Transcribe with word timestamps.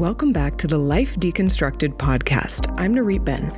Welcome 0.00 0.32
back 0.32 0.56
to 0.56 0.66
the 0.66 0.78
Life 0.78 1.16
Deconstructed 1.16 1.98
podcast. 1.98 2.74
I'm 2.80 2.94
Narit 2.94 3.22
Ben. 3.22 3.52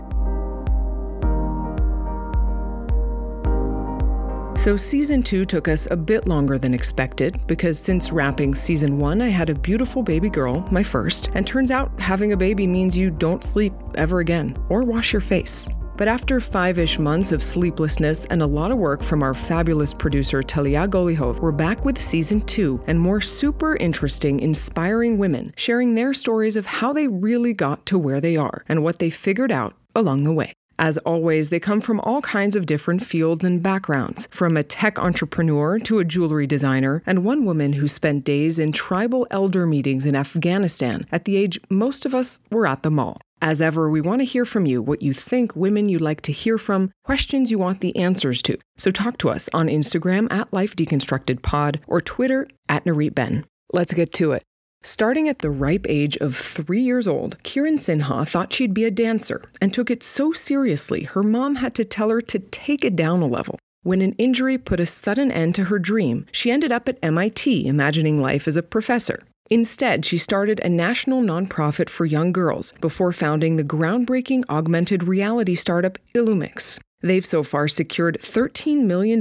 So, 4.56 4.76
season 4.76 5.22
two 5.22 5.44
took 5.44 5.68
us 5.68 5.86
a 5.92 5.96
bit 5.96 6.26
longer 6.26 6.58
than 6.58 6.74
expected 6.74 7.38
because 7.46 7.78
since 7.78 8.10
wrapping 8.10 8.56
season 8.56 8.98
one, 8.98 9.22
I 9.22 9.28
had 9.28 9.50
a 9.50 9.54
beautiful 9.54 10.02
baby 10.02 10.28
girl, 10.28 10.66
my 10.72 10.82
first, 10.82 11.30
and 11.36 11.46
turns 11.46 11.70
out 11.70 12.00
having 12.00 12.32
a 12.32 12.36
baby 12.36 12.66
means 12.66 12.98
you 12.98 13.08
don't 13.08 13.44
sleep 13.44 13.72
ever 13.94 14.18
again 14.18 14.60
or 14.68 14.82
wash 14.82 15.12
your 15.12 15.20
face. 15.20 15.68
But 15.96 16.08
after 16.08 16.40
five 16.40 16.78
ish 16.78 16.98
months 16.98 17.32
of 17.32 17.42
sleeplessness 17.42 18.24
and 18.26 18.42
a 18.42 18.46
lot 18.46 18.70
of 18.70 18.78
work 18.78 19.02
from 19.02 19.22
our 19.22 19.34
fabulous 19.34 19.92
producer 19.92 20.42
Talia 20.42 20.88
Golihov, 20.88 21.40
we're 21.40 21.52
back 21.52 21.84
with 21.84 22.00
season 22.00 22.40
two 22.42 22.82
and 22.86 22.98
more 22.98 23.20
super 23.20 23.76
interesting, 23.76 24.40
inspiring 24.40 25.18
women 25.18 25.52
sharing 25.56 25.94
their 25.94 26.12
stories 26.12 26.56
of 26.56 26.66
how 26.66 26.92
they 26.92 27.08
really 27.08 27.52
got 27.52 27.84
to 27.86 27.98
where 27.98 28.20
they 28.20 28.36
are 28.36 28.64
and 28.68 28.82
what 28.82 28.98
they 28.98 29.10
figured 29.10 29.52
out 29.52 29.74
along 29.94 30.22
the 30.22 30.32
way. 30.32 30.52
As 30.78 30.98
always, 30.98 31.50
they 31.50 31.60
come 31.60 31.80
from 31.80 32.00
all 32.00 32.22
kinds 32.22 32.56
of 32.56 32.66
different 32.66 33.04
fields 33.04 33.44
and 33.44 33.62
backgrounds, 33.62 34.26
from 34.32 34.56
a 34.56 34.62
tech 34.62 34.98
entrepreneur 34.98 35.78
to 35.80 35.98
a 35.98 36.04
jewelry 36.04 36.46
designer, 36.46 37.02
and 37.06 37.24
one 37.24 37.44
woman 37.44 37.74
who 37.74 37.86
spent 37.86 38.24
days 38.24 38.58
in 38.58 38.72
tribal 38.72 39.26
elder 39.30 39.66
meetings 39.66 40.06
in 40.06 40.16
Afghanistan 40.16 41.06
at 41.12 41.24
the 41.24 41.36
age 41.36 41.60
most 41.68 42.04
of 42.04 42.14
us 42.14 42.40
were 42.50 42.66
at 42.66 42.82
the 42.82 42.90
mall. 42.90 43.20
As 43.42 43.60
ever, 43.60 43.90
we 43.90 44.00
want 44.00 44.20
to 44.20 44.24
hear 44.24 44.44
from 44.44 44.66
you 44.66 44.80
what 44.80 45.02
you 45.02 45.12
think 45.12 45.56
women 45.56 45.88
you'd 45.88 46.00
like 46.00 46.20
to 46.22 46.32
hear 46.32 46.58
from, 46.58 46.92
questions 47.02 47.50
you 47.50 47.58
want 47.58 47.80
the 47.80 47.96
answers 47.96 48.40
to. 48.42 48.56
So 48.76 48.92
talk 48.92 49.18
to 49.18 49.30
us 49.30 49.48
on 49.52 49.66
Instagram 49.66 50.32
at 50.32 50.52
Life 50.52 50.76
Deconstructed 50.76 51.42
Pod 51.42 51.80
or 51.88 52.00
Twitter 52.00 52.46
at 52.68 52.84
Narit 52.84 53.16
Ben. 53.16 53.44
Let's 53.72 53.94
get 53.94 54.12
to 54.12 54.30
it. 54.30 54.44
Starting 54.84 55.28
at 55.28 55.40
the 55.40 55.50
ripe 55.50 55.86
age 55.88 56.16
of 56.18 56.36
three 56.36 56.82
years 56.82 57.08
old, 57.08 57.36
Kiran 57.42 57.80
Sinha 57.80 58.28
thought 58.28 58.52
she'd 58.52 58.72
be 58.72 58.84
a 58.84 58.92
dancer 58.92 59.42
and 59.60 59.74
took 59.74 59.90
it 59.90 60.04
so 60.04 60.32
seriously 60.32 61.02
her 61.02 61.24
mom 61.24 61.56
had 61.56 61.74
to 61.74 61.84
tell 61.84 62.10
her 62.10 62.20
to 62.20 62.38
take 62.38 62.84
it 62.84 62.94
down 62.94 63.22
a 63.22 63.26
level. 63.26 63.58
When 63.82 64.02
an 64.02 64.12
injury 64.12 64.56
put 64.56 64.78
a 64.78 64.86
sudden 64.86 65.32
end 65.32 65.56
to 65.56 65.64
her 65.64 65.80
dream, 65.80 66.26
she 66.30 66.52
ended 66.52 66.70
up 66.70 66.88
at 66.88 66.98
MIT 67.02 67.66
imagining 67.66 68.22
life 68.22 68.46
as 68.46 68.56
a 68.56 68.62
professor. 68.62 69.24
Instead, 69.52 70.06
she 70.06 70.16
started 70.16 70.60
a 70.60 70.68
national 70.70 71.20
nonprofit 71.20 71.90
for 71.90 72.06
young 72.06 72.32
girls 72.32 72.72
before 72.80 73.12
founding 73.12 73.56
the 73.56 73.62
groundbreaking 73.62 74.42
augmented 74.48 75.02
reality 75.02 75.54
startup 75.54 75.98
Illumix. 76.14 76.78
They've 77.02 77.26
so 77.26 77.42
far 77.42 77.66
secured 77.66 78.18
$13 78.20 78.84
million 78.84 79.18
in 79.18 79.20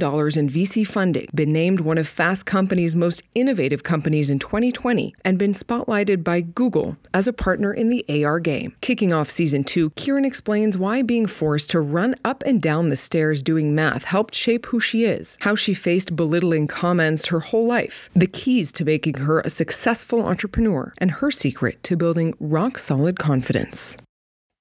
VC 0.49 0.85
funding, 0.85 1.27
been 1.33 1.51
named 1.51 1.79
one 1.79 1.97
of 1.97 2.07
Fast 2.07 2.45
Company's 2.45 2.95
most 2.95 3.23
innovative 3.33 3.83
companies 3.83 4.29
in 4.29 4.37
2020, 4.37 5.15
and 5.25 5.39
been 5.39 5.53
spotlighted 5.53 6.23
by 6.23 6.41
Google 6.41 6.95
as 7.13 7.27
a 7.27 7.33
partner 7.33 7.73
in 7.73 7.89
the 7.89 8.05
AR 8.23 8.39
game. 8.39 8.75
Kicking 8.81 9.11
off 9.11 9.29
season 9.29 9.63
two, 9.63 9.89
Kiran 9.91 10.25
explains 10.25 10.77
why 10.77 11.01
being 11.01 11.25
forced 11.25 11.71
to 11.71 11.81
run 11.81 12.15
up 12.23 12.43
and 12.45 12.61
down 12.61 12.89
the 12.89 12.95
stairs 12.95 13.41
doing 13.41 13.73
math 13.73 14.05
helped 14.05 14.35
shape 14.35 14.67
who 14.67 14.79
she 14.79 15.05
is, 15.05 15.37
how 15.41 15.55
she 15.55 15.73
faced 15.73 16.15
belittling 16.15 16.67
comments 16.67 17.27
her 17.27 17.39
whole 17.39 17.65
life, 17.65 18.09
the 18.15 18.27
keys 18.27 18.71
to 18.73 18.85
making 18.85 19.15
her 19.15 19.39
a 19.39 19.49
successful 19.49 20.25
entrepreneur, 20.25 20.93
and 20.99 21.11
her 21.11 21.31
secret 21.31 21.81
to 21.81 21.97
building 21.97 22.35
rock 22.39 22.77
solid 22.77 23.17
confidence. 23.17 23.97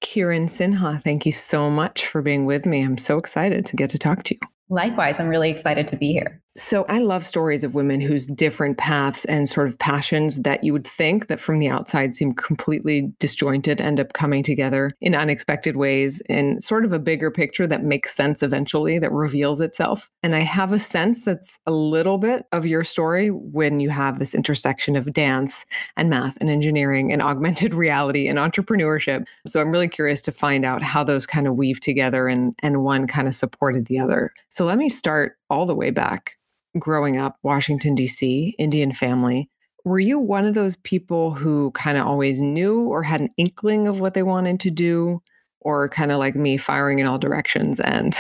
Kiran 0.02 0.44
Sinha, 0.44 1.02
thank 1.02 1.26
you 1.26 1.32
so 1.32 1.70
much 1.70 2.06
for 2.06 2.22
being 2.22 2.46
with 2.46 2.64
me. 2.66 2.82
I'm 2.82 2.98
so 2.98 3.18
excited 3.18 3.66
to 3.66 3.76
get 3.76 3.90
to 3.90 3.98
talk 3.98 4.22
to 4.24 4.34
you. 4.34 4.40
Likewise, 4.68 5.20
I'm 5.20 5.28
really 5.28 5.50
excited 5.50 5.86
to 5.88 5.96
be 5.96 6.12
here. 6.12 6.40
So 6.56 6.84
I 6.88 6.98
love 6.98 7.24
stories 7.24 7.62
of 7.62 7.76
women 7.76 8.00
whose 8.00 8.26
different 8.26 8.76
paths 8.76 9.24
and 9.26 9.48
sort 9.48 9.68
of 9.68 9.78
passions 9.78 10.42
that 10.42 10.64
you 10.64 10.72
would 10.72 10.86
think 10.86 11.28
that 11.28 11.38
from 11.38 11.60
the 11.60 11.68
outside 11.68 12.12
seem 12.12 12.32
completely 12.32 13.12
disjointed 13.20 13.80
end 13.80 14.00
up 14.00 14.14
coming 14.14 14.42
together 14.42 14.90
in 15.00 15.14
unexpected 15.14 15.76
ways 15.76 16.20
in 16.28 16.60
sort 16.60 16.84
of 16.84 16.92
a 16.92 16.98
bigger 16.98 17.30
picture 17.30 17.68
that 17.68 17.84
makes 17.84 18.14
sense 18.14 18.42
eventually, 18.42 18.98
that 18.98 19.12
reveals 19.12 19.60
itself. 19.60 20.10
And 20.24 20.34
I 20.34 20.40
have 20.40 20.72
a 20.72 20.78
sense 20.80 21.22
that's 21.22 21.58
a 21.66 21.72
little 21.72 22.18
bit 22.18 22.46
of 22.50 22.66
your 22.66 22.82
story 22.82 23.28
when 23.28 23.78
you 23.78 23.90
have 23.90 24.18
this 24.18 24.34
intersection 24.34 24.96
of 24.96 25.12
dance 25.12 25.64
and 25.96 26.10
math 26.10 26.36
and 26.40 26.50
engineering 26.50 27.12
and 27.12 27.22
augmented 27.30 27.74
reality 27.74 28.26
and 28.26 28.40
entrepreneurship. 28.40 29.24
So 29.46 29.60
I'm 29.60 29.70
really 29.70 29.88
curious 29.88 30.20
to 30.22 30.32
find 30.32 30.64
out 30.64 30.82
how 30.82 31.04
those 31.04 31.26
kind 31.26 31.46
of 31.46 31.54
weave 31.54 31.78
together 31.80 32.26
and, 32.26 32.56
and 32.60 32.82
one 32.82 33.06
kind 33.06 33.28
of 33.28 33.34
supported 33.34 33.86
the 33.86 34.00
other. 34.00 34.32
So 34.48 34.64
let 34.64 34.78
me 34.78 34.88
start 34.88 35.36
all 35.50 35.66
the 35.66 35.74
way 35.74 35.90
back 35.90 36.36
growing 36.78 37.16
up, 37.16 37.36
Washington, 37.42 37.94
D.C., 37.94 38.54
Indian 38.58 38.92
family. 38.92 39.48
Were 39.84 39.98
you 39.98 40.18
one 40.18 40.44
of 40.44 40.54
those 40.54 40.76
people 40.76 41.32
who 41.32 41.70
kind 41.72 41.98
of 41.98 42.06
always 42.06 42.40
knew 42.40 42.82
or 42.82 43.02
had 43.02 43.20
an 43.20 43.30
inkling 43.36 43.88
of 43.88 44.00
what 44.00 44.14
they 44.14 44.22
wanted 44.22 44.60
to 44.60 44.70
do? 44.70 45.22
Or 45.62 45.88
kind 45.90 46.10
of 46.10 46.18
like 46.18 46.34
me, 46.34 46.56
firing 46.56 47.00
in 47.00 47.06
all 47.06 47.18
directions 47.18 47.80
and 47.80 48.16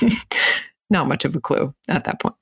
not 0.90 1.08
much 1.08 1.24
of 1.24 1.34
a 1.34 1.40
clue 1.40 1.74
at 1.88 2.04
that 2.04 2.20
point? 2.20 2.36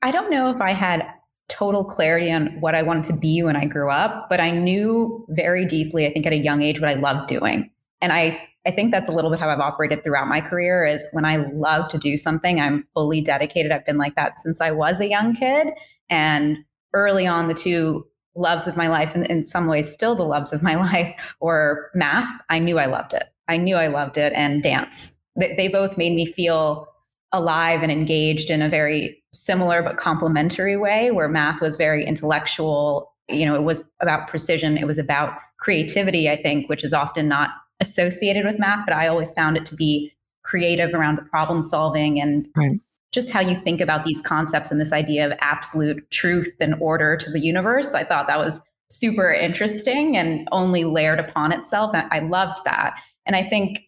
I 0.00 0.10
don't 0.10 0.30
know 0.30 0.50
if 0.50 0.60
I 0.62 0.72
had 0.72 1.06
total 1.48 1.84
clarity 1.84 2.30
on 2.32 2.58
what 2.60 2.74
I 2.74 2.82
wanted 2.82 3.04
to 3.04 3.18
be 3.18 3.42
when 3.42 3.56
I 3.56 3.66
grew 3.66 3.90
up, 3.90 4.28
but 4.30 4.40
I 4.40 4.52
knew 4.52 5.26
very 5.28 5.66
deeply, 5.66 6.06
I 6.06 6.12
think 6.12 6.24
at 6.24 6.32
a 6.32 6.36
young 6.36 6.62
age, 6.62 6.80
what 6.80 6.88
I 6.88 6.94
loved 6.94 7.28
doing. 7.28 7.70
And 8.00 8.12
I 8.12 8.40
I 8.66 8.70
think 8.70 8.90
that's 8.92 9.08
a 9.08 9.12
little 9.12 9.30
bit 9.30 9.40
how 9.40 9.48
I've 9.48 9.60
operated 9.60 10.04
throughout 10.04 10.28
my 10.28 10.40
career 10.40 10.84
is 10.84 11.06
when 11.12 11.24
I 11.24 11.36
love 11.36 11.88
to 11.88 11.98
do 11.98 12.16
something, 12.16 12.60
I'm 12.60 12.86
fully 12.92 13.22
dedicated. 13.22 13.72
I've 13.72 13.86
been 13.86 13.96
like 13.96 14.14
that 14.16 14.38
since 14.38 14.60
I 14.60 14.70
was 14.70 15.00
a 15.00 15.08
young 15.08 15.34
kid. 15.34 15.68
And 16.10 16.58
early 16.92 17.26
on, 17.26 17.48
the 17.48 17.54
two 17.54 18.06
loves 18.34 18.66
of 18.66 18.76
my 18.76 18.88
life, 18.88 19.14
and 19.14 19.26
in 19.26 19.42
some 19.44 19.66
ways 19.66 19.92
still 19.92 20.14
the 20.14 20.24
loves 20.24 20.52
of 20.52 20.62
my 20.62 20.74
life, 20.92 21.34
were 21.40 21.90
math. 21.94 22.28
I 22.48 22.58
knew 22.58 22.78
I 22.78 22.86
loved 22.86 23.14
it. 23.14 23.24
I 23.48 23.56
knew 23.56 23.76
I 23.76 23.88
loved 23.88 24.18
it, 24.18 24.32
and 24.34 24.62
dance. 24.62 25.14
They, 25.36 25.54
they 25.56 25.68
both 25.68 25.96
made 25.96 26.14
me 26.14 26.26
feel 26.26 26.86
alive 27.32 27.82
and 27.82 27.90
engaged 27.90 28.50
in 28.50 28.60
a 28.60 28.68
very 28.68 29.22
similar 29.32 29.82
but 29.82 29.96
complementary 29.96 30.76
way, 30.76 31.10
where 31.10 31.28
math 31.28 31.60
was 31.60 31.76
very 31.76 32.04
intellectual. 32.04 33.12
You 33.28 33.46
know, 33.46 33.54
it 33.54 33.62
was 33.62 33.84
about 34.00 34.28
precision, 34.28 34.76
it 34.76 34.86
was 34.86 34.98
about 34.98 35.34
creativity, 35.58 36.28
I 36.28 36.36
think, 36.36 36.68
which 36.68 36.84
is 36.84 36.92
often 36.92 37.28
not 37.28 37.50
associated 37.80 38.44
with 38.44 38.58
math, 38.58 38.84
but 38.86 38.94
I 38.94 39.08
always 39.08 39.30
found 39.32 39.56
it 39.56 39.64
to 39.66 39.74
be 39.74 40.12
creative 40.42 40.94
around 40.94 41.16
the 41.16 41.22
problem 41.22 41.62
solving 41.62 42.20
and 42.20 42.46
right. 42.56 42.72
just 43.12 43.30
how 43.30 43.40
you 43.40 43.54
think 43.54 43.80
about 43.80 44.04
these 44.04 44.22
concepts 44.22 44.70
and 44.70 44.80
this 44.80 44.92
idea 44.92 45.26
of 45.26 45.36
absolute 45.40 46.08
truth 46.10 46.50
and 46.60 46.74
order 46.80 47.16
to 47.16 47.30
the 47.30 47.40
universe. 47.40 47.94
I 47.94 48.04
thought 48.04 48.26
that 48.28 48.38
was 48.38 48.60
super 48.90 49.32
interesting 49.32 50.16
and 50.16 50.48
only 50.52 50.84
layered 50.84 51.20
upon 51.20 51.52
itself. 51.52 51.92
And 51.94 52.06
I 52.10 52.18
loved 52.20 52.64
that. 52.64 52.94
And 53.26 53.36
I 53.36 53.48
think, 53.48 53.82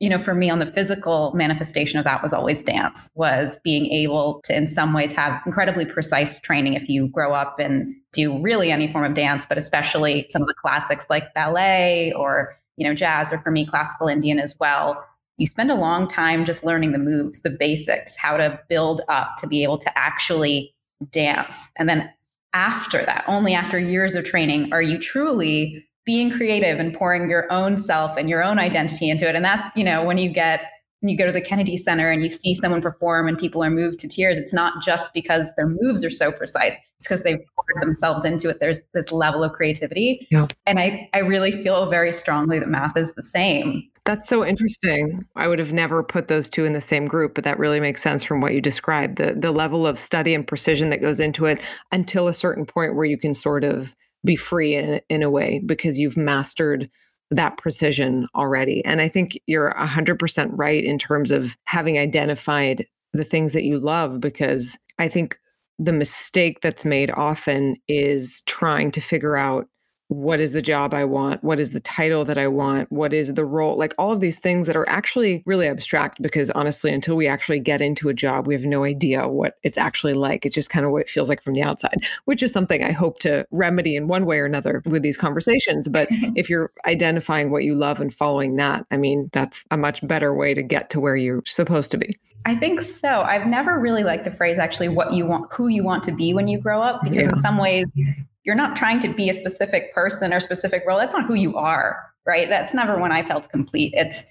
you 0.00 0.10
know, 0.10 0.18
for 0.18 0.34
me 0.34 0.50
on 0.50 0.58
the 0.58 0.66
physical 0.66 1.32
manifestation 1.34 1.98
of 1.98 2.04
that 2.04 2.22
was 2.22 2.32
always 2.32 2.62
dance, 2.62 3.08
was 3.14 3.56
being 3.64 3.86
able 3.86 4.40
to 4.44 4.54
in 4.54 4.66
some 4.66 4.92
ways 4.92 5.14
have 5.14 5.40
incredibly 5.46 5.86
precise 5.86 6.38
training 6.40 6.74
if 6.74 6.88
you 6.88 7.08
grow 7.08 7.32
up 7.32 7.58
and 7.58 7.94
do 8.12 8.38
really 8.42 8.70
any 8.70 8.92
form 8.92 9.04
of 9.04 9.14
dance, 9.14 9.46
but 9.46 9.56
especially 9.56 10.26
some 10.28 10.42
of 10.42 10.48
the 10.48 10.54
classics 10.60 11.06
like 11.08 11.32
ballet 11.34 12.12
or 12.12 12.58
you 12.76 12.86
know, 12.86 12.94
jazz 12.94 13.32
or 13.32 13.38
for 13.38 13.50
me, 13.50 13.66
classical 13.66 14.08
Indian 14.08 14.38
as 14.38 14.56
well, 14.58 15.04
you 15.38 15.46
spend 15.46 15.70
a 15.70 15.74
long 15.74 16.08
time 16.08 16.44
just 16.44 16.64
learning 16.64 16.92
the 16.92 16.98
moves, 16.98 17.40
the 17.40 17.50
basics, 17.50 18.16
how 18.16 18.36
to 18.36 18.58
build 18.68 19.00
up 19.08 19.36
to 19.38 19.46
be 19.46 19.62
able 19.62 19.78
to 19.78 19.98
actually 19.98 20.74
dance. 21.10 21.70
And 21.76 21.88
then 21.88 22.10
after 22.52 23.04
that, 23.04 23.24
only 23.26 23.54
after 23.54 23.78
years 23.78 24.14
of 24.14 24.24
training, 24.24 24.72
are 24.72 24.82
you 24.82 24.98
truly 24.98 25.84
being 26.04 26.30
creative 26.30 26.78
and 26.78 26.94
pouring 26.94 27.30
your 27.30 27.50
own 27.52 27.76
self 27.76 28.16
and 28.16 28.28
your 28.28 28.42
own 28.42 28.58
identity 28.58 29.08
into 29.08 29.28
it. 29.28 29.36
And 29.36 29.44
that's, 29.44 29.66
you 29.76 29.84
know, 29.84 30.04
when 30.04 30.18
you 30.18 30.30
get 30.30 30.64
when 31.02 31.08
you 31.08 31.18
go 31.18 31.26
to 31.26 31.32
the 31.32 31.40
Kennedy 31.40 31.76
Center 31.76 32.10
and 32.10 32.22
you 32.22 32.30
see 32.30 32.54
someone 32.54 32.80
perform 32.80 33.26
and 33.26 33.36
people 33.36 33.62
are 33.62 33.70
moved 33.70 33.98
to 34.00 34.08
tears, 34.08 34.38
it's 34.38 34.54
not 34.54 34.80
just 34.82 35.12
because 35.12 35.50
their 35.56 35.66
moves 35.66 36.04
are 36.04 36.10
so 36.10 36.30
precise. 36.30 36.76
It's 36.96 37.06
because 37.06 37.24
they've 37.24 37.40
poured 37.56 37.82
themselves 37.82 38.24
into 38.24 38.48
it. 38.48 38.60
There's 38.60 38.80
this 38.94 39.10
level 39.10 39.42
of 39.42 39.52
creativity. 39.52 40.28
Yeah. 40.30 40.46
And 40.64 40.78
I, 40.78 41.10
I 41.12 41.18
really 41.18 41.50
feel 41.50 41.90
very 41.90 42.12
strongly 42.12 42.60
that 42.60 42.68
math 42.68 42.96
is 42.96 43.14
the 43.14 43.22
same. 43.22 43.82
That's 44.04 44.28
so 44.28 44.46
interesting. 44.46 45.24
I 45.34 45.48
would 45.48 45.58
have 45.58 45.72
never 45.72 46.04
put 46.04 46.28
those 46.28 46.48
two 46.48 46.64
in 46.64 46.72
the 46.72 46.80
same 46.80 47.06
group, 47.06 47.34
but 47.34 47.42
that 47.44 47.58
really 47.58 47.80
makes 47.80 48.00
sense 48.00 48.22
from 48.22 48.40
what 48.40 48.54
you 48.54 48.60
described. 48.60 49.16
The 49.16 49.34
the 49.34 49.52
level 49.52 49.86
of 49.86 49.98
study 49.98 50.34
and 50.34 50.46
precision 50.46 50.90
that 50.90 51.00
goes 51.00 51.20
into 51.20 51.46
it 51.46 51.60
until 51.92 52.26
a 52.26 52.34
certain 52.34 52.64
point 52.64 52.96
where 52.96 53.04
you 53.04 53.18
can 53.18 53.34
sort 53.34 53.62
of 53.62 53.94
be 54.24 54.34
free 54.36 54.74
in, 54.74 55.00
in 55.08 55.22
a 55.22 55.30
way 55.30 55.60
because 55.64 55.98
you've 55.98 56.16
mastered 56.16 56.90
that 57.32 57.56
precision 57.56 58.28
already. 58.34 58.84
And 58.84 59.00
I 59.00 59.08
think 59.08 59.38
you're 59.46 59.74
100% 59.78 60.50
right 60.52 60.84
in 60.84 60.98
terms 60.98 61.30
of 61.30 61.56
having 61.64 61.98
identified 61.98 62.86
the 63.12 63.24
things 63.24 63.52
that 63.52 63.64
you 63.64 63.78
love, 63.78 64.20
because 64.20 64.78
I 64.98 65.08
think 65.08 65.38
the 65.78 65.92
mistake 65.92 66.60
that's 66.60 66.84
made 66.84 67.10
often 67.10 67.76
is 67.88 68.42
trying 68.42 68.90
to 68.92 69.00
figure 69.00 69.36
out 69.36 69.66
what 70.12 70.40
is 70.40 70.52
the 70.52 70.62
job 70.62 70.94
I 70.94 71.04
want? 71.04 71.42
What 71.42 71.58
is 71.58 71.72
the 71.72 71.80
title 71.80 72.24
that 72.26 72.38
I 72.38 72.46
want? 72.46 72.90
What 72.92 73.12
is 73.12 73.34
the 73.34 73.44
role? 73.44 73.76
Like 73.76 73.94
all 73.98 74.12
of 74.12 74.20
these 74.20 74.38
things 74.38 74.66
that 74.66 74.76
are 74.76 74.88
actually 74.88 75.42
really 75.46 75.66
abstract 75.66 76.20
because 76.20 76.50
honestly, 76.50 76.92
until 76.92 77.16
we 77.16 77.26
actually 77.26 77.60
get 77.60 77.80
into 77.80 78.08
a 78.08 78.14
job, 78.14 78.46
we 78.46 78.54
have 78.54 78.64
no 78.64 78.84
idea 78.84 79.26
what 79.28 79.58
it's 79.62 79.78
actually 79.78 80.14
like. 80.14 80.44
It's 80.44 80.54
just 80.54 80.70
kind 80.70 80.84
of 80.84 80.92
what 80.92 81.02
it 81.02 81.08
feels 81.08 81.28
like 81.28 81.42
from 81.42 81.54
the 81.54 81.62
outside, 81.62 82.06
which 82.26 82.42
is 82.42 82.52
something 82.52 82.82
I 82.82 82.92
hope 82.92 83.18
to 83.20 83.46
remedy 83.50 83.96
in 83.96 84.06
one 84.06 84.26
way 84.26 84.38
or 84.38 84.44
another 84.44 84.82
with 84.84 85.02
these 85.02 85.16
conversations. 85.16 85.88
But 85.88 86.08
if 86.36 86.50
you're 86.50 86.70
identifying 86.84 87.50
what 87.50 87.64
you 87.64 87.74
love 87.74 88.00
and 88.00 88.12
following 88.12 88.56
that, 88.56 88.86
I 88.90 88.98
mean, 88.98 89.30
that's 89.32 89.64
a 89.70 89.76
much 89.76 90.06
better 90.06 90.34
way 90.34 90.54
to 90.54 90.62
get 90.62 90.90
to 90.90 91.00
where 91.00 91.16
you're 91.16 91.42
supposed 91.46 91.90
to 91.92 91.98
be. 91.98 92.18
I 92.44 92.56
think 92.56 92.80
so. 92.80 93.22
I've 93.22 93.46
never 93.46 93.78
really 93.78 94.02
liked 94.02 94.24
the 94.24 94.30
phrase 94.30 94.58
actually 94.58 94.88
what 94.88 95.12
you 95.12 95.26
want, 95.26 95.52
who 95.52 95.68
you 95.68 95.84
want 95.84 96.02
to 96.04 96.12
be 96.12 96.34
when 96.34 96.48
you 96.48 96.58
grow 96.58 96.82
up, 96.82 97.00
because 97.02 97.18
yeah. 97.18 97.28
in 97.28 97.36
some 97.36 97.56
ways 97.56 97.94
you're 98.44 98.54
not 98.54 98.76
trying 98.76 99.00
to 99.00 99.12
be 99.12 99.28
a 99.28 99.34
specific 99.34 99.94
person 99.94 100.32
or 100.32 100.40
specific 100.40 100.82
role. 100.86 100.98
That's 100.98 101.14
not 101.14 101.26
who 101.26 101.34
you 101.34 101.56
are, 101.56 102.02
right? 102.26 102.48
That's 102.48 102.74
never 102.74 102.98
when 102.98 103.12
I 103.12 103.22
felt 103.22 103.48
complete. 103.50 103.92
It's, 103.94 104.24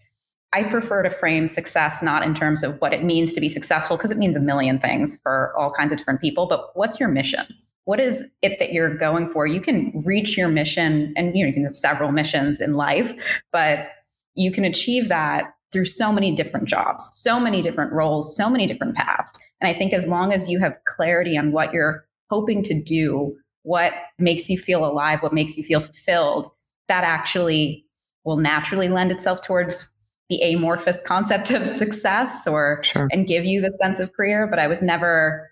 I 0.54 0.64
prefer 0.64 1.04
to 1.04 1.10
frame 1.10 1.48
success 1.48 2.04
not 2.04 2.24
in 2.24 2.36
terms 2.36 2.62
of 2.62 2.80
what 2.82 2.94
it 2.94 3.04
means 3.04 3.34
to 3.34 3.40
be 3.42 3.48
successful, 3.48 3.96
because 3.96 4.12
it 4.12 4.18
means 4.18 4.36
a 4.36 4.42
million 4.42 4.80
things 4.80 5.18
for 5.24 5.54
all 5.58 5.72
kinds 5.72 5.92
of 5.94 5.98
different 5.98 6.20
people, 6.20 6.46
but 6.46 6.76
what's 6.76 7.00
your 7.00 7.10
mission? 7.10 7.46
What 7.86 8.00
is 8.00 8.26
it 8.42 8.60
that 8.60 8.74
you're 8.74 8.96
going 8.96 9.30
for? 9.30 9.48
You 9.48 9.62
can 9.62 9.94
reach 10.06 10.38
your 10.38 10.50
mission, 10.50 11.14
and 11.16 11.36
you 11.36 11.44
know, 11.44 11.48
you 11.48 11.54
can 11.54 11.64
have 11.64 11.76
several 11.76 12.12
missions 12.12 12.60
in 12.60 12.74
life, 12.74 13.14
but 13.52 13.88
you 14.36 14.52
can 14.52 14.66
achieve 14.66 15.08
that 15.08 15.46
through 15.72 15.86
so 15.86 16.12
many 16.12 16.36
different 16.36 16.68
jobs, 16.68 17.10
so 17.14 17.40
many 17.40 17.62
different 17.62 17.94
roles, 17.94 18.36
so 18.36 18.50
many 18.50 18.68
different 18.68 18.96
paths. 18.96 19.32
And 19.62 19.74
I 19.74 19.78
think 19.78 19.94
as 19.94 20.06
long 20.06 20.34
as 20.34 20.50
you 20.50 20.60
have 20.60 20.76
clarity 20.86 21.38
on 21.38 21.54
what 21.54 21.74
you're 21.74 22.06
hoping 22.30 22.62
to 22.64 22.74
do, 22.74 23.36
what 23.64 23.94
makes 24.18 24.50
you 24.50 24.58
feel 24.58 24.86
alive, 24.86 25.22
what 25.22 25.34
makes 25.34 25.58
you 25.58 25.64
feel 25.64 25.80
fulfilled, 25.80 26.50
that 26.88 27.04
actually 27.04 27.86
will 28.24 28.38
naturally 28.38 28.90
lend 28.90 29.12
itself 29.12 29.42
towards 29.42 29.90
the 30.30 30.42
amorphous 30.42 31.02
concept 31.06 31.52
of 31.52 31.68
success 31.68 32.48
or 32.48 32.82
sure. 32.84 33.08
and 33.12 33.28
give 33.28 33.46
you 33.46 33.62
the 33.62 33.74
sense 33.82 34.00
of 34.00 34.14
career. 34.14 34.48
But 34.48 34.60
I 34.60 34.68
was 34.68 34.82
never 34.82 35.52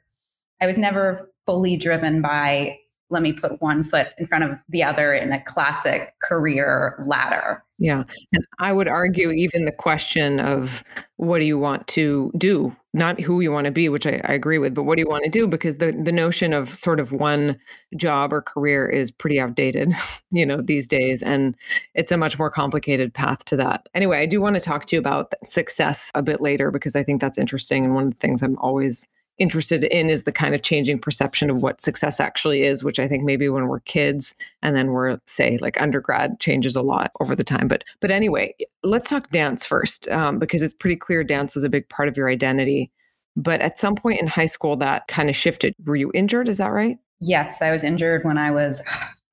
I 0.61 0.67
was 0.67 0.77
never 0.77 1.31
fully 1.45 1.77
driven 1.77 2.21
by 2.21 2.77
let 3.09 3.23
me 3.23 3.33
put 3.33 3.61
one 3.61 3.83
foot 3.83 4.09
in 4.17 4.27
front 4.27 4.43
of 4.43 4.59
the 4.69 4.83
other 4.83 5.13
in 5.13 5.31
a 5.31 5.43
classic 5.43 6.13
career 6.21 7.03
ladder. 7.07 7.63
Yeah. 7.79 8.03
And 8.33 8.45
I 8.59 8.71
would 8.71 8.87
argue 8.87 9.31
even 9.31 9.65
the 9.65 9.71
question 9.71 10.39
of 10.39 10.83
what 11.15 11.39
do 11.39 11.45
you 11.45 11.57
want 11.57 11.87
to 11.87 12.31
do, 12.37 12.75
not 12.93 13.19
who 13.19 13.39
you 13.39 13.51
want 13.51 13.65
to 13.65 13.71
be, 13.71 13.87
which 13.87 14.07
I, 14.07 14.19
I, 14.23 14.33
agree 14.33 14.57
with, 14.57 14.73
but 14.73 14.83
what 14.83 14.95
do 14.95 15.01
you 15.01 15.09
want 15.09 15.23
to 15.23 15.29
do? 15.29 15.45
Because 15.45 15.77
the, 15.77 15.91
the 15.91 16.11
notion 16.11 16.53
of 16.53 16.69
sort 16.69 16.99
of 16.99 17.11
one 17.11 17.59
job 17.95 18.33
or 18.33 18.41
career 18.41 18.87
is 18.87 19.11
pretty 19.11 19.39
outdated, 19.39 19.93
you 20.31 20.45
know, 20.45 20.61
these 20.61 20.87
days. 20.87 21.21
And 21.21 21.55
it's 21.93 22.11
a 22.11 22.17
much 22.17 22.39
more 22.39 22.49
complicated 22.49 23.13
path 23.13 23.45
to 23.45 23.55
that. 23.57 23.87
Anyway, 23.93 24.19
I 24.19 24.25
do 24.25 24.41
want 24.41 24.55
to 24.55 24.61
talk 24.61 24.85
to 24.85 24.95
you 24.95 24.99
about 24.99 25.33
success 25.43 26.11
a 26.15 26.23
bit 26.23 26.41
later 26.41 26.71
because 26.71 26.95
I 26.95 27.03
think 27.03 27.21
that's 27.21 27.37
interesting. 27.37 27.85
And 27.85 27.93
one 27.93 28.07
of 28.07 28.11
the 28.11 28.19
things 28.19 28.41
I'm 28.41 28.57
always 28.57 29.07
interested 29.39 29.83
in 29.85 30.09
is 30.09 30.23
the 30.23 30.31
kind 30.31 30.53
of 30.53 30.61
changing 30.61 30.99
perception 30.99 31.49
of 31.49 31.57
what 31.57 31.81
success 31.81 32.19
actually 32.19 32.61
is, 32.63 32.83
which 32.83 32.99
I 32.99 33.07
think 33.07 33.23
maybe 33.23 33.49
when 33.49 33.67
we're 33.67 33.79
kids 33.81 34.35
and 34.61 34.75
then 34.75 34.91
we're 34.91 35.19
say 35.25 35.57
like 35.61 35.81
undergrad 35.81 36.39
changes 36.39 36.75
a 36.75 36.81
lot 36.81 37.11
over 37.19 37.35
the 37.35 37.43
time. 37.43 37.67
But 37.67 37.83
but 37.99 38.11
anyway, 38.11 38.53
let's 38.83 39.09
talk 39.09 39.29
dance 39.29 39.65
first 39.65 40.07
um, 40.09 40.39
because 40.39 40.61
it's 40.61 40.73
pretty 40.73 40.95
clear 40.95 41.23
dance 41.23 41.55
was 41.55 41.63
a 41.63 41.69
big 41.69 41.87
part 41.89 42.09
of 42.09 42.17
your 42.17 42.29
identity. 42.29 42.91
But 43.35 43.61
at 43.61 43.79
some 43.79 43.95
point 43.95 44.19
in 44.19 44.27
high 44.27 44.47
school, 44.47 44.75
that 44.77 45.07
kind 45.07 45.29
of 45.29 45.35
shifted. 45.35 45.73
Were 45.85 45.95
you 45.95 46.11
injured? 46.13 46.49
Is 46.49 46.57
that 46.57 46.71
right? 46.71 46.97
Yes, 47.21 47.61
I 47.61 47.71
was 47.71 47.83
injured 47.83 48.23
when 48.23 48.37
I 48.37 48.51
was 48.51 48.81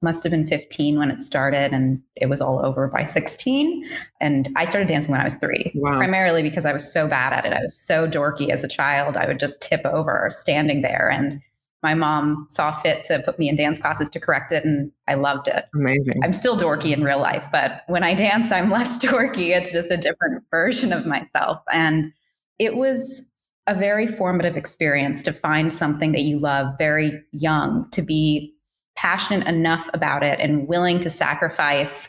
must 0.07 0.23
have 0.23 0.31
been 0.31 0.47
15 0.47 1.01
when 1.01 1.11
it 1.11 1.19
started 1.19 1.73
and 1.73 2.01
it 2.15 2.27
was 2.27 2.41
all 2.41 2.65
over 2.65 2.87
by 2.87 3.03
16 3.03 3.85
and 4.21 4.49
i 4.55 4.63
started 4.63 4.87
dancing 4.87 5.11
when 5.11 5.21
i 5.21 5.25
was 5.25 5.35
three 5.35 5.73
wow. 5.75 5.97
primarily 5.97 6.45
because 6.45 6.65
i 6.65 6.73
was 6.73 6.93
so 6.93 7.09
bad 7.09 7.33
at 7.33 7.45
it. 7.45 7.53
I 7.53 7.61
was 7.61 7.77
so 7.77 8.09
dorky 8.09 8.51
as 8.51 8.63
a 8.63 8.69
child. 8.69 9.17
I 9.17 9.27
would 9.27 9.41
just 9.41 9.61
tip 9.61 9.85
over 9.85 10.29
standing 10.31 10.83
there 10.83 11.11
and 11.11 11.43
my 11.83 11.95
mom 11.95 12.47
saw 12.49 12.71
fit 12.71 13.03
to 13.07 13.19
put 13.25 13.37
me 13.37 13.49
in 13.49 13.57
dance 13.57 13.81
classes 13.81 14.09
to 14.11 14.21
correct 14.21 14.53
it 14.53 14.65
and 14.65 14.93
i 15.09 15.15
loved 15.15 15.49
it. 15.49 15.65
Amazing. 15.75 16.21
I'm 16.23 16.33
still 16.33 16.57
dorky 16.57 16.93
in 16.93 17.03
real 17.03 17.19
life 17.19 17.45
but 17.51 17.83
when 17.89 18.05
i 18.05 18.15
dance 18.15 18.53
i'm 18.53 18.71
less 18.79 19.05
dorky. 19.05 19.49
It's 19.57 19.73
just 19.73 19.91
a 19.91 19.97
different 19.97 20.45
version 20.53 20.93
of 20.93 21.05
myself. 21.05 21.59
And 21.73 22.13
it 22.61 22.77
was 22.77 23.27
a 23.67 23.75
very 23.75 24.07
formative 24.07 24.57
experience 24.57 25.25
to 25.25 25.33
find 25.33 25.73
something 25.73 26.13
that 26.13 26.23
you 26.23 26.39
love 26.39 26.79
very 26.79 27.21
young 27.33 27.91
to 27.91 28.03
be 28.03 28.56
passionate 28.97 29.47
enough 29.47 29.89
about 29.95 30.23
it 30.23 30.41
and 30.41 30.67
willing 30.67 31.01
to 31.01 31.11
sacrifice, 31.11 32.09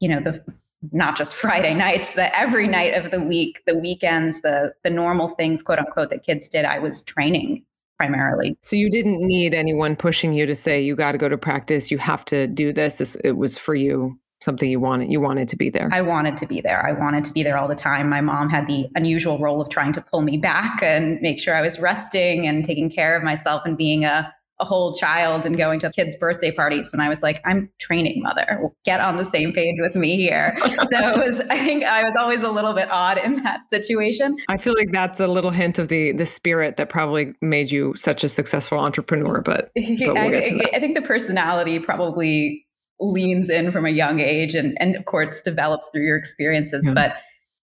you 0.00 0.08
know, 0.08 0.20
the 0.20 0.44
not 0.92 1.16
just 1.16 1.34
Friday 1.36 1.74
nights, 1.74 2.14
the 2.14 2.36
every 2.36 2.66
night 2.66 2.94
of 2.94 3.10
the 3.10 3.20
week, 3.20 3.62
the 3.66 3.76
weekends, 3.76 4.42
the 4.42 4.74
the 4.82 4.90
normal 4.90 5.28
things, 5.28 5.62
quote 5.62 5.78
unquote, 5.78 6.10
that 6.10 6.24
kids 6.24 6.48
did. 6.48 6.64
I 6.64 6.78
was 6.78 7.02
training 7.02 7.64
primarily. 7.96 8.56
So 8.62 8.74
you 8.76 8.90
didn't 8.90 9.20
need 9.20 9.54
anyone 9.54 9.94
pushing 9.94 10.32
you 10.32 10.46
to 10.46 10.56
say 10.56 10.80
you 10.80 10.96
got 10.96 11.12
to 11.12 11.18
go 11.18 11.28
to 11.28 11.38
practice, 11.38 11.90
you 11.92 11.98
have 11.98 12.24
to 12.26 12.48
do 12.48 12.72
this. 12.72 12.98
this. 12.98 13.14
It 13.16 13.36
was 13.36 13.56
for 13.56 13.74
you 13.74 14.18
something 14.42 14.68
you 14.68 14.78
wanted 14.78 15.10
you 15.10 15.20
wanted 15.20 15.48
to 15.48 15.56
be 15.56 15.70
there 15.70 15.88
i 15.90 16.02
wanted 16.02 16.36
to 16.36 16.46
be 16.46 16.60
there 16.60 16.84
i 16.84 16.92
wanted 16.92 17.24
to 17.24 17.32
be 17.32 17.42
there 17.42 17.56
all 17.56 17.66
the 17.66 17.74
time 17.74 18.10
my 18.10 18.20
mom 18.20 18.50
had 18.50 18.66
the 18.66 18.86
unusual 18.94 19.38
role 19.38 19.58
of 19.60 19.70
trying 19.70 19.92
to 19.92 20.02
pull 20.02 20.20
me 20.20 20.36
back 20.50 20.82
and 20.82 21.18
make 21.22 21.40
sure 21.40 21.54
i 21.54 21.62
was 21.62 21.78
resting 21.80 22.46
and 22.46 22.62
taking 22.62 22.90
care 22.90 23.16
of 23.16 23.22
myself 23.22 23.62
and 23.64 23.78
being 23.78 24.04
a 24.04 24.30
a 24.60 24.64
whole 24.64 24.92
child 24.92 25.44
and 25.44 25.56
going 25.56 25.80
to 25.80 25.90
kids' 25.90 26.16
birthday 26.16 26.52
parties 26.52 26.92
when 26.92 27.00
I 27.00 27.08
was 27.08 27.22
like, 27.22 27.40
I'm 27.44 27.70
training 27.80 28.22
mother. 28.22 28.70
Get 28.84 29.00
on 29.00 29.16
the 29.16 29.24
same 29.24 29.52
page 29.52 29.76
with 29.80 29.96
me 29.96 30.16
here. 30.16 30.56
so 30.66 30.76
it 30.92 31.18
was, 31.18 31.40
I 31.50 31.58
think 31.58 31.82
I 31.82 32.02
was 32.02 32.14
always 32.18 32.42
a 32.42 32.50
little 32.50 32.72
bit 32.72 32.88
odd 32.90 33.18
in 33.18 33.42
that 33.42 33.66
situation. 33.66 34.36
I 34.48 34.56
feel 34.56 34.74
like 34.78 34.92
that's 34.92 35.18
a 35.18 35.26
little 35.26 35.50
hint 35.50 35.78
of 35.78 35.88
the 35.88 36.12
the 36.12 36.26
spirit 36.26 36.76
that 36.76 36.88
probably 36.88 37.34
made 37.40 37.70
you 37.70 37.94
such 37.96 38.22
a 38.22 38.28
successful 38.28 38.78
entrepreneur. 38.78 39.40
But, 39.40 39.70
but 39.74 39.84
we'll 39.98 40.16
I, 40.16 40.70
I 40.72 40.80
think 40.80 40.94
the 40.94 41.02
personality 41.02 41.78
probably 41.80 42.64
leans 43.00 43.50
in 43.50 43.72
from 43.72 43.86
a 43.86 43.90
young 43.90 44.20
age 44.20 44.54
and, 44.54 44.76
and 44.80 44.94
of 44.94 45.04
course 45.06 45.42
develops 45.42 45.88
through 45.88 46.04
your 46.04 46.16
experiences. 46.16 46.86
Yeah. 46.86 46.94
But 46.94 47.16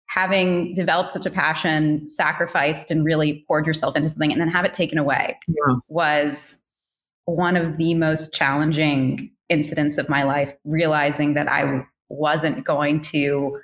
having 0.08 0.74
developed 0.74 1.14
such 1.14 1.26
a 1.26 1.30
passion, 1.30 2.06
sacrificed 2.06 2.92
and 2.92 3.06
really 3.06 3.46
poured 3.48 3.66
yourself 3.66 3.96
into 3.96 4.10
something 4.10 4.32
and 4.32 4.42
then 4.42 4.50
have 4.50 4.66
it 4.66 4.74
taken 4.74 4.98
away 4.98 5.40
yeah. 5.48 5.76
was 5.88 6.58
one 7.26 7.56
of 7.56 7.78
the 7.78 7.94
most 7.94 8.34
challenging 8.34 9.32
incidents 9.50 9.98
of 9.98 10.10
my 10.10 10.24
life, 10.24 10.56
realizing 10.64 11.34
that 11.34 11.48
I 11.48 11.86
wasn't 12.10 12.66
going 12.66 13.02
to, 13.02 13.60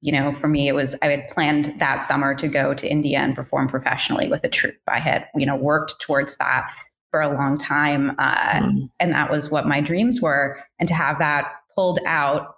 you 0.00 0.12
know, 0.12 0.32
for 0.32 0.48
me, 0.48 0.68
it 0.68 0.74
was, 0.74 0.94
I 1.02 1.08
had 1.08 1.28
planned 1.28 1.78
that 1.78 2.04
summer 2.04 2.34
to 2.34 2.48
go 2.48 2.74
to 2.74 2.90
India 2.90 3.18
and 3.18 3.34
perform 3.34 3.68
professionally 3.68 4.28
with 4.28 4.44
a 4.44 4.48
troupe. 4.48 4.76
I 4.88 4.98
had, 4.98 5.26
you 5.34 5.46
know, 5.46 5.56
worked 5.56 6.00
towards 6.00 6.36
that 6.38 6.68
for 7.10 7.20
a 7.20 7.32
long 7.32 7.56
time. 7.56 8.14
Uh, 8.18 8.60
mm. 8.60 8.90
And 9.00 9.12
that 9.12 9.30
was 9.30 9.50
what 9.50 9.66
my 9.66 9.80
dreams 9.80 10.20
were. 10.20 10.58
And 10.78 10.88
to 10.88 10.94
have 10.94 11.18
that 11.18 11.52
pulled 11.74 11.98
out, 12.06 12.56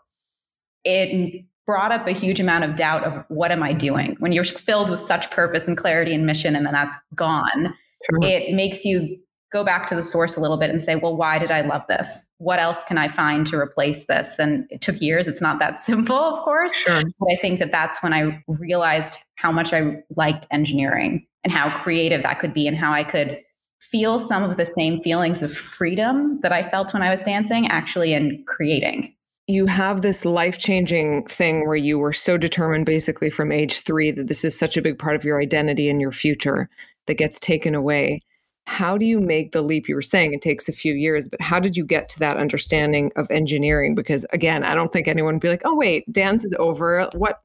it 0.85 1.45
brought 1.67 1.93
up 1.93 2.07
a 2.07 2.13
huge 2.13 2.41
amount 2.41 2.65
of 2.65 2.77
doubt 2.77 3.05
of 3.05 3.25
what 3.29 3.53
am 3.53 3.63
I 3.63 3.75
doing? 3.75 4.17
When 4.21 4.33
you're 4.33 4.45
filled 4.45 4.89
with 4.89 5.01
such 5.01 5.31
purpose 5.31 5.69
and 5.69 5.77
clarity 5.77 6.15
and 6.15 6.25
mission, 6.25 6.57
and 6.57 6.65
then 6.65 6.73
that's 6.73 6.99
gone, 7.15 7.75
sure. 8.11 8.21
it 8.23 8.55
makes 8.55 8.85
you 8.85 9.19
go 9.51 9.65
back 9.65 9.87
to 9.89 9.95
the 9.95 10.03
source 10.03 10.37
a 10.37 10.41
little 10.41 10.57
bit 10.57 10.71
and 10.71 10.83
say, 10.83 10.97
well, 10.97 11.17
why 11.17 11.39
did 11.39 11.51
I 11.51 11.63
love 11.63 11.83
this? 11.89 12.29
What 12.39 12.59
else 12.59 12.83
can 12.85 12.99
I 12.99 13.09
find 13.09 13.47
to 13.47 13.57
replace 13.57 14.07
this? 14.07 14.39
And 14.39 14.67
it 14.71 14.81
took 14.81 15.01
years. 15.01 15.27
It's 15.27 15.41
not 15.41 15.59
that 15.59 15.79
simple, 15.79 16.17
of 16.17 16.39
course. 16.41 16.75
Sure. 16.75 17.03
But 17.19 17.29
I 17.33 17.37
think 17.41 17.59
that 17.61 17.73
that's 17.73 18.03
when 18.03 18.13
I 18.13 18.43
realized 18.47 19.19
how 19.37 19.51
much 19.51 19.73
I 19.73 20.03
liked 20.17 20.47
engineering 20.51 21.27
and 21.45 21.53
how 21.53 21.79
creative 21.79 22.23
that 22.23 22.41
could 22.41 22.53
be 22.53 22.67
and 22.67 22.77
how 22.77 22.93
I 22.93 23.05
could 23.05 23.41
feel 23.81 24.19
some 24.19 24.43
of 24.43 24.57
the 24.57 24.67
same 24.67 24.99
feelings 24.99 25.41
of 25.41 25.53
freedom 25.53 26.41
that 26.43 26.53
I 26.53 26.69
felt 26.69 26.93
when 26.93 27.03
I 27.03 27.11
was 27.11 27.23
dancing 27.23 27.69
actually 27.69 28.13
in 28.13 28.45
creating. 28.47 29.15
You 29.47 29.65
have 29.65 30.03
this 30.03 30.27
life 30.27 30.59
changing 30.59 31.25
thing 31.25 31.67
where 31.67 31.77
you 31.77 31.99
were 31.99 32.13
so 32.13 32.37
determined, 32.37 32.85
basically 32.85 33.31
from 33.31 33.51
age 33.51 33.81
three, 33.81 34.11
that 34.11 34.27
this 34.27 34.45
is 34.45 34.59
such 34.59 34.77
a 34.77 34.83
big 34.83 34.99
part 34.99 35.17
of 35.17 35.25
your 35.25 35.41
identity 35.41 35.89
and 35.89 36.03
your 36.03 36.13
future 36.13 36.69
that 37.07 37.15
gets 37.15 37.41
taken 37.41 37.75
away 37.75 38.21
how 38.69 38.99
do 38.99 39.07
you 39.07 39.19
make 39.19 39.53
the 39.53 39.63
leap? 39.63 39.89
You 39.89 39.95
were 39.95 40.03
saying 40.03 40.35
it 40.35 40.43
takes 40.43 40.69
a 40.69 40.73
few 40.73 40.93
years 40.93 41.27
but 41.27 41.41
how 41.41 41.59
did 41.59 41.75
you 41.75 41.85
get 41.85 42.09
to 42.11 42.19
that 42.19 42.37
understanding 42.37 43.11
of 43.17 43.31
engineering? 43.31 43.95
Because 43.95 44.27
again 44.31 44.63
i 44.63 44.75
don't 44.75 44.93
think 44.93 45.09
anyone 45.09 45.35
would 45.35 45.41
be 45.41 45.49
like 45.49 45.63
oh 45.65 45.75
wait 45.75 46.11
dance 46.13 46.45
is 46.45 46.55
over. 46.59 47.09
What 47.15 47.41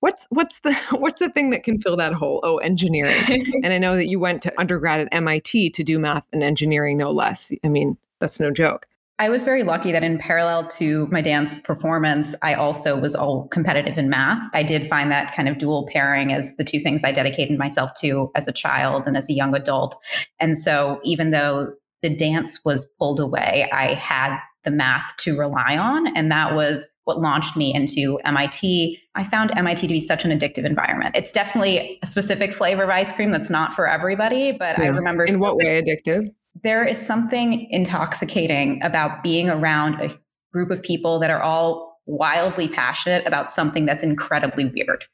what's 0.00 0.26
what's 0.30 0.60
the 0.60 0.74
what's 0.90 1.20
the 1.20 1.30
thing 1.30 1.50
that 1.50 1.64
can 1.64 1.78
fill 1.78 1.96
that 1.96 2.12
hole? 2.12 2.40
Oh 2.42 2.58
engineering. 2.58 3.16
And 3.64 3.72
i 3.72 3.78
know 3.78 3.96
that 3.96 4.08
you 4.08 4.20
went 4.20 4.42
to 4.42 4.60
undergrad 4.60 5.08
at 5.10 5.22
mit 5.22 5.72
to 5.74 5.82
do 5.82 5.98
math 5.98 6.26
and 6.32 6.42
engineering 6.42 6.98
no 6.98 7.10
less. 7.10 7.50
I 7.64 7.68
mean 7.68 7.96
that's 8.20 8.38
no 8.38 8.50
joke 8.50 8.86
I 9.20 9.28
was 9.28 9.42
very 9.42 9.64
lucky 9.64 9.90
that 9.90 10.04
in 10.04 10.16
parallel 10.16 10.68
to 10.68 11.08
my 11.08 11.20
dance 11.20 11.52
performance, 11.60 12.36
I 12.40 12.54
also 12.54 12.98
was 12.98 13.16
all 13.16 13.48
competitive 13.48 13.98
in 13.98 14.08
math. 14.08 14.48
I 14.54 14.62
did 14.62 14.86
find 14.86 15.10
that 15.10 15.34
kind 15.34 15.48
of 15.48 15.58
dual 15.58 15.88
pairing 15.92 16.32
as 16.32 16.54
the 16.56 16.62
two 16.62 16.78
things 16.78 17.02
I 17.02 17.10
dedicated 17.10 17.58
myself 17.58 17.94
to 18.00 18.30
as 18.36 18.46
a 18.46 18.52
child 18.52 19.08
and 19.08 19.16
as 19.16 19.28
a 19.28 19.32
young 19.32 19.56
adult. 19.56 19.96
And 20.38 20.56
so 20.56 21.00
even 21.02 21.32
though 21.32 21.72
the 22.02 22.10
dance 22.10 22.60
was 22.64 22.86
pulled 22.98 23.18
away, 23.18 23.68
I 23.72 23.94
had 23.94 24.38
the 24.62 24.70
math 24.70 25.16
to 25.18 25.36
rely 25.36 25.76
on. 25.76 26.14
And 26.16 26.30
that 26.30 26.54
was 26.54 26.86
what 27.04 27.20
launched 27.20 27.56
me 27.56 27.74
into 27.74 28.20
MIT. 28.24 29.00
I 29.16 29.24
found 29.24 29.50
MIT 29.56 29.88
to 29.88 29.92
be 29.94 30.00
such 30.00 30.24
an 30.24 30.30
addictive 30.30 30.64
environment. 30.64 31.16
It's 31.16 31.32
definitely 31.32 31.98
a 32.02 32.06
specific 32.06 32.52
flavor 32.52 32.84
of 32.84 32.90
ice 32.90 33.12
cream 33.12 33.32
that's 33.32 33.50
not 33.50 33.72
for 33.72 33.88
everybody, 33.88 34.52
but 34.52 34.78
yeah. 34.78 34.84
I 34.84 34.88
remember. 34.88 35.24
In 35.24 35.40
what 35.40 35.56
way 35.56 35.82
addictive? 35.82 36.28
There 36.62 36.84
is 36.84 37.04
something 37.04 37.68
intoxicating 37.70 38.80
about 38.82 39.22
being 39.22 39.48
around 39.48 40.00
a 40.00 40.10
group 40.52 40.70
of 40.70 40.82
people 40.82 41.18
that 41.20 41.30
are 41.30 41.42
all 41.42 41.88
wildly 42.08 42.68
passionate 42.68 43.24
about 43.26 43.50
something 43.50 43.84
that's 43.84 44.02
incredibly 44.02 44.64
weird. 44.64 45.04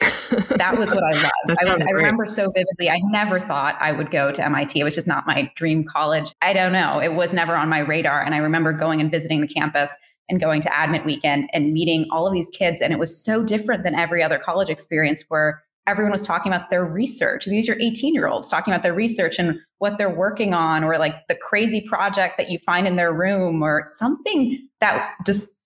That 0.56 0.78
was 0.78 0.92
what 0.92 1.02
I 1.02 1.10
loved. 1.48 1.60
I, 1.60 1.88
I, 1.88 1.90
remember 1.90 2.24
so 2.26 2.52
vividly. 2.52 2.88
I 2.88 3.00
never 3.06 3.40
thought 3.40 3.76
I 3.80 3.90
would 3.90 4.12
go 4.12 4.30
to 4.30 4.44
MIT. 4.44 4.78
It 4.78 4.84
was 4.84 4.94
just 4.94 5.08
not 5.08 5.26
my 5.26 5.50
dream 5.56 5.82
college. 5.82 6.32
I 6.40 6.52
don't 6.52 6.72
know. 6.72 7.00
It 7.00 7.14
was 7.14 7.32
never 7.32 7.56
on 7.56 7.68
my 7.68 7.80
radar. 7.80 8.22
And 8.22 8.32
I 8.32 8.38
remember 8.38 8.72
going 8.72 9.00
and 9.00 9.10
visiting 9.10 9.40
the 9.40 9.48
campus 9.48 9.94
and 10.28 10.40
going 10.40 10.62
to 10.62 10.82
admit 10.82 11.04
weekend 11.04 11.50
and 11.52 11.72
meeting 11.72 12.06
all 12.12 12.28
of 12.28 12.32
these 12.32 12.48
kids. 12.50 12.80
And 12.80 12.92
it 12.92 12.98
was 12.98 13.24
so 13.24 13.44
different 13.44 13.82
than 13.82 13.96
every 13.96 14.22
other 14.22 14.38
college 14.38 14.70
experience 14.70 15.24
where 15.28 15.62
everyone 15.86 16.12
was 16.12 16.26
talking 16.26 16.52
about 16.52 16.70
their 16.70 16.84
research. 16.84 17.44
These 17.44 17.68
are 17.68 17.76
18 17.78 18.14
year 18.14 18.28
olds 18.28 18.48
talking 18.48 18.72
about 18.72 18.82
their 18.82 18.94
research 18.94 19.38
and 19.38 19.58
what 19.84 19.98
they're 19.98 20.08
working 20.08 20.54
on, 20.54 20.82
or 20.82 20.96
like 20.96 21.14
the 21.28 21.34
crazy 21.34 21.82
project 21.82 22.38
that 22.38 22.50
you 22.50 22.58
find 22.58 22.86
in 22.86 22.96
their 22.96 23.12
room, 23.12 23.62
or 23.62 23.84
something 23.84 24.58
that 24.80 25.12
just 25.26 25.58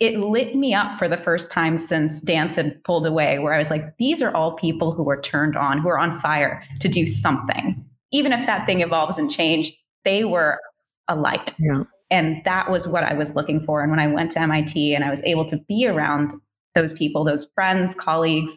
it 0.00 0.18
lit 0.18 0.56
me 0.56 0.74
up 0.74 0.98
for 0.98 1.06
the 1.06 1.16
first 1.16 1.52
time 1.52 1.78
since 1.78 2.20
dance 2.20 2.56
had 2.56 2.82
pulled 2.82 3.06
away, 3.06 3.38
where 3.38 3.52
I 3.52 3.58
was 3.58 3.70
like, 3.70 3.96
these 3.98 4.20
are 4.20 4.34
all 4.34 4.56
people 4.56 4.92
who 4.92 5.08
are 5.08 5.20
turned 5.20 5.56
on, 5.56 5.78
who 5.78 5.88
are 5.88 5.98
on 5.98 6.18
fire 6.18 6.64
to 6.80 6.88
do 6.88 7.06
something. 7.06 7.84
Even 8.10 8.32
if 8.32 8.44
that 8.46 8.66
thing 8.66 8.80
evolves 8.80 9.18
and 9.18 9.30
change, 9.30 9.72
they 10.04 10.24
were 10.24 10.58
a 11.06 11.14
light. 11.14 11.54
Yeah. 11.58 11.84
And 12.10 12.42
that 12.44 12.70
was 12.70 12.88
what 12.88 13.04
I 13.04 13.14
was 13.14 13.36
looking 13.36 13.60
for. 13.64 13.82
And 13.82 13.90
when 13.90 14.00
I 14.00 14.08
went 14.08 14.32
to 14.32 14.40
MIT 14.40 14.94
and 14.94 15.04
I 15.04 15.10
was 15.10 15.22
able 15.22 15.44
to 15.44 15.58
be 15.68 15.86
around 15.86 16.32
those 16.74 16.92
people, 16.94 17.22
those 17.22 17.46
friends, 17.54 17.94
colleagues, 17.94 18.56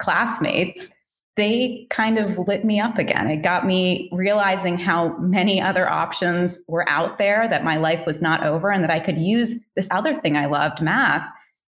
classmates, 0.00 0.90
they 1.36 1.86
kind 1.90 2.18
of 2.18 2.38
lit 2.38 2.64
me 2.64 2.80
up 2.80 2.98
again. 2.98 3.30
It 3.30 3.42
got 3.42 3.66
me 3.66 4.08
realizing 4.12 4.76
how 4.76 5.16
many 5.18 5.60
other 5.60 5.88
options 5.88 6.58
were 6.66 6.88
out 6.88 7.18
there, 7.18 7.48
that 7.48 7.64
my 7.64 7.76
life 7.76 8.04
was 8.04 8.20
not 8.20 8.44
over, 8.44 8.70
and 8.70 8.82
that 8.82 8.90
I 8.90 9.00
could 9.00 9.18
use 9.18 9.64
this 9.76 9.88
other 9.90 10.14
thing 10.14 10.36
I 10.36 10.46
loved, 10.46 10.82
math, 10.82 11.28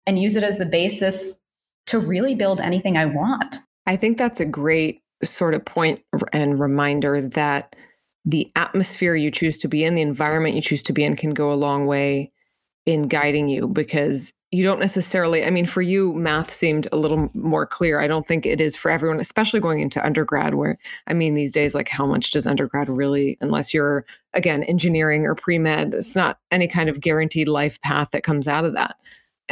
and 0.06 0.18
use 0.18 0.36
it 0.36 0.42
as 0.42 0.58
the 0.58 0.66
basis 0.66 1.38
to 1.88 1.98
really 1.98 2.34
build 2.34 2.60
anything 2.60 2.96
I 2.96 3.06
want. 3.06 3.56
I 3.86 3.96
think 3.96 4.16
that's 4.16 4.40
a 4.40 4.46
great 4.46 5.02
sort 5.24 5.54
of 5.54 5.64
point 5.64 6.00
and 6.32 6.60
reminder 6.60 7.20
that 7.20 7.74
the 8.24 8.50
atmosphere 8.56 9.16
you 9.16 9.30
choose 9.30 9.58
to 9.58 9.68
be 9.68 9.84
in, 9.84 9.94
the 9.94 10.02
environment 10.02 10.54
you 10.54 10.60
choose 10.60 10.82
to 10.84 10.92
be 10.92 11.02
in, 11.02 11.16
can 11.16 11.34
go 11.34 11.50
a 11.50 11.54
long 11.54 11.86
way 11.86 12.30
in 12.88 13.02
guiding 13.02 13.50
you 13.50 13.68
because 13.68 14.32
you 14.50 14.64
don't 14.64 14.80
necessarily 14.80 15.44
i 15.44 15.50
mean 15.50 15.66
for 15.66 15.82
you 15.82 16.14
math 16.14 16.50
seemed 16.50 16.88
a 16.90 16.96
little 16.96 17.28
more 17.34 17.66
clear. 17.66 18.00
I 18.00 18.06
don't 18.06 18.26
think 18.26 18.46
it 18.46 18.62
is 18.62 18.74
for 18.74 18.90
everyone 18.90 19.20
especially 19.20 19.60
going 19.60 19.80
into 19.80 20.02
undergrad 20.02 20.54
where 20.54 20.78
i 21.06 21.12
mean 21.12 21.34
these 21.34 21.52
days 21.52 21.74
like 21.74 21.90
how 21.90 22.06
much 22.06 22.30
does 22.30 22.46
undergrad 22.46 22.88
really 22.88 23.36
unless 23.42 23.74
you're 23.74 24.06
again 24.32 24.62
engineering 24.62 25.26
or 25.26 25.34
pre-med 25.34 25.92
it's 25.92 26.16
not 26.16 26.38
any 26.50 26.66
kind 26.66 26.88
of 26.88 27.02
guaranteed 27.02 27.46
life 27.46 27.78
path 27.82 28.08
that 28.12 28.24
comes 28.24 28.48
out 28.48 28.64
of 28.64 28.72
that. 28.72 28.96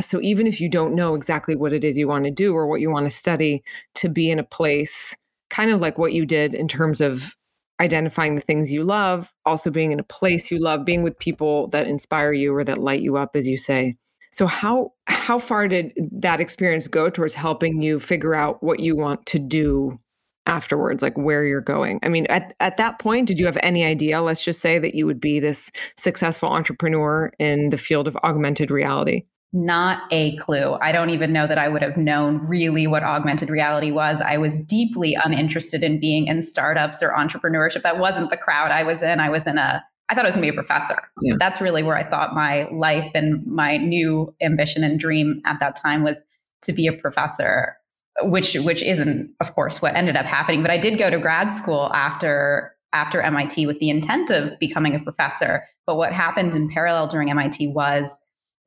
So 0.00 0.18
even 0.22 0.46
if 0.46 0.58
you 0.58 0.70
don't 0.70 0.94
know 0.94 1.14
exactly 1.14 1.56
what 1.56 1.74
it 1.74 1.84
is 1.84 1.98
you 1.98 2.08
want 2.08 2.24
to 2.24 2.30
do 2.30 2.54
or 2.54 2.66
what 2.66 2.80
you 2.80 2.90
want 2.90 3.04
to 3.04 3.10
study 3.10 3.62
to 3.96 4.08
be 4.08 4.30
in 4.30 4.38
a 4.38 4.44
place 4.44 5.14
kind 5.50 5.70
of 5.70 5.82
like 5.82 5.98
what 5.98 6.14
you 6.14 6.24
did 6.24 6.54
in 6.54 6.68
terms 6.68 7.02
of 7.02 7.36
identifying 7.80 8.34
the 8.34 8.40
things 8.40 8.72
you 8.72 8.84
love, 8.84 9.32
also 9.44 9.70
being 9.70 9.92
in 9.92 10.00
a 10.00 10.04
place 10.04 10.50
you 10.50 10.58
love, 10.58 10.84
being 10.84 11.02
with 11.02 11.18
people 11.18 11.68
that 11.68 11.86
inspire 11.86 12.32
you 12.32 12.54
or 12.54 12.64
that 12.64 12.78
light 12.78 13.02
you 13.02 13.16
up, 13.16 13.36
as 13.36 13.46
you 13.48 13.58
say. 13.58 13.96
So 14.32 14.46
how 14.46 14.92
how 15.06 15.38
far 15.38 15.68
did 15.68 15.92
that 16.12 16.40
experience 16.40 16.88
go 16.88 17.08
towards 17.08 17.34
helping 17.34 17.80
you 17.80 17.98
figure 18.00 18.34
out 18.34 18.62
what 18.62 18.80
you 18.80 18.96
want 18.96 19.24
to 19.26 19.38
do 19.38 19.98
afterwards, 20.46 21.02
like 21.02 21.16
where 21.16 21.44
you're 21.44 21.60
going? 21.60 22.00
I 22.02 22.08
mean, 22.08 22.26
at, 22.26 22.54
at 22.60 22.76
that 22.76 22.98
point, 22.98 23.28
did 23.28 23.38
you 23.38 23.46
have 23.46 23.58
any 23.62 23.84
idea, 23.84 24.20
let's 24.20 24.44
just 24.44 24.60
say, 24.60 24.78
that 24.78 24.94
you 24.94 25.06
would 25.06 25.20
be 25.20 25.40
this 25.40 25.70
successful 25.96 26.48
entrepreneur 26.48 27.32
in 27.38 27.70
the 27.70 27.78
field 27.78 28.06
of 28.06 28.16
augmented 28.24 28.70
reality? 28.70 29.24
Not 29.52 30.02
a 30.10 30.36
clue. 30.36 30.76
I 30.80 30.92
don't 30.92 31.10
even 31.10 31.32
know 31.32 31.46
that 31.46 31.58
I 31.58 31.68
would 31.68 31.82
have 31.82 31.96
known 31.96 32.38
really 32.46 32.86
what 32.86 33.02
augmented 33.02 33.48
reality 33.48 33.90
was. 33.90 34.20
I 34.20 34.36
was 34.36 34.58
deeply 34.58 35.16
uninterested 35.24 35.82
in 35.82 36.00
being 36.00 36.26
in 36.26 36.42
startups 36.42 37.02
or 37.02 37.14
entrepreneurship. 37.16 37.82
That 37.82 37.98
wasn't 37.98 38.30
the 38.30 38.36
crowd 38.36 38.70
I 38.70 38.82
was 38.82 39.02
in. 39.02 39.20
I 39.20 39.30
was 39.30 39.46
in 39.46 39.56
a 39.56 39.82
I 40.08 40.14
thought 40.14 40.24
I 40.24 40.28
was 40.28 40.36
going 40.36 40.46
to 40.46 40.52
be 40.52 40.56
a 40.56 40.62
professor. 40.62 40.96
Yeah. 41.22 41.34
That's 41.38 41.60
really 41.60 41.82
where 41.82 41.96
I 41.96 42.08
thought 42.08 42.34
my 42.34 42.68
life 42.70 43.10
and 43.14 43.44
my 43.46 43.76
new 43.76 44.32
ambition 44.40 44.84
and 44.84 45.00
dream 45.00 45.40
at 45.46 45.58
that 45.60 45.74
time 45.74 46.04
was 46.04 46.22
to 46.62 46.72
be 46.72 46.86
a 46.86 46.92
professor, 46.92 47.76
which 48.22 48.54
which 48.54 48.82
isn't, 48.82 49.34
of 49.40 49.54
course, 49.54 49.82
what 49.82 49.96
ended 49.96 50.16
up 50.16 50.26
happening. 50.26 50.62
But 50.62 50.70
I 50.70 50.78
did 50.78 50.98
go 50.98 51.10
to 51.10 51.18
grad 51.18 51.52
school 51.52 51.90
after 51.92 52.72
after 52.92 53.20
MIT 53.20 53.66
with 53.66 53.78
the 53.80 53.90
intent 53.90 54.30
of 54.30 54.58
becoming 54.58 54.94
a 54.94 55.00
professor. 55.00 55.64
But 55.86 55.96
what 55.96 56.12
happened 56.12 56.54
in 56.54 56.68
parallel 56.68 57.08
during 57.08 57.30
MIT 57.30 57.68
was 57.68 58.16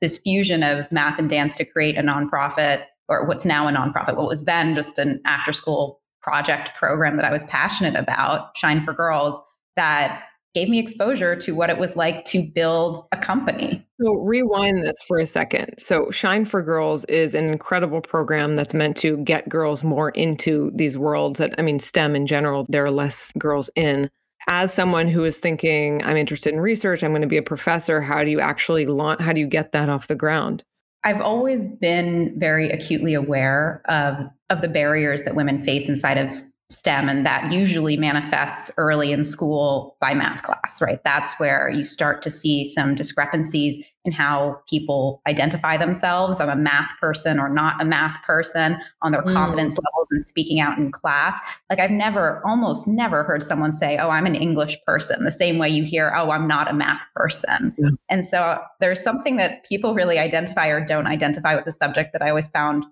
this 0.02 0.18
fusion 0.20 0.64
of 0.64 0.92
math 0.92 1.20
and 1.20 1.30
dance 1.30 1.56
to 1.58 1.66
create 1.66 1.98
a 1.98 2.02
nonprofit, 2.02 2.84
or 3.08 3.26
what's 3.26 3.46
now 3.46 3.68
a 3.68 3.72
nonprofit, 3.72 4.16
what 4.16 4.28
was 4.28 4.46
then 4.46 4.76
just 4.76 4.98
an 4.98 5.22
after 5.26 5.52
school 5.52 6.02
project 6.22 6.72
program 6.78 7.16
that 7.18 7.26
I 7.26 7.32
was 7.32 7.46
passionate 7.46 7.96
about, 7.96 8.56
Shine 8.56 8.82
for 8.82 8.94
Girls, 8.94 9.40
that 9.76 10.24
gave 10.54 10.70
me 10.70 10.80
exposure 10.80 11.36
to 11.36 11.52
what 11.54 11.70
it 11.70 11.78
was 11.78 11.96
like 11.96 12.26
to 12.26 12.44
build 12.54 13.06
a 13.12 13.18
company. 13.18 13.86
So, 14.02 14.14
rewind 14.14 14.84
this 14.84 14.98
for 15.08 15.20
a 15.20 15.26
second. 15.26 15.76
So, 15.78 16.10
Shine 16.12 16.46
for 16.46 16.62
Girls 16.62 17.06
is 17.06 17.36
an 17.36 17.50
incredible 17.50 18.02
program 18.02 18.56
that's 18.56 18.74
meant 18.74 18.98
to 18.98 19.18
get 19.18 19.50
girls 19.50 19.84
more 19.84 20.10
into 20.12 20.72
these 20.74 20.98
worlds 20.98 21.38
that, 21.40 21.54
I 21.58 21.62
mean, 21.62 21.80
STEM 21.80 22.16
in 22.16 22.26
general, 22.26 22.66
there 22.70 22.84
are 22.86 22.92
less 22.92 23.32
girls 23.38 23.70
in 23.76 24.10
as 24.50 24.74
someone 24.74 25.08
who 25.08 25.24
is 25.24 25.40
thinking 25.40 26.04
i'm 26.04 26.18
interested 26.18 26.54
in 26.54 26.60
research 26.60 27.04
i'm 27.04 27.12
going 27.12 27.22
to 27.22 27.28
be 27.28 27.38
a 27.38 27.44
professor 27.44 28.02
how 28.02 28.24
do 28.24 28.30
you 28.30 28.40
actually 28.40 28.86
launch 28.86 29.22
how 29.22 29.32
do 29.32 29.40
you 29.40 29.48
get 29.48 29.72
that 29.72 29.90
off 29.90 30.08
the 30.08 30.16
ground? 30.16 30.64
I've 31.04 31.22
always 31.22 31.70
been 31.70 32.38
very 32.38 32.70
acutely 32.70 33.14
aware 33.14 33.82
of 33.86 34.16
of 34.50 34.62
the 34.62 34.68
barriers 34.68 35.24
that 35.24 35.36
women 35.36 35.60
face 35.60 35.88
inside 35.88 36.18
of 36.18 36.34
STEM, 36.72 37.10
and 37.10 37.26
that 37.26 37.52
usually 37.52 37.98
manifests 37.98 38.70
early 38.78 39.12
in 39.12 39.24
school 39.24 39.98
by 40.00 40.14
math 40.14 40.44
class, 40.44 40.80
right? 40.82 41.04
That's 41.04 41.34
where 41.40 41.68
you 41.70 41.84
start 41.84 42.22
to 42.22 42.30
see 42.30 42.64
some 42.64 42.94
discrepancies 42.94 43.84
in 44.06 44.12
how 44.12 44.62
people 44.70 45.22
identify 45.28 45.78
themselves. 45.78 46.40
I'm 46.40 46.48
a 46.48 46.56
math 46.56 46.92
person 47.02 47.40
or 47.40 47.50
not 47.50 47.82
a 47.82 47.86
math 47.86 48.22
person 48.22 48.78
on 49.02 49.12
their 49.12 49.24
mm. 49.24 49.34
confidence 49.34 49.78
levels 49.78 50.08
and 50.12 50.24
speaking 50.24 50.60
out 50.60 50.78
in 50.78 50.92
class. 50.92 51.40
Like, 51.72 51.80
I've 51.80 51.92
never, 51.92 52.40
almost 52.46 52.88
never 52.88 53.24
heard 53.24 53.42
someone 53.42 53.72
say, 53.72 53.98
Oh, 53.98 54.10
I'm 54.10 54.28
an 54.28 54.36
English 54.36 54.78
person, 54.86 55.24
the 55.24 55.32
same 55.32 55.58
way 55.58 55.70
you 55.70 55.84
hear, 55.84 56.14
Oh, 56.16 56.30
I'm 56.30 56.48
not 56.48 56.70
a 56.70 56.74
math 56.74 57.04
person. 57.16 57.76
Yeah. 57.80 57.90
And 58.10 58.24
so 58.24 58.60
there's 58.80 59.02
something 59.02 59.38
that 59.38 59.66
people 59.68 59.96
really 59.96 60.20
identify 60.20 60.68
or 60.68 60.86
don't 60.86 61.08
identify 61.08 61.56
with 61.56 61.66
the 61.66 61.72
subject 61.72 62.14
that 62.14 62.22
I 62.22 62.30
always 62.30 62.48
found 62.48 62.86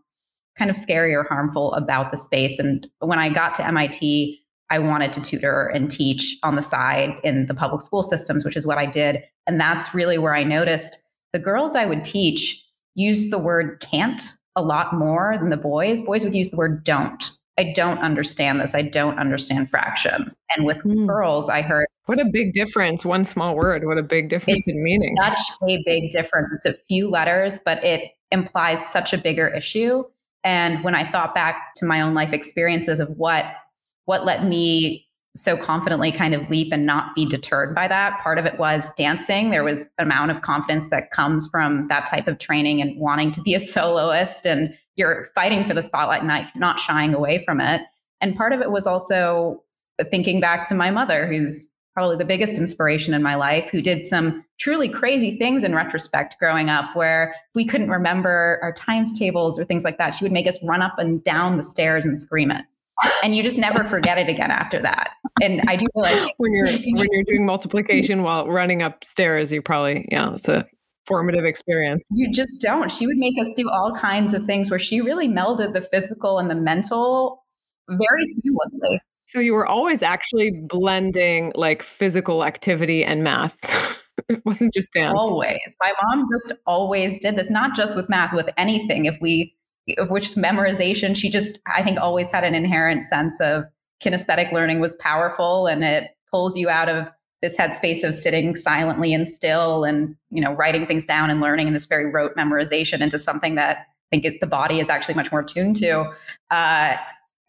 kind 0.58 0.70
of 0.70 0.76
scary 0.76 1.14
or 1.14 1.24
harmful 1.24 1.74
about 1.74 2.12
the 2.12 2.18
space. 2.18 2.58
And 2.60 2.88
when 3.00 3.20
I 3.20 3.30
got 3.30 3.54
to 3.56 3.66
MIT, 3.66 4.40
I 4.70 4.80
wanted 4.80 5.14
to 5.14 5.22
tutor 5.22 5.68
and 5.68 5.90
teach 5.90 6.38
on 6.44 6.56
the 6.56 6.62
side 6.62 7.20
in 7.24 7.46
the 7.46 7.54
public 7.54 7.82
school 7.82 8.04
systems, 8.04 8.44
which 8.44 8.58
is 8.58 8.68
what 8.68 8.78
I 8.78 8.86
did. 8.86 9.24
And 9.46 9.60
that's 9.60 9.94
really 9.94 10.18
where 10.18 10.36
I 10.36 10.44
noticed 10.44 11.00
the 11.34 11.40
girls 11.40 11.76
I 11.76 11.86
would 11.86 12.04
teach 12.04 12.64
used 12.96 13.32
the 13.32 13.38
word 13.38 13.80
can't 13.80 14.22
a 14.56 14.62
lot 14.62 14.94
more 14.94 15.38
than 15.40 15.50
the 15.50 15.58
boys. 15.58 16.02
Boys 16.02 16.24
would 16.24 16.36
use 16.36 16.52
the 16.52 16.58
word 16.58 16.84
don't. 16.84 17.32
I 17.60 17.72
don't 17.74 18.00
understand 18.00 18.60
this. 18.60 18.76
I 18.76 18.84
don't 18.84 19.18
understand 19.18 19.70
fractions. 19.70 20.36
And 20.56 20.66
with 20.66 20.78
mm. 20.78 21.08
girls, 21.08 21.50
I 21.50 21.62
heard 21.62 21.88
what 22.06 22.20
a 22.20 22.26
big 22.26 22.54
difference. 22.54 23.04
One 23.04 23.26
small 23.26 23.56
word. 23.56 23.86
What 23.86 23.98
a 23.98 24.04
big 24.04 24.30
difference 24.30 24.70
in 24.70 24.84
meaning. 24.84 25.16
Such 25.22 25.42
a 25.68 25.82
big 25.86 26.12
difference. 26.12 26.52
It's 26.54 26.66
a 26.66 26.76
few 26.88 27.10
letters, 27.10 27.60
but 27.64 27.84
it 27.84 28.12
implies 28.32 28.86
such 28.86 29.14
a 29.14 29.18
bigger 29.18 29.48
issue. 29.48 30.04
And 30.44 30.84
when 30.84 30.96
I 30.96 31.10
thought 31.12 31.36
back 31.36 31.74
to 31.78 31.86
my 31.86 32.02
own 32.02 32.14
life 32.14 32.34
experiences 32.34 33.00
of 33.00 33.10
what 33.10 33.46
what 34.06 34.26
let 34.26 34.46
me 34.46 35.08
so 35.36 35.56
confidently 35.56 36.12
kind 36.12 36.34
of 36.34 36.50
leap 36.50 36.74
and 36.74 36.86
not 36.86 37.16
be 37.16 37.26
deterred 37.26 37.76
by 37.76 37.88
that. 37.88 38.20
Part 38.22 38.40
of 38.40 38.46
it 38.46 38.58
was 38.58 38.92
dancing. 38.98 39.50
There 39.50 39.64
was 39.64 39.82
an 39.98 40.06
amount 40.08 40.32
of 40.32 40.42
confidence 40.42 40.90
that 40.90 41.12
comes 41.12 41.48
from 41.48 41.88
that 41.90 42.08
type 42.08 42.28
of 42.28 42.40
training 42.40 42.82
and 42.82 43.00
wanting 43.00 43.32
to 43.34 43.42
be 43.42 43.54
a 43.54 43.60
soloist 43.60 44.46
and 44.46 44.74
you're 44.96 45.30
fighting 45.36 45.64
for 45.64 45.74
the 45.74 45.84
spotlight 45.84 46.24
and 46.24 46.48
not 46.56 46.80
shying 46.80 47.14
away 47.14 47.44
from 47.46 47.62
it. 47.62 47.82
And 48.20 48.36
part 48.36 48.52
of 48.52 48.62
it 48.62 48.72
was 48.72 48.88
also 48.88 49.64
thinking 50.10 50.40
back 50.40 50.68
to 50.70 50.76
my 50.76 50.90
mother, 50.90 51.28
who's 51.28 51.66
probably 51.98 52.16
the 52.16 52.26
biggest 52.26 52.60
inspiration 52.60 53.16
in 53.16 53.24
my 53.24 53.34
life, 53.34 53.72
who 53.72 53.82
did 53.82 54.06
some 54.06 54.46
truly 54.60 54.88
crazy 54.88 55.36
things 55.40 55.64
in 55.64 55.74
retrospect 55.74 56.36
growing 56.38 56.70
up, 56.70 56.96
where 56.96 57.34
we 57.56 57.66
couldn't 57.66 57.90
remember 57.90 58.60
our 58.62 58.72
times 58.72 59.18
tables 59.18 59.58
or 59.58 59.66
things 59.66 59.84
like 59.84 59.98
that. 59.98 60.14
She 60.14 60.24
would 60.24 60.32
make 60.32 60.46
us 60.46 60.64
run 60.64 60.84
up 60.84 61.00
and 61.00 61.24
down 61.24 61.58
the 61.58 61.64
stairs 61.64 62.06
and 62.06 62.22
scream 62.22 62.52
it. 62.52 62.64
And 63.24 63.36
you 63.36 63.42
just 63.42 63.58
never 63.58 63.84
forget 63.84 64.20
it 64.20 64.30
again 64.30 64.52
after 64.52 64.80
that. 64.80 65.10
And 65.42 65.64
I 65.68 65.76
do 65.76 65.88
like 65.96 66.34
when 66.38 66.54
you're 66.54 66.68
when 66.68 67.08
you're 67.12 67.24
doing 67.24 67.48
multiplication 67.48 68.22
while 68.22 68.48
running 68.48 68.84
upstairs, 68.84 69.52
you 69.52 69.64
probably 69.64 70.08
yeah, 70.12 70.36
it's 70.36 70.48
a 70.48 70.68
formative 71.08 71.46
experience. 71.46 72.06
You 72.12 72.32
just 72.32 72.62
don't. 72.62 72.92
She 72.92 73.08
would 73.08 73.18
make 73.18 73.34
us 73.42 73.52
do 73.58 73.72
all 73.72 73.96
kinds 73.96 74.36
of 74.36 74.44
things 74.44 74.70
where 74.70 74.78
she 74.78 75.02
really 75.02 75.28
melded 75.28 75.74
the 75.74 75.82
physical 75.82 76.38
and 76.38 76.48
the 76.48 76.56
mental 76.56 77.44
very 77.90 78.24
seamlessly. 78.38 79.00
So 79.28 79.40
you 79.40 79.54
were 79.54 79.68
always 79.68 80.02
actually 80.02 80.52
blending 80.52 81.52
like 81.54 81.84
physical 81.84 82.46
activity 82.46 83.04
and 83.04 83.24
math. 83.24 83.58
it 84.30 84.44
wasn't 84.46 84.74
just 84.74 84.94
dance. 84.94 85.18
Always. 85.20 85.60
My 85.82 85.92
mom 86.02 86.26
just 86.32 86.54
always 86.66 87.20
did 87.20 87.36
this, 87.36 87.50
not 87.50 87.76
just 87.76 87.98
with 87.98 88.08
math, 88.08 88.34
with 88.34 88.50
anything. 88.56 89.04
If 89.04 89.18
we, 89.20 89.54
of 89.98 90.10
which 90.10 90.30
memorization, 90.30 91.14
she 91.14 91.30
just, 91.30 91.60
I 91.68 91.84
think, 91.84 92.00
always 92.00 92.32
had 92.32 92.46
an 92.46 92.56
inherent 92.56 93.04
sense 93.04 93.40
of 93.42 93.66
kinesthetic 94.02 94.54
learning 94.54 94.80
was 94.80 94.96
powerful 94.96 95.68
and 95.68 95.84
it 95.84 96.12
pulls 96.32 96.56
you 96.56 96.70
out 96.70 96.88
of 96.88 97.12
this 97.42 97.58
headspace 97.58 98.08
of 98.08 98.16
sitting 98.16 98.56
silently 98.56 99.14
and 99.14 99.28
still 99.28 99.84
and 99.84 100.16
you 100.30 100.42
know 100.42 100.54
writing 100.54 100.86
things 100.86 101.06
down 101.06 101.30
and 101.30 101.42
learning 101.42 101.68
in 101.68 101.74
this 101.74 101.86
very 101.86 102.06
rote 102.12 102.36
memorization 102.36 103.02
into 103.02 103.20
something 103.20 103.56
that 103.56 103.78
I 103.78 104.16
think 104.16 104.26
it, 104.26 104.40
the 104.40 104.48
body 104.48 104.80
is 104.80 104.90
actually 104.90 105.16
much 105.16 105.32
more 105.32 105.44
tuned 105.44 105.76
to. 105.78 106.14
Uh, 106.50 106.96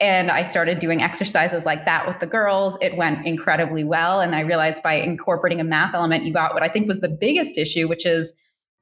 and 0.01 0.31
I 0.31 0.43
started 0.43 0.79
doing 0.79 1.03
exercises 1.03 1.67
like 1.67 1.85
that 1.85 2.07
with 2.07 2.21
the 2.21 2.27
girls. 2.27 2.79
It 2.81 2.97
went 2.97 3.27
incredibly 3.27 3.83
well. 3.83 4.21
And 4.21 4.35
I 4.35 4.41
realized 4.41 4.83
by 4.83 4.95
incorporating 4.95 5.61
a 5.61 5.65
math 5.65 5.95
element, 5.95 6.25
you 6.25 6.33
got 6.33 6.55
what 6.55 6.63
I 6.63 6.69
think 6.69 6.87
was 6.87 7.01
the 7.01 7.09
biggest 7.09 7.59
issue, 7.59 7.89
which 7.89 8.07
is 8.07 8.33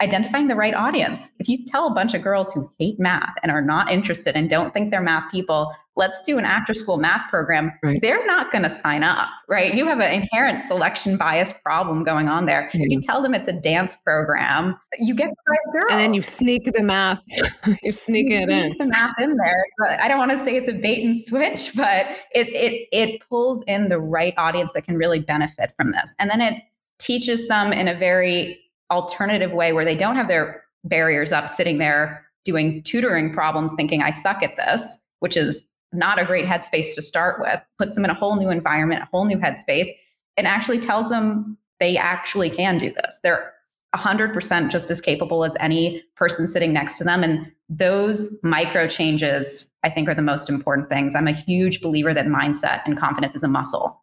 identifying 0.01 0.49
the 0.49 0.57
right 0.57 0.75
audience. 0.75 1.31
If 1.39 1.49
you 1.49 1.65
tell 1.65 1.87
a 1.87 1.95
bunch 1.95 2.13
of 2.13 2.23
girls 2.23 2.53
who 2.53 2.71
hate 2.79 3.01
math 3.01 3.35
and 3.43 3.51
are 3.51 3.63
not 3.63 3.91
interested 3.91 4.37
and 4.37 4.49
don't 4.49 4.75
think 4.75 4.91
they're 4.91 5.01
math 5.01 5.31
people, 5.31 5.73
let's 5.97 6.21
do 6.21 6.37
an 6.37 6.45
after 6.45 6.75
school 6.75 6.99
math 6.99 7.31
program, 7.31 7.73
right. 7.83 7.99
they're 8.03 8.25
not 8.27 8.53
going 8.53 8.63
to 8.65 8.69
sign 8.69 9.03
up, 9.03 9.29
right? 9.49 9.75
You 9.75 9.87
have 9.87 10.01
an 10.01 10.13
inherent 10.13 10.61
selection 10.61 11.17
bias 11.17 11.55
problem 11.65 12.05
going 12.05 12.29
on 12.29 12.45
there. 12.45 12.71
Mm-hmm. 12.75 12.91
You 12.91 13.01
tell 13.01 13.23
them 13.23 13.33
it's 13.33 13.49
a 13.49 13.55
dance 13.55 13.97
program, 13.97 14.77
you 14.99 15.15
get 15.15 15.31
the 15.31 15.51
right 15.51 15.81
girl. 15.81 15.91
And 15.93 16.01
then 16.01 16.13
you 16.13 16.21
sneak 16.21 16.71
the 16.71 16.83
math, 16.83 17.23
you 17.83 17.93
sneak 17.93 18.31
you 18.31 18.41
it 18.41 18.49
in. 18.51 18.77
the 18.79 18.87
math 18.87 19.15
in 19.19 19.35
there. 19.37 19.65
I 19.99 20.09
don't 20.09 20.19
want 20.19 20.33
to 20.33 20.39
say 20.39 20.57
it's 20.57 20.69
a 20.69 20.75
bait 20.75 21.03
and 21.05 21.19
switch, 21.19 21.75
but 21.75 22.07
it, 22.33 22.49
it, 22.49 22.89
it 22.93 23.23
pulls 23.29 23.63
in 23.63 23.89
the 23.89 23.99
right 23.99 24.35
audience 24.37 24.73
that 24.75 24.85
can 24.85 24.97
really 24.97 25.21
benefit 25.21 25.73
from 25.79 25.93
this. 25.93 26.15
And 26.19 26.29
then 26.29 26.43
it 26.43 26.63
teaches 26.99 27.49
them 27.49 27.73
in 27.73 27.89
a 27.89 27.99
very 27.99 28.59
alternative 28.91 29.53
way 29.53 29.73
where 29.73 29.85
they 29.85 29.97
don't 29.97 30.17
have 30.17 30.29
their 30.29 30.65
barriers 30.85 31.33
up 31.33 31.49
sitting 31.49 31.79
there 31.79 32.25
doing 32.45 32.83
tutoring 32.83 33.33
problems 33.33 33.73
thinking 33.75 34.03
I 34.03 34.11
suck 34.11 34.43
at 34.43 34.57
this, 34.57 34.99
which 35.21 35.37
is 35.37 35.67
not 35.93 36.21
a 36.21 36.25
great 36.25 36.47
headspace 36.47 36.95
to 36.95 37.03
start 37.03 37.41
with, 37.41 37.61
puts 37.79 37.95
them 37.95 38.05
in 38.05 38.11
a 38.11 38.15
whole 38.15 38.37
new 38.37 38.51
environment, 38.51 39.03
a 39.03 39.09
whole 39.11 39.25
new 39.25 39.39
headspace, 39.39 39.89
and 40.37 40.47
actually 40.47 40.79
tells 40.79 41.09
them 41.09 41.59
they 41.81 41.97
actually 41.97 42.51
can 42.51 42.79
do 42.79 42.93
this. 42.93 43.19
They're 43.23 43.53
100% 43.95 44.71
just 44.71 44.91
as 44.91 45.01
capable 45.01 45.45
as 45.45 45.57
any 45.59 46.03
person 46.17 46.47
sitting 46.47 46.73
next 46.73 46.99
to 46.99 47.05
them. 47.05 47.23
And 47.23 47.51
those 47.69 48.39
micro 48.43 48.89
changes, 48.89 49.69
I 49.83 49.91
think, 49.91 50.09
are 50.09 50.15
the 50.15 50.23
most 50.23 50.49
important 50.49 50.89
things. 50.89 51.15
I'm 51.15 51.29
a 51.29 51.33
huge 51.33 51.81
believer 51.81 52.13
that 52.13 52.27
mindset 52.27 52.83
and 52.85 52.99
confidence 52.99 53.35
is 53.35 53.43
a 53.43 53.49
muscle 53.49 54.03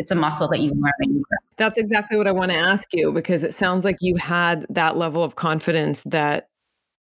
it's 0.00 0.10
a 0.10 0.14
muscle 0.14 0.48
that 0.48 0.60
you 0.60 0.70
learn 0.70 0.92
you 1.00 1.22
grow. 1.28 1.38
That's 1.56 1.78
exactly 1.78 2.16
what 2.16 2.26
I 2.26 2.32
want 2.32 2.50
to 2.50 2.56
ask 2.56 2.88
you 2.92 3.12
because 3.12 3.44
it 3.44 3.54
sounds 3.54 3.84
like 3.84 3.98
you 4.00 4.16
had 4.16 4.66
that 4.70 4.96
level 4.96 5.22
of 5.22 5.36
confidence 5.36 6.02
that 6.04 6.48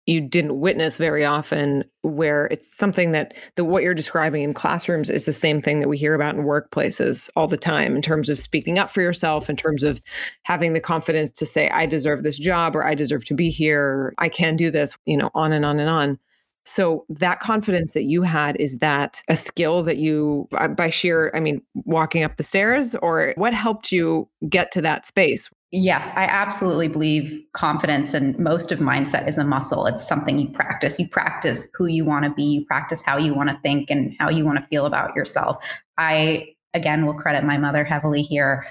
you 0.06 0.22
didn't 0.22 0.58
witness 0.58 0.96
very 0.96 1.24
often 1.24 1.84
where 2.00 2.46
it's 2.46 2.66
something 2.66 3.12
that 3.12 3.34
the 3.56 3.64
what 3.64 3.82
you're 3.82 3.94
describing 3.94 4.42
in 4.42 4.54
classrooms 4.54 5.10
is 5.10 5.26
the 5.26 5.32
same 5.32 5.60
thing 5.60 5.80
that 5.80 5.88
we 5.88 5.98
hear 5.98 6.14
about 6.14 6.34
in 6.34 6.42
workplaces 6.42 7.28
all 7.36 7.46
the 7.46 7.58
time 7.58 7.94
in 7.94 8.02
terms 8.02 8.30
of 8.30 8.38
speaking 8.38 8.78
up 8.78 8.90
for 8.90 9.02
yourself 9.02 9.50
in 9.50 9.56
terms 9.56 9.84
of 9.84 10.00
having 10.44 10.72
the 10.72 10.80
confidence 10.80 11.30
to 11.30 11.44
say 11.44 11.68
i 11.70 11.84
deserve 11.84 12.22
this 12.22 12.38
job 12.38 12.74
or 12.74 12.86
i 12.86 12.94
deserve 12.94 13.22
to 13.22 13.34
be 13.34 13.50
here 13.50 14.14
i 14.16 14.30
can 14.30 14.56
do 14.56 14.70
this 14.70 14.96
you 15.04 15.16
know 15.16 15.30
on 15.34 15.52
and 15.52 15.66
on 15.66 15.78
and 15.78 15.90
on 15.90 16.18
so 16.68 17.06
that 17.08 17.40
confidence 17.40 17.94
that 17.94 18.04
you 18.04 18.22
had 18.22 18.54
is 18.56 18.78
that 18.78 19.22
a 19.28 19.36
skill 19.36 19.82
that 19.84 19.96
you 19.96 20.46
uh, 20.58 20.68
by 20.68 20.90
sheer 20.90 21.32
I 21.34 21.40
mean 21.40 21.62
walking 21.74 22.22
up 22.22 22.36
the 22.36 22.42
stairs 22.42 22.94
or 22.96 23.32
what 23.36 23.54
helped 23.54 23.90
you 23.90 24.28
get 24.48 24.70
to 24.72 24.82
that 24.82 25.06
space? 25.06 25.48
Yes, 25.70 26.12
I 26.14 26.24
absolutely 26.24 26.88
believe 26.88 27.42
confidence 27.52 28.12
and 28.12 28.38
most 28.38 28.70
of 28.70 28.78
mindset 28.80 29.28
is 29.28 29.38
a 29.38 29.44
muscle. 29.44 29.86
It's 29.86 30.06
something 30.06 30.38
you 30.38 30.48
practice. 30.48 30.98
You 30.98 31.08
practice 31.08 31.68
who 31.74 31.86
you 31.86 32.04
want 32.04 32.26
to 32.26 32.30
be, 32.30 32.42
you 32.42 32.64
practice 32.66 33.02
how 33.02 33.16
you 33.16 33.34
want 33.34 33.48
to 33.48 33.58
think 33.62 33.90
and 33.90 34.14
how 34.18 34.28
you 34.28 34.44
want 34.44 34.58
to 34.58 34.64
feel 34.64 34.84
about 34.84 35.16
yourself. 35.16 35.64
I 35.96 36.48
again 36.74 37.06
will 37.06 37.14
credit 37.14 37.44
my 37.44 37.56
mother 37.56 37.82
heavily 37.82 38.22
here. 38.22 38.66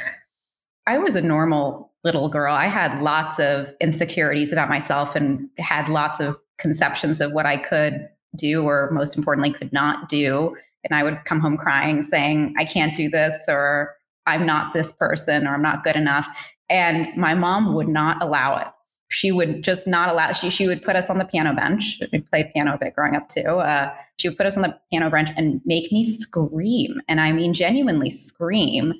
I 0.85 0.99
was 0.99 1.15
a 1.15 1.21
normal 1.21 1.91
little 2.03 2.29
girl. 2.29 2.53
I 2.53 2.67
had 2.67 3.01
lots 3.01 3.39
of 3.39 3.73
insecurities 3.81 4.53
about 4.53 4.69
myself 4.69 5.15
and 5.15 5.49
had 5.57 5.89
lots 5.89 6.19
of 6.19 6.37
conceptions 6.57 7.21
of 7.21 7.33
what 7.33 7.45
I 7.45 7.57
could 7.57 8.07
do 8.35 8.63
or 8.63 8.89
most 8.91 9.17
importantly 9.17 9.53
could 9.53 9.73
not 9.73 10.09
do. 10.09 10.55
And 10.83 10.97
I 10.97 11.03
would 11.03 11.23
come 11.25 11.39
home 11.39 11.57
crying 11.57 12.03
saying, 12.03 12.53
I 12.57 12.65
can't 12.65 12.95
do 12.95 13.09
this 13.09 13.45
or 13.47 13.95
I'm 14.25 14.45
not 14.45 14.73
this 14.73 14.91
person 14.91 15.47
or 15.47 15.53
I'm 15.53 15.61
not 15.61 15.83
good 15.83 15.95
enough. 15.95 16.27
And 16.69 17.15
my 17.15 17.33
mom 17.33 17.73
would 17.75 17.87
not 17.87 18.21
allow 18.21 18.57
it. 18.57 18.67
She 19.09 19.31
would 19.31 19.63
just 19.63 19.87
not 19.87 20.09
allow. 20.09 20.33
She 20.33 20.49
she 20.49 20.67
would 20.67 20.83
put 20.83 20.97
us 20.97 21.09
on 21.09 21.17
the 21.17 21.23
piano 21.23 21.53
bench. 21.53 22.01
We 22.11 22.19
played 22.19 22.51
piano 22.53 22.73
a 22.73 22.77
bit 22.77 22.93
growing 22.93 23.15
up 23.15 23.29
too. 23.29 23.41
Uh, 23.41 23.93
she 24.17 24.27
would 24.27 24.37
put 24.37 24.45
us 24.45 24.57
on 24.57 24.63
the 24.63 24.77
piano 24.91 25.09
bench 25.09 25.29
and 25.37 25.61
make 25.63 25.93
me 25.93 26.03
scream, 26.03 26.99
and 27.07 27.21
I 27.21 27.31
mean 27.31 27.53
genuinely 27.53 28.09
scream. 28.09 28.93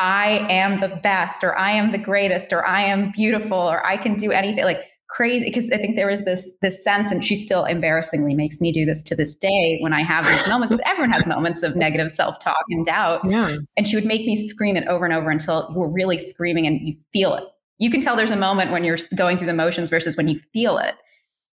I 0.00 0.46
am 0.50 0.80
the 0.80 0.88
best, 0.88 1.44
or 1.44 1.56
I 1.56 1.70
am 1.70 1.92
the 1.92 1.98
greatest, 1.98 2.52
or 2.52 2.66
I 2.66 2.82
am 2.82 3.12
beautiful, 3.12 3.56
or 3.56 3.86
I 3.86 3.96
can 3.98 4.16
do 4.16 4.32
anything. 4.32 4.64
Like 4.64 4.84
crazy 5.12 5.46
because 5.46 5.70
I 5.70 5.76
think 5.76 5.96
there 5.96 6.08
was 6.08 6.24
this 6.24 6.52
this 6.62 6.82
sense, 6.82 7.10
and 7.10 7.24
she 7.24 7.34
still 7.34 7.64
embarrassingly 7.64 8.34
makes 8.34 8.60
me 8.60 8.72
do 8.72 8.84
this 8.84 9.02
to 9.04 9.14
this 9.14 9.36
day 9.36 9.78
when 9.80 9.92
I 9.92 10.02
have 10.02 10.26
these 10.26 10.48
moments. 10.48 10.74
Everyone 10.86 11.10
has 11.10 11.26
moments 11.26 11.62
of 11.62 11.76
negative 11.76 12.10
self 12.10 12.38
talk 12.38 12.64
and 12.70 12.84
doubt. 12.84 13.20
Yeah. 13.28 13.56
And 13.76 13.86
she 13.86 13.96
would 13.96 14.06
make 14.06 14.26
me 14.26 14.36
scream 14.46 14.76
it 14.76 14.86
over 14.88 15.04
and 15.04 15.14
over 15.14 15.30
until 15.30 15.68
you 15.72 15.78
were 15.78 15.90
really 15.90 16.18
screaming 16.18 16.66
and 16.66 16.80
you 16.80 16.94
feel 17.12 17.34
it. 17.34 17.44
You 17.78 17.90
can 17.90 18.00
tell 18.00 18.16
there's 18.16 18.30
a 18.30 18.36
moment 18.36 18.70
when 18.70 18.84
you're 18.84 18.98
going 19.14 19.36
through 19.36 19.48
the 19.48 19.54
motions 19.54 19.90
versus 19.90 20.16
when 20.16 20.28
you 20.28 20.38
feel 20.38 20.78
it. 20.78 20.94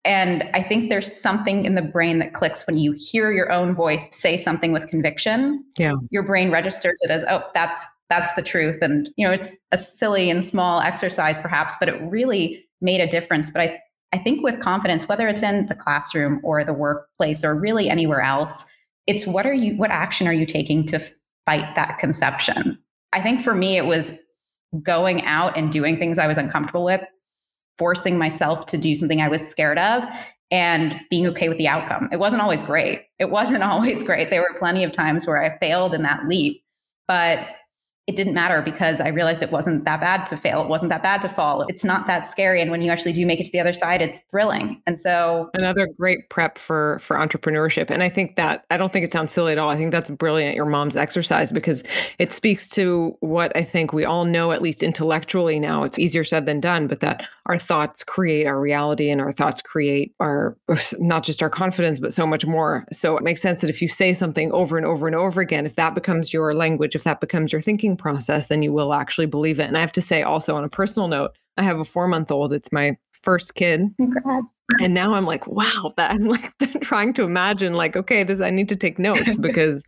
And 0.04 0.48
I 0.52 0.62
think 0.62 0.88
there's 0.88 1.12
something 1.12 1.64
in 1.64 1.74
the 1.74 1.82
brain 1.82 2.18
that 2.18 2.34
clicks 2.34 2.66
when 2.66 2.76
you 2.76 2.92
hear 2.96 3.30
your 3.30 3.52
own 3.52 3.74
voice 3.74 4.08
say 4.10 4.36
something 4.36 4.72
with 4.72 4.88
conviction. 4.88 5.64
Yeah. 5.78 5.92
Your 6.10 6.24
brain 6.24 6.50
registers 6.50 6.98
it 7.02 7.10
as, 7.10 7.24
oh, 7.28 7.42
that's 7.54 7.84
that's 8.08 8.32
the 8.34 8.42
truth. 8.42 8.76
And 8.82 9.08
you 9.16 9.26
know, 9.26 9.32
it's 9.32 9.56
a 9.70 9.78
silly 9.78 10.28
and 10.28 10.44
small 10.44 10.80
exercise 10.80 11.38
perhaps, 11.38 11.76
but 11.78 11.88
it 11.88 12.00
really 12.02 12.64
made 12.82 13.00
a 13.00 13.06
difference. 13.06 13.50
But 13.50 13.62
I, 13.62 13.78
I 14.12 14.18
think 14.18 14.42
with 14.42 14.60
confidence, 14.60 15.08
whether 15.08 15.28
it's 15.28 15.42
in 15.42 15.66
the 15.66 15.74
classroom 15.74 16.40
or 16.42 16.64
the 16.64 16.72
workplace 16.72 17.44
or 17.44 17.58
really 17.58 17.88
anywhere 17.88 18.20
else, 18.20 18.64
it's 19.06 19.26
what 19.26 19.46
are 19.46 19.54
you, 19.54 19.76
what 19.76 19.90
action 19.90 20.26
are 20.26 20.32
you 20.32 20.46
taking 20.46 20.84
to 20.86 20.98
fight 21.46 21.74
that 21.74 21.98
conception? 21.98 22.78
I 23.12 23.22
think 23.22 23.42
for 23.42 23.54
me, 23.54 23.76
it 23.76 23.86
was 23.86 24.12
going 24.82 25.24
out 25.24 25.56
and 25.56 25.70
doing 25.70 25.96
things 25.96 26.18
I 26.18 26.26
was 26.26 26.38
uncomfortable 26.38 26.84
with, 26.84 27.02
forcing 27.78 28.18
myself 28.18 28.66
to 28.66 28.78
do 28.78 28.94
something 28.94 29.20
I 29.20 29.28
was 29.28 29.46
scared 29.46 29.78
of, 29.78 30.04
and 30.50 31.00
being 31.10 31.26
okay 31.28 31.48
with 31.48 31.58
the 31.58 31.68
outcome. 31.68 32.08
It 32.12 32.18
wasn't 32.18 32.42
always 32.42 32.62
great. 32.62 33.02
It 33.18 33.30
wasn't 33.30 33.62
always 33.62 34.02
great. 34.02 34.30
There 34.30 34.42
were 34.42 34.58
plenty 34.58 34.84
of 34.84 34.92
times 34.92 35.26
where 35.26 35.42
I 35.42 35.58
failed 35.58 35.94
in 35.94 36.02
that 36.02 36.26
leap, 36.28 36.62
but 37.08 37.40
it 38.08 38.16
didn't 38.16 38.34
matter 38.34 38.60
because 38.62 39.00
I 39.00 39.08
realized 39.08 39.44
it 39.44 39.52
wasn't 39.52 39.84
that 39.84 40.00
bad 40.00 40.26
to 40.26 40.36
fail. 40.36 40.60
It 40.60 40.68
wasn't 40.68 40.90
that 40.90 41.04
bad 41.04 41.20
to 41.22 41.28
fall. 41.28 41.64
It's 41.68 41.84
not 41.84 42.08
that 42.08 42.26
scary. 42.26 42.60
And 42.60 42.72
when 42.72 42.82
you 42.82 42.90
actually 42.90 43.12
do 43.12 43.24
make 43.24 43.38
it 43.38 43.44
to 43.44 43.52
the 43.52 43.60
other 43.60 43.72
side, 43.72 44.02
it's 44.02 44.18
thrilling. 44.28 44.82
And 44.88 44.98
so 44.98 45.50
another 45.54 45.86
great 45.86 46.28
prep 46.28 46.58
for 46.58 46.98
for 47.00 47.16
entrepreneurship. 47.16 47.90
And 47.90 48.02
I 48.02 48.08
think 48.08 48.34
that 48.34 48.64
I 48.70 48.76
don't 48.76 48.92
think 48.92 49.04
it 49.04 49.12
sounds 49.12 49.30
silly 49.30 49.52
at 49.52 49.58
all. 49.58 49.70
I 49.70 49.76
think 49.76 49.92
that's 49.92 50.10
brilliant, 50.10 50.56
your 50.56 50.66
mom's 50.66 50.96
exercise, 50.96 51.52
because 51.52 51.84
it 52.18 52.32
speaks 52.32 52.68
to 52.70 53.16
what 53.20 53.56
I 53.56 53.62
think 53.62 53.92
we 53.92 54.04
all 54.04 54.24
know, 54.24 54.50
at 54.50 54.62
least 54.62 54.82
intellectually 54.82 55.60
now. 55.60 55.84
It's 55.84 55.98
easier 55.98 56.24
said 56.24 56.44
than 56.44 56.58
done, 56.58 56.88
but 56.88 57.00
that 57.00 57.28
our 57.46 57.58
thoughts 57.58 58.02
create 58.02 58.46
our 58.46 58.60
reality 58.60 59.10
and 59.10 59.20
our 59.20 59.32
thoughts 59.32 59.62
create 59.62 60.12
our 60.18 60.56
not 60.98 61.22
just 61.22 61.40
our 61.40 61.50
confidence, 61.50 62.00
but 62.00 62.12
so 62.12 62.26
much 62.26 62.44
more. 62.44 62.84
So 62.90 63.16
it 63.16 63.22
makes 63.22 63.40
sense 63.40 63.60
that 63.60 63.70
if 63.70 63.80
you 63.80 63.86
say 63.86 64.12
something 64.12 64.50
over 64.50 64.76
and 64.76 64.84
over 64.84 65.06
and 65.06 65.14
over 65.14 65.40
again, 65.40 65.66
if 65.66 65.76
that 65.76 65.94
becomes 65.94 66.32
your 66.32 66.52
language, 66.52 66.96
if 66.96 67.04
that 67.04 67.20
becomes 67.20 67.52
your 67.52 67.60
thinking 67.60 67.91
process, 67.96 68.46
then 68.46 68.62
you 68.62 68.72
will 68.72 68.92
actually 68.92 69.26
believe 69.26 69.60
it. 69.60 69.64
And 69.64 69.76
I 69.76 69.80
have 69.80 69.92
to 69.92 70.02
say, 70.02 70.22
also 70.22 70.54
on 70.56 70.64
a 70.64 70.68
personal 70.68 71.08
note, 71.08 71.32
I 71.56 71.62
have 71.62 71.78
a 71.78 71.84
four 71.84 72.08
month 72.08 72.30
old. 72.30 72.52
It's 72.52 72.72
my 72.72 72.96
first 73.22 73.54
kid. 73.54 73.82
Congrats. 73.96 74.52
And 74.80 74.94
now 74.94 75.14
I'm 75.14 75.26
like, 75.26 75.46
wow, 75.46 75.92
that 75.96 76.12
I'm 76.12 76.26
like 76.26 76.52
trying 76.80 77.12
to 77.14 77.22
imagine, 77.22 77.74
like, 77.74 77.96
okay, 77.96 78.24
this, 78.24 78.40
I 78.40 78.50
need 78.50 78.68
to 78.68 78.76
take 78.76 78.98
notes 78.98 79.36
because, 79.38 79.82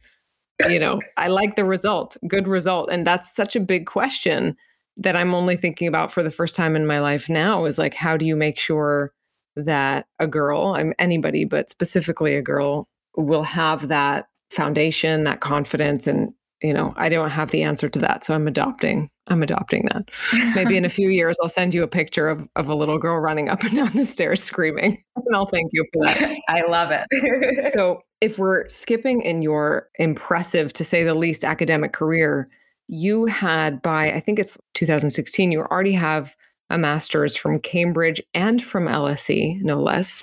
you 0.68 0.78
know, 0.78 1.00
I 1.16 1.28
like 1.28 1.56
the 1.56 1.64
result, 1.64 2.16
good 2.28 2.46
result. 2.46 2.90
And 2.90 3.06
that's 3.06 3.34
such 3.34 3.56
a 3.56 3.60
big 3.60 3.86
question 3.86 4.56
that 4.96 5.16
I'm 5.16 5.34
only 5.34 5.56
thinking 5.56 5.88
about 5.88 6.12
for 6.12 6.22
the 6.22 6.30
first 6.30 6.54
time 6.54 6.76
in 6.76 6.86
my 6.86 7.00
life 7.00 7.28
now 7.28 7.64
is 7.64 7.78
like, 7.78 7.94
how 7.94 8.16
do 8.16 8.24
you 8.24 8.36
make 8.36 8.58
sure 8.58 9.12
that 9.56 10.06
a 10.18 10.26
girl, 10.26 10.74
I'm 10.76 10.92
anybody, 10.98 11.44
but 11.44 11.70
specifically 11.70 12.36
a 12.36 12.42
girl, 12.42 12.88
will 13.16 13.42
have 13.44 13.88
that 13.88 14.26
foundation, 14.50 15.24
that 15.24 15.40
confidence, 15.40 16.06
and 16.06 16.32
you 16.62 16.72
know, 16.72 16.94
I 16.96 17.08
don't 17.08 17.30
have 17.30 17.50
the 17.50 17.62
answer 17.62 17.88
to 17.88 17.98
that. 18.00 18.24
So 18.24 18.34
I'm 18.34 18.46
adopting, 18.46 19.10
I'm 19.26 19.42
adopting 19.42 19.86
that. 19.92 20.10
Maybe 20.54 20.76
in 20.76 20.84
a 20.84 20.88
few 21.00 21.10
years, 21.10 21.36
I'll 21.42 21.48
send 21.48 21.74
you 21.74 21.82
a 21.82 21.88
picture 21.88 22.28
of, 22.28 22.48
of 22.56 22.68
a 22.68 22.74
little 22.74 22.98
girl 22.98 23.18
running 23.18 23.48
up 23.48 23.62
and 23.64 23.76
down 23.76 23.92
the 23.92 24.04
stairs 24.04 24.42
screaming. 24.42 25.02
And 25.26 25.34
I'll 25.34 25.46
thank 25.46 25.70
you 25.72 25.86
for 25.90 26.04
that. 26.04 26.18
I 26.48 26.66
love 26.68 26.90
it. 26.90 27.72
so 27.72 28.02
if 28.20 28.38
we're 28.38 28.68
skipping 28.68 29.22
in 29.22 29.40
your 29.40 29.88
impressive, 29.94 30.74
to 30.74 30.84
say 30.84 31.02
the 31.02 31.14
least, 31.14 31.44
academic 31.44 31.94
career, 31.94 32.50
you 32.88 33.24
had 33.24 33.80
by, 33.80 34.12
I 34.12 34.20
think 34.20 34.38
it's 34.38 34.58
2016, 34.74 35.50
you 35.50 35.60
already 35.60 35.92
have 35.92 36.36
a 36.68 36.76
master's 36.76 37.36
from 37.36 37.58
Cambridge 37.58 38.20
and 38.34 38.62
from 38.62 38.84
LSE, 38.84 39.62
no 39.62 39.80
less 39.80 40.22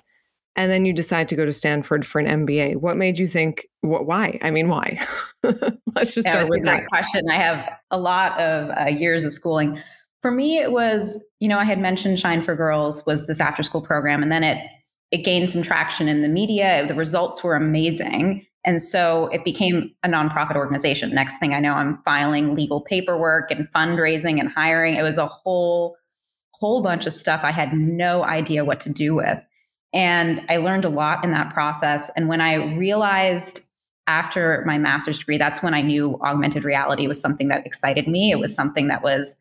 and 0.56 0.72
then 0.72 0.86
you 0.86 0.94
decide 0.94 1.28
to 1.30 1.36
go 1.36 1.46
to 1.46 1.54
Stanford 1.54 2.06
for 2.06 2.20
an 2.20 2.46
MBA. 2.46 2.78
What 2.78 2.98
made 2.98 3.18
you 3.18 3.28
think? 3.28 3.68
What? 3.82 4.06
Why? 4.06 4.38
I 4.42 4.52
mean, 4.52 4.68
why? 4.68 5.00
Let's 5.44 6.14
just 6.14 6.28
start 6.28 6.48
with 6.50 6.64
that 6.66 6.88
question. 6.88 7.30
I 7.30 7.36
have 7.36 7.70
a 7.90 8.00
lot 8.00 8.38
of 8.40 8.70
uh, 8.78 8.90
years 8.90 9.24
of 9.24 9.34
schooling. 9.34 9.80
For 10.22 10.32
me, 10.32 10.58
it 10.58 10.72
was 10.72 11.22
you 11.40 11.48
know 11.48 11.58
I 11.58 11.64
had 11.64 11.80
mentioned 11.80 12.20
Shine 12.20 12.44
for 12.44 12.56
Girls 12.56 13.06
was 13.06 13.28
this 13.28 13.40
after 13.40 13.64
school 13.64 13.82
program, 13.82 14.22
and 14.22 14.32
then 14.32 14.44
it 14.44 14.66
it 15.12 15.24
gained 15.24 15.50
some 15.50 15.62
traction 15.62 16.08
in 16.08 16.22
the 16.22 16.30
media. 16.30 16.86
The 16.88 16.96
results 16.96 17.44
were 17.44 17.56
amazing. 17.56 18.46
And 18.64 18.82
so 18.82 19.28
it 19.34 19.44
became 19.44 19.92
a 20.04 20.08
nonprofit 20.08 20.56
organization. 20.56 21.14
Next 21.14 21.40
thing 21.40 21.54
I 21.54 21.60
know, 21.60 21.74
I'm 21.74 22.02
filing 22.04 22.56
legal 22.56 22.82
paperwork 22.82 23.52
and 23.52 23.68
fundraising 23.72 24.40
and 24.40 24.50
hiring. 24.50 24.96
It 24.96 25.02
was 25.02 25.18
a 25.18 25.26
whole, 25.26 25.98
whole 26.54 26.82
bunch 26.82 27.06
of 27.06 27.14
stuff 27.14 27.44
I 27.44 27.52
had 27.52 27.74
no 27.74 28.24
idea 28.24 28.64
what 28.64 28.80
to 28.82 28.94
do 28.94 29.16
with. 29.16 29.40
And 29.94 30.46
I 30.50 30.58
learned 30.58 30.86
a 30.86 30.90
lot 30.90 31.24
in 31.24 31.32
that 31.32 31.54
process. 31.54 32.10
And 32.16 32.28
when 32.28 32.42
I 32.42 32.56
realized 32.76 33.62
after 34.08 34.64
my 34.66 34.78
master's 34.78 35.20
degree, 35.20 35.38
that's 35.38 35.62
when 35.62 35.74
I 35.74 35.82
knew 35.82 36.20
augmented 36.22 36.64
reality 36.64 37.08
was 37.08 37.20
something 37.20 37.50
that 37.50 37.66
excited 37.66 38.08
me. 38.08 38.32
It 38.32 38.40
was 38.40 38.54
something 38.54 38.88
that 38.88 39.04
was 39.04 39.36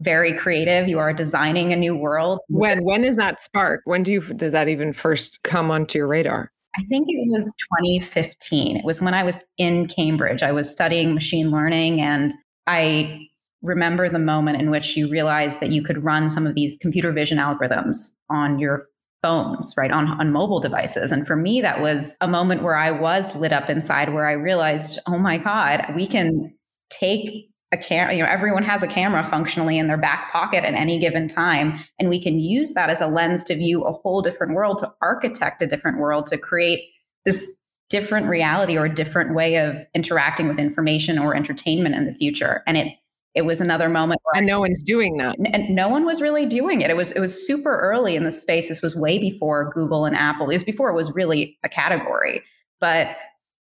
very 0.00 0.32
creative. 0.32 0.88
You 0.88 0.98
are 0.98 1.12
designing 1.12 1.72
a 1.72 1.76
new 1.76 1.94
world. 1.94 2.40
When 2.48 2.84
when 2.84 3.04
is 3.04 3.16
that 3.16 3.42
spark? 3.42 3.82
When 3.84 4.02
do 4.02 4.12
you 4.12 4.20
does 4.20 4.52
that 4.52 4.68
even 4.68 4.92
first 4.92 5.42
come 5.42 5.70
onto 5.70 5.98
your 5.98 6.08
radar? 6.08 6.50
I 6.76 6.82
think 6.84 7.06
it 7.08 7.28
was 7.28 7.44
2015. 7.88 8.76
It 8.76 8.84
was 8.84 9.02
when 9.02 9.12
I 9.12 9.24
was 9.24 9.38
in 9.58 9.86
Cambridge. 9.88 10.42
I 10.42 10.52
was 10.52 10.70
studying 10.70 11.14
machine 11.14 11.50
learning 11.50 12.00
and 12.00 12.32
I 12.66 13.26
remember 13.62 14.08
the 14.08 14.20
moment 14.20 14.60
in 14.60 14.70
which 14.70 14.96
you 14.96 15.10
realized 15.10 15.60
that 15.60 15.70
you 15.70 15.82
could 15.82 16.02
run 16.02 16.30
some 16.30 16.46
of 16.46 16.54
these 16.54 16.78
computer 16.80 17.12
vision 17.12 17.38
algorithms 17.38 18.10
on 18.30 18.58
your 18.58 18.84
phones, 19.22 19.74
right, 19.76 19.90
on, 19.90 20.08
on 20.08 20.32
mobile 20.32 20.60
devices. 20.60 21.12
And 21.12 21.26
for 21.26 21.36
me, 21.36 21.60
that 21.60 21.80
was 21.80 22.16
a 22.20 22.28
moment 22.28 22.62
where 22.62 22.76
I 22.76 22.90
was 22.90 23.34
lit 23.36 23.52
up 23.52 23.68
inside 23.68 24.12
where 24.12 24.26
I 24.26 24.32
realized, 24.32 24.98
oh 25.06 25.18
my 25.18 25.38
God, 25.38 25.92
we 25.94 26.06
can 26.06 26.54
take 26.90 27.50
a 27.72 27.78
camera, 27.78 28.14
you 28.14 28.22
know, 28.22 28.28
everyone 28.28 28.64
has 28.64 28.82
a 28.82 28.88
camera 28.88 29.24
functionally 29.24 29.78
in 29.78 29.86
their 29.86 29.96
back 29.96 30.32
pocket 30.32 30.64
at 30.64 30.74
any 30.74 30.98
given 30.98 31.28
time. 31.28 31.78
And 31.98 32.08
we 32.08 32.20
can 32.20 32.38
use 32.38 32.72
that 32.72 32.90
as 32.90 33.00
a 33.00 33.06
lens 33.06 33.44
to 33.44 33.54
view 33.54 33.84
a 33.84 33.92
whole 33.92 34.22
different 34.22 34.54
world, 34.54 34.78
to 34.78 34.92
architect 35.00 35.62
a 35.62 35.66
different 35.66 35.98
world, 35.98 36.26
to 36.26 36.38
create 36.38 36.88
this 37.24 37.56
different 37.88 38.26
reality 38.26 38.76
or 38.76 38.86
a 38.86 38.94
different 38.94 39.34
way 39.34 39.56
of 39.56 39.84
interacting 39.94 40.48
with 40.48 40.58
information 40.58 41.18
or 41.18 41.34
entertainment 41.36 41.94
in 41.94 42.06
the 42.06 42.14
future. 42.14 42.62
And 42.66 42.76
it 42.76 42.94
it 43.40 43.46
was 43.46 43.58
another 43.58 43.88
moment 43.88 44.20
and 44.34 44.46
no 44.46 44.60
one's 44.60 44.82
doing 44.82 45.16
that. 45.16 45.34
And 45.38 45.74
no 45.74 45.88
one 45.88 46.04
was 46.04 46.20
really 46.20 46.44
doing 46.44 46.82
it. 46.82 46.90
It 46.90 46.96
was 46.96 47.10
it 47.12 47.20
was 47.20 47.46
super 47.46 47.78
early 47.78 48.14
in 48.14 48.24
the 48.24 48.30
space. 48.30 48.68
This 48.68 48.82
was 48.82 48.94
way 48.94 49.18
before 49.18 49.72
google 49.72 50.04
and 50.04 50.14
apple. 50.14 50.50
It 50.50 50.56
was 50.56 50.64
before 50.64 50.90
it 50.90 50.94
was 50.94 51.10
really 51.14 51.58
a 51.64 51.68
category. 51.68 52.42
But 52.80 53.16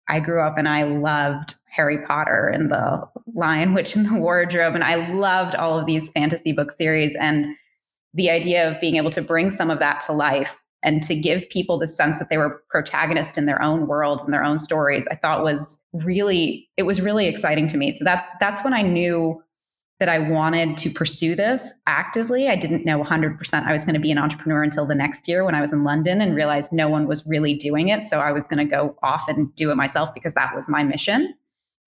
i 0.10 0.20
grew 0.20 0.42
up 0.42 0.58
and 0.58 0.68
i 0.68 0.82
loved 0.82 1.54
harry 1.70 2.00
potter 2.00 2.48
and 2.48 2.72
the 2.72 3.08
lion 3.36 3.74
witch 3.76 3.96
and 3.96 4.08
the 4.08 4.20
wardrobe 4.20 4.74
and 4.74 4.84
i 4.84 4.96
loved 5.14 5.54
all 5.54 5.78
of 5.78 5.86
these 5.86 6.10
fantasy 6.10 6.52
book 6.52 6.72
series. 6.72 7.16
And 7.16 7.56
the 8.14 8.30
idea 8.30 8.70
of 8.70 8.82
being 8.82 8.96
able 8.98 9.12
to 9.12 9.22
bring 9.22 9.50
some 9.50 9.70
of 9.70 9.80
that 9.80 10.02
to 10.02 10.12
life 10.12 10.62
and 10.82 11.04
to 11.04 11.14
give 11.14 11.48
people 11.50 11.78
the 11.78 11.88
sense 11.88 12.18
that 12.20 12.30
they 12.30 12.38
were 12.38 12.64
protagonists 12.70 13.38
in 13.38 13.46
their 13.46 13.62
own 13.62 13.86
worlds 13.86 14.24
and 14.24 14.34
their 14.34 14.44
own 14.44 14.60
stories 14.60 15.08
i 15.10 15.16
thought 15.16 15.44
was 15.44 15.80
really 15.94 16.68
it 16.76 16.84
was 16.84 17.00
really 17.00 17.28
exciting 17.28 17.68
to 17.68 17.78
me. 17.78 17.94
So 17.94 18.04
that's 18.04 18.28
that's 18.42 18.62
when 18.64 18.74
i 18.74 18.82
knew 18.82 19.42
that 20.00 20.10
I 20.10 20.20
wanted 20.20 20.78
to 20.78 20.90
pursue 20.90 21.36
this 21.36 21.74
actively. 21.86 22.48
I 22.48 22.56
didn't 22.56 22.86
know 22.86 23.04
100% 23.04 23.66
I 23.66 23.72
was 23.72 23.84
going 23.84 23.96
to 23.96 24.00
be 24.00 24.12
an 24.12 24.18
entrepreneur 24.18 24.64
until 24.64 24.86
the 24.86 24.96
next 24.96 25.28
year 25.28 25.44
when 25.44 25.56
I 25.56 25.62
was 25.62 25.74
in 25.74 25.84
London 25.84 26.22
and 26.22 26.36
realized 26.36 26.72
no 26.72 26.88
one 26.88 27.06
was 27.06 27.26
really 27.28 27.54
doing 27.54 27.90
it. 27.90 28.04
So 28.04 28.20
I 28.20 28.32
was 28.32 28.46
going 28.48 28.66
to 28.66 28.66
go 28.66 28.96
off 29.04 29.28
and 29.28 29.54
do 29.56 29.72
it 29.72 29.76
myself 29.76 30.14
because 30.14 30.34
that 30.36 30.56
was 30.56 30.70
my 30.70 30.84
mission. 30.84 31.34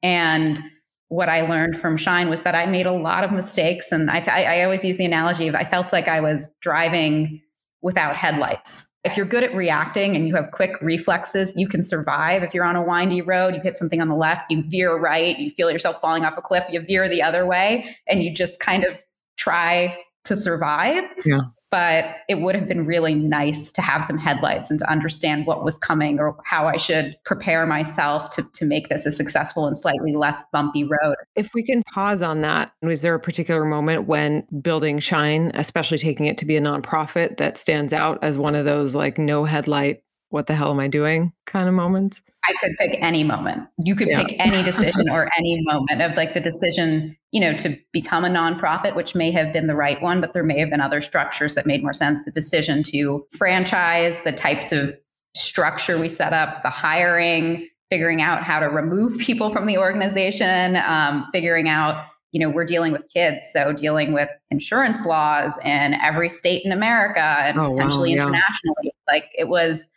And 0.02 0.62
what 1.08 1.30
I 1.30 1.42
learned 1.42 1.76
from 1.76 1.96
Shine 1.96 2.28
was 2.28 2.42
that 2.42 2.54
I 2.54 2.66
made 2.66 2.86
a 2.86 2.92
lot 2.92 3.24
of 3.24 3.32
mistakes. 3.32 3.90
And 3.92 4.10
I, 4.10 4.18
I, 4.18 4.42
I 4.42 4.64
always 4.64 4.84
use 4.84 4.98
the 4.98 5.04
analogy 5.06 5.48
of 5.48 5.54
I 5.54 5.64
felt 5.64 5.92
like 5.92 6.08
I 6.08 6.20
was 6.20 6.50
driving 6.60 7.40
without 7.80 8.16
headlights 8.16 8.88
if 9.04 9.16
you're 9.16 9.26
good 9.26 9.42
at 9.42 9.54
reacting 9.54 10.14
and 10.14 10.28
you 10.28 10.34
have 10.36 10.50
quick 10.52 10.80
reflexes, 10.80 11.54
you 11.56 11.66
can 11.66 11.82
survive. 11.82 12.42
If 12.42 12.54
you're 12.54 12.64
on 12.64 12.76
a 12.76 12.82
windy 12.82 13.20
road, 13.20 13.54
you 13.54 13.60
hit 13.60 13.76
something 13.76 14.00
on 14.00 14.08
the 14.08 14.14
left, 14.14 14.50
you 14.50 14.62
veer 14.68 14.96
right, 14.96 15.38
you 15.38 15.50
feel 15.50 15.70
yourself 15.70 16.00
falling 16.00 16.24
off 16.24 16.34
a 16.36 16.42
cliff, 16.42 16.64
you 16.70 16.80
veer 16.80 17.08
the 17.08 17.22
other 17.22 17.44
way, 17.46 17.96
and 18.06 18.22
you 18.22 18.32
just 18.32 18.60
kind 18.60 18.84
of 18.84 18.96
try 19.36 19.98
to 20.24 20.36
survive. 20.36 21.04
Yeah 21.24 21.40
but 21.72 22.16
it 22.28 22.40
would 22.42 22.54
have 22.54 22.68
been 22.68 22.84
really 22.84 23.14
nice 23.14 23.72
to 23.72 23.80
have 23.80 24.04
some 24.04 24.18
headlights 24.18 24.70
and 24.70 24.78
to 24.78 24.88
understand 24.90 25.46
what 25.46 25.64
was 25.64 25.78
coming 25.78 26.20
or 26.20 26.36
how 26.44 26.66
I 26.68 26.76
should 26.76 27.16
prepare 27.24 27.66
myself 27.66 28.28
to, 28.30 28.44
to 28.52 28.66
make 28.66 28.90
this 28.90 29.06
a 29.06 29.10
successful 29.10 29.66
and 29.66 29.76
slightly 29.76 30.14
less 30.14 30.44
bumpy 30.52 30.84
road. 30.84 31.16
If 31.34 31.54
we 31.54 31.62
can 31.62 31.82
pause 31.84 32.20
on 32.20 32.42
that, 32.42 32.72
was 32.82 33.00
there 33.00 33.14
a 33.14 33.20
particular 33.20 33.64
moment 33.64 34.06
when 34.06 34.46
building 34.60 34.98
Shine, 34.98 35.50
especially 35.54 35.96
taking 35.96 36.26
it 36.26 36.36
to 36.38 36.44
be 36.44 36.58
a 36.58 36.60
nonprofit, 36.60 37.38
that 37.38 37.56
stands 37.56 37.94
out 37.94 38.18
as 38.22 38.36
one 38.36 38.54
of 38.54 38.66
those 38.66 38.94
like 38.94 39.16
no 39.16 39.44
headlight, 39.44 40.02
what 40.32 40.46
the 40.46 40.54
hell 40.54 40.70
am 40.70 40.80
I 40.80 40.88
doing 40.88 41.32
kind 41.46 41.68
of 41.68 41.74
moments? 41.74 42.22
I 42.48 42.54
could 42.60 42.72
pick 42.78 42.98
any 43.02 43.22
moment. 43.22 43.68
You 43.84 43.94
could 43.94 44.08
yeah. 44.08 44.24
pick 44.24 44.40
any 44.40 44.62
decision 44.64 45.08
or 45.10 45.28
any 45.38 45.60
moment 45.64 46.00
of 46.00 46.16
like 46.16 46.34
the 46.34 46.40
decision, 46.40 47.16
you 47.32 47.40
know, 47.40 47.54
to 47.58 47.76
become 47.92 48.24
a 48.24 48.28
nonprofit, 48.28 48.96
which 48.96 49.14
may 49.14 49.30
have 49.30 49.52
been 49.52 49.66
the 49.66 49.76
right 49.76 50.00
one, 50.00 50.20
but 50.20 50.32
there 50.32 50.42
may 50.42 50.58
have 50.58 50.70
been 50.70 50.80
other 50.80 51.00
structures 51.00 51.54
that 51.54 51.66
made 51.66 51.82
more 51.82 51.92
sense. 51.92 52.18
The 52.24 52.30
decision 52.30 52.82
to 52.84 53.26
franchise, 53.30 54.22
the 54.24 54.32
types 54.32 54.72
of 54.72 54.96
structure 55.34 55.98
we 55.98 56.08
set 56.08 56.32
up, 56.32 56.62
the 56.62 56.70
hiring, 56.70 57.68
figuring 57.90 58.22
out 58.22 58.42
how 58.42 58.58
to 58.58 58.66
remove 58.66 59.18
people 59.18 59.52
from 59.52 59.66
the 59.66 59.76
organization, 59.76 60.76
um, 60.76 61.26
figuring 61.30 61.68
out, 61.68 62.06
you 62.32 62.40
know, 62.40 62.48
we're 62.48 62.64
dealing 62.64 62.90
with 62.90 63.06
kids, 63.12 63.44
so 63.52 63.74
dealing 63.74 64.12
with 64.12 64.30
insurance 64.50 65.04
laws 65.04 65.58
in 65.58 65.92
every 65.94 66.30
state 66.30 66.64
in 66.64 66.72
America 66.72 67.20
and 67.20 67.58
oh, 67.58 67.70
potentially 67.72 68.10
wow, 68.10 68.16
yeah. 68.16 68.22
internationally. 68.22 68.92
Like 69.06 69.24
it 69.36 69.48
was 69.48 69.88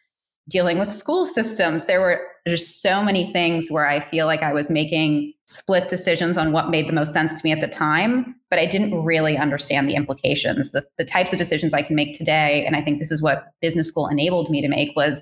dealing 0.50 0.78
with 0.78 0.92
school 0.92 1.26
systems. 1.26 1.86
There 1.86 2.02
were 2.02 2.22
just 2.48 2.82
so 2.82 3.04
many 3.04 3.32
things 3.34 3.70
where 3.72 3.88
I 3.88 4.00
feel 4.00 4.28
like 4.28 4.44
I 4.44 4.54
was 4.54 4.70
making 4.70 5.34
split 5.48 5.90
decisions 5.90 6.38
on 6.38 6.52
what 6.52 6.70
made 6.70 6.88
the 6.88 6.94
most 6.94 7.14
sense 7.14 7.34
to 7.34 7.42
me 7.44 7.52
at 7.52 7.62
the 7.62 7.68
time, 7.68 8.36
but 8.50 8.60
I 8.60 8.68
didn't 8.68 9.04
really 9.04 9.38
understand 9.38 9.90
the 9.90 9.96
implications. 9.96 10.72
The, 10.72 10.86
the 10.98 11.06
types 11.06 11.34
of 11.34 11.40
decisions 11.40 11.74
I 11.74 11.82
can 11.82 11.96
make 11.96 12.16
today, 12.16 12.64
and 12.66 12.76
I 12.76 12.82
think 12.82 13.00
this 13.00 13.12
is 13.12 13.22
what 13.22 13.48
business 13.62 13.88
school 13.88 14.08
enabled 14.08 14.50
me 14.50 14.62
to 14.62 14.70
make, 14.70 14.96
was 14.96 15.22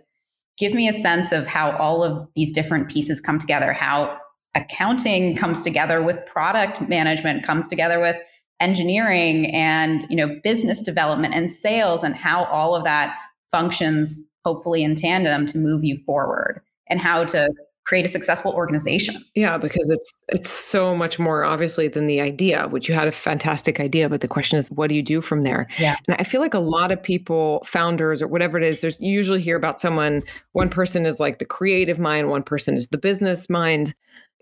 give 0.58 0.74
me 0.74 0.90
a 0.90 0.94
sense 0.94 1.32
of 1.32 1.48
how 1.48 1.72
all 1.78 2.04
of 2.04 2.28
these 2.36 2.52
different 2.52 2.90
pieces 2.90 3.22
come 3.22 3.40
together, 3.40 3.72
how 3.72 4.18
accounting 4.56 5.36
comes 5.36 5.64
together 5.64 6.04
with 6.04 6.26
product 6.26 6.82
management, 6.90 7.44
comes 7.44 7.68
together 7.68 8.00
with 8.00 8.18
engineering 8.60 9.48
and 9.54 10.06
you 10.10 10.16
know 10.16 10.40
business 10.44 10.82
development 10.82 11.34
and 11.34 11.52
sales 11.52 12.04
and 12.04 12.16
how 12.16 12.46
all 12.46 12.76
of 12.76 12.84
that 12.84 13.16
functions 13.52 14.24
hopefully 14.44 14.84
in 14.84 14.96
tandem 14.96 15.46
to 15.48 15.58
move 15.58 15.84
you 15.84 15.98
forward 15.98 16.62
and 16.88 17.00
how 17.00 17.24
to 17.24 17.50
create 17.86 18.06
a 18.06 18.08
successful 18.08 18.54
organization. 18.54 19.16
Yeah, 19.36 19.58
because 19.58 19.90
it's 19.90 20.14
it's 20.30 20.50
so 20.50 20.96
much 20.96 21.20
more 21.20 21.44
obviously 21.44 21.88
than 21.88 22.06
the 22.06 22.22
idea, 22.22 22.68
which 22.70 22.88
you 22.88 22.96
had 22.96 23.08
a 23.08 23.12
fantastic 23.12 23.80
idea, 23.80 24.08
but 24.08 24.22
the 24.22 24.28
question 24.28 24.58
is 24.58 24.72
what 24.72 24.88
do 24.88 24.96
you 24.96 25.04
do 25.04 25.22
from 25.22 25.44
there? 25.44 25.68
Yeah. 25.80 25.98
And 26.08 26.16
I 26.18 26.24
feel 26.24 26.40
like 26.40 26.54
a 26.54 26.60
lot 26.60 26.92
of 26.92 27.04
people, 27.04 27.62
founders 27.66 28.22
or 28.22 28.28
whatever 28.28 28.58
it 28.58 28.64
is, 28.64 28.82
there's 28.82 29.02
you 29.02 29.12
usually 29.12 29.42
hear 29.42 29.58
about 29.58 29.82
someone, 29.82 30.24
one 30.54 30.70
person 30.70 31.06
is 31.06 31.20
like 31.20 31.40
the 31.40 31.46
creative 31.46 32.00
mind, 32.00 32.30
one 32.30 32.44
person 32.44 32.76
is 32.76 32.88
the 32.88 32.98
business 32.98 33.50
mind. 33.50 33.94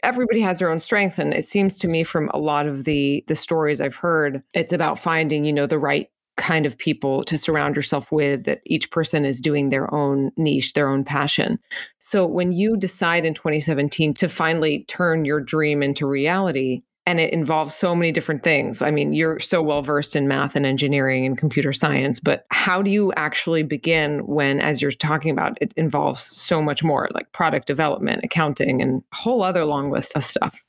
Everybody 0.04 0.42
has 0.42 0.60
their 0.60 0.70
own 0.70 0.80
strength 0.80 1.18
and 1.18 1.34
it 1.34 1.46
seems 1.46 1.78
to 1.80 1.88
me 1.88 2.04
from 2.04 2.30
a 2.34 2.40
lot 2.40 2.68
of 2.68 2.84
the 2.84 3.24
the 3.28 3.36
stories 3.36 3.82
I've 3.82 3.96
heard, 3.96 4.44
it's 4.54 4.74
about 4.74 5.00
finding, 5.00 5.46
you 5.46 5.54
know, 5.54 5.66
the 5.66 5.80
right 5.80 6.11
kind 6.38 6.66
of 6.66 6.78
people 6.78 7.24
to 7.26 7.38
surround 7.38 7.76
yourself 7.76 8.12
with 8.12 8.46
that 8.46 8.62
each 8.66 8.90
person 8.92 9.26
is 9.26 9.42
doing 9.42 9.70
their 9.70 9.94
own 9.94 10.32
niche 10.38 10.74
their 10.74 10.90
own 10.90 11.04
passion. 11.04 11.60
So 12.00 12.26
when 12.26 12.52
you 12.52 12.78
decide 12.78 13.26
in 13.26 13.34
2017 13.34 14.14
to 14.16 14.30
finally 14.30 14.86
turn 14.88 15.26
your 15.26 15.42
dream 15.42 15.84
into 15.84 16.08
reality 16.08 16.82
and 17.06 17.20
it 17.20 17.34
involves 17.34 17.74
so 17.74 17.96
many 17.96 18.12
different 18.12 18.44
things 18.44 18.82
i 18.82 18.92
mean 18.92 19.14
you're 19.14 19.40
so 19.40 19.62
well 19.62 19.82
versed 19.82 20.16
in 20.16 20.28
math 20.28 20.56
and 20.56 20.66
engineering 20.66 21.26
and 21.26 21.38
computer 21.38 21.74
science 21.74 22.20
but 22.20 22.46
how 22.52 22.82
do 22.82 22.92
you 22.92 23.12
actually 23.14 23.64
begin 23.64 24.20
when 24.28 24.60
as 24.60 24.82
you're 24.82 24.92
talking 24.92 25.32
about 25.32 25.58
it 25.62 25.74
involves 25.78 26.22
so 26.22 26.62
much 26.62 26.84
more 26.84 27.10
like 27.14 27.32
product 27.32 27.66
development 27.66 28.22
accounting 28.24 28.82
and 28.82 29.02
a 29.12 29.16
whole 29.16 29.42
other 29.42 29.66
long 29.66 29.90
list 29.90 30.16
of 30.16 30.24
stuff 30.24 30.64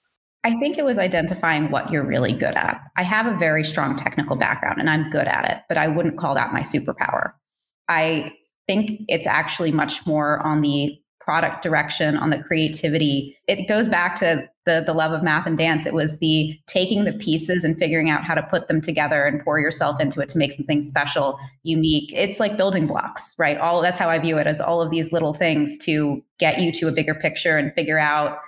I 0.45 0.55
think 0.59 0.77
it 0.77 0.85
was 0.85 0.99
identifying 0.99 1.71
what 1.71 1.91
you're 1.91 2.05
really 2.05 2.33
good 2.33 2.55
at. 2.55 2.81
I 2.97 3.05
have 3.05 3.27
a 3.27 3.37
very 3.39 3.63
strong 3.63 3.95
technical 3.97 4.37
background 4.37 4.81
and 4.81 4.91
I'm 4.91 5.11
good 5.11 5.29
at 5.29 5.49
it, 5.51 5.63
but 5.69 5.79
I 5.79 5.89
wouldn't 5.89 6.19
call 6.19 6.35
that 6.35 6.53
my 6.53 6.61
superpower. 6.61 7.33
I 7.89 8.33
think 8.67 9.03
it's 9.09 9.27
actually 9.27 9.71
much 9.71 10.05
more 10.07 10.41
on 10.41 10.61
the 10.63 10.99
product 11.21 11.63
direction, 11.63 12.17
on 12.17 12.31
the 12.31 12.43
creativity. 12.43 13.37
It 13.47 13.69
goes 13.69 13.89
back 13.89 14.17
to 14.17 14.49
the 14.65 14.83
the 14.85 14.95
love 14.95 15.13
of 15.13 15.23
math 15.23 15.47
and 15.47 15.57
dance. 15.57 15.87
It 15.87 15.95
was 15.95 16.19
the 16.19 16.59
taking 16.67 17.05
the 17.05 17.13
pieces 17.13 17.63
and 17.65 17.77
figuring 17.77 18.11
out 18.11 18.25
how 18.25 18.35
to 18.35 18.43
put 18.43 18.69
them 18.69 18.81
together 18.81 19.25
and 19.25 19.43
pour 19.43 19.61
yourself 19.61 20.01
into 20.01 20.21
it 20.21 20.29
to 20.31 20.39
make 20.39 20.53
something 20.53 20.83
special, 20.83 21.39
unique. 21.63 22.13
It's 22.13 22.41
like 22.41 22.57
building 22.57 22.87
blocks, 22.87 23.35
right? 23.39 23.57
All 23.59 23.81
that's 23.83 23.99
how 23.99 24.09
I 24.09 24.19
view 24.19 24.39
it 24.39 24.47
as 24.49 24.61
all 24.61 24.81
of 24.81 24.91
these 24.91 25.13
little 25.13 25.35
things 25.35 25.79
to 25.79 26.23
get 26.39 26.59
you 26.59 26.73
to 26.73 26.89
a 26.89 26.93
bigger 26.93 27.15
picture 27.15 27.57
and 27.57 27.73
figure 27.73 27.99
out 27.99 28.39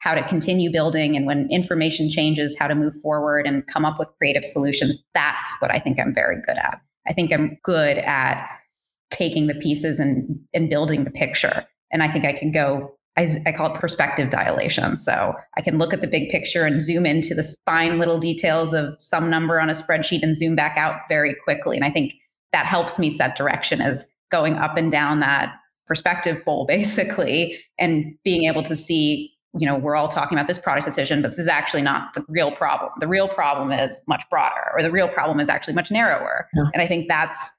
how 0.00 0.14
to 0.14 0.22
continue 0.26 0.70
building 0.70 1.16
and 1.16 1.26
when 1.26 1.48
information 1.50 2.08
changes, 2.08 2.56
how 2.58 2.68
to 2.68 2.74
move 2.74 2.94
forward 3.00 3.46
and 3.46 3.66
come 3.66 3.84
up 3.84 3.98
with 3.98 4.08
creative 4.18 4.44
solutions. 4.44 4.96
That's 5.14 5.52
what 5.60 5.70
I 5.70 5.78
think 5.78 5.98
I'm 5.98 6.14
very 6.14 6.36
good 6.36 6.56
at. 6.56 6.80
I 7.06 7.12
think 7.12 7.32
I'm 7.32 7.58
good 7.64 7.98
at 7.98 8.46
taking 9.10 9.46
the 9.46 9.54
pieces 9.54 9.98
and, 9.98 10.38
and 10.54 10.70
building 10.70 11.04
the 11.04 11.10
picture. 11.10 11.66
And 11.90 12.02
I 12.02 12.12
think 12.12 12.24
I 12.24 12.32
can 12.32 12.52
go, 12.52 12.94
I, 13.16 13.28
I 13.46 13.52
call 13.52 13.74
it 13.74 13.80
perspective 13.80 14.30
dilation. 14.30 14.94
So 14.96 15.34
I 15.56 15.60
can 15.62 15.78
look 15.78 15.92
at 15.92 16.00
the 16.00 16.06
big 16.06 16.30
picture 16.30 16.64
and 16.64 16.80
zoom 16.80 17.04
into 17.04 17.34
the 17.34 17.56
fine 17.64 17.98
little 17.98 18.18
details 18.18 18.72
of 18.72 18.94
some 19.00 19.28
number 19.28 19.58
on 19.58 19.70
a 19.70 19.72
spreadsheet 19.72 20.22
and 20.22 20.36
zoom 20.36 20.54
back 20.54 20.76
out 20.76 21.00
very 21.08 21.34
quickly. 21.42 21.76
And 21.76 21.84
I 21.84 21.90
think 21.90 22.14
that 22.52 22.66
helps 22.66 22.98
me 22.98 23.10
set 23.10 23.36
direction 23.36 23.80
as 23.80 24.06
going 24.30 24.54
up 24.54 24.76
and 24.76 24.92
down 24.92 25.20
that 25.20 25.54
perspective 25.86 26.44
bowl 26.44 26.66
basically 26.68 27.58
and 27.78 28.14
being 28.22 28.44
able 28.48 28.62
to 28.62 28.76
see 28.76 29.34
you 29.58 29.66
know, 29.66 29.78
we're 29.78 29.96
all 29.96 30.08
talking 30.08 30.36
about 30.36 30.48
this 30.48 30.58
product 30.58 30.84
decision, 30.84 31.22
but 31.22 31.28
this 31.28 31.38
is 31.38 31.48
actually 31.48 31.82
not 31.82 32.14
the 32.14 32.24
real 32.28 32.52
problem. 32.52 32.92
The 33.00 33.08
real 33.08 33.28
problem 33.28 33.72
is 33.72 34.02
much 34.06 34.22
broader, 34.30 34.70
or 34.74 34.82
the 34.82 34.90
real 34.90 35.08
problem 35.08 35.40
is 35.40 35.48
actually 35.48 35.74
much 35.74 35.90
narrower. 35.90 36.48
Yeah. 36.54 36.64
And 36.74 36.82
I 36.82 36.86
think 36.86 37.08
that's 37.08 37.50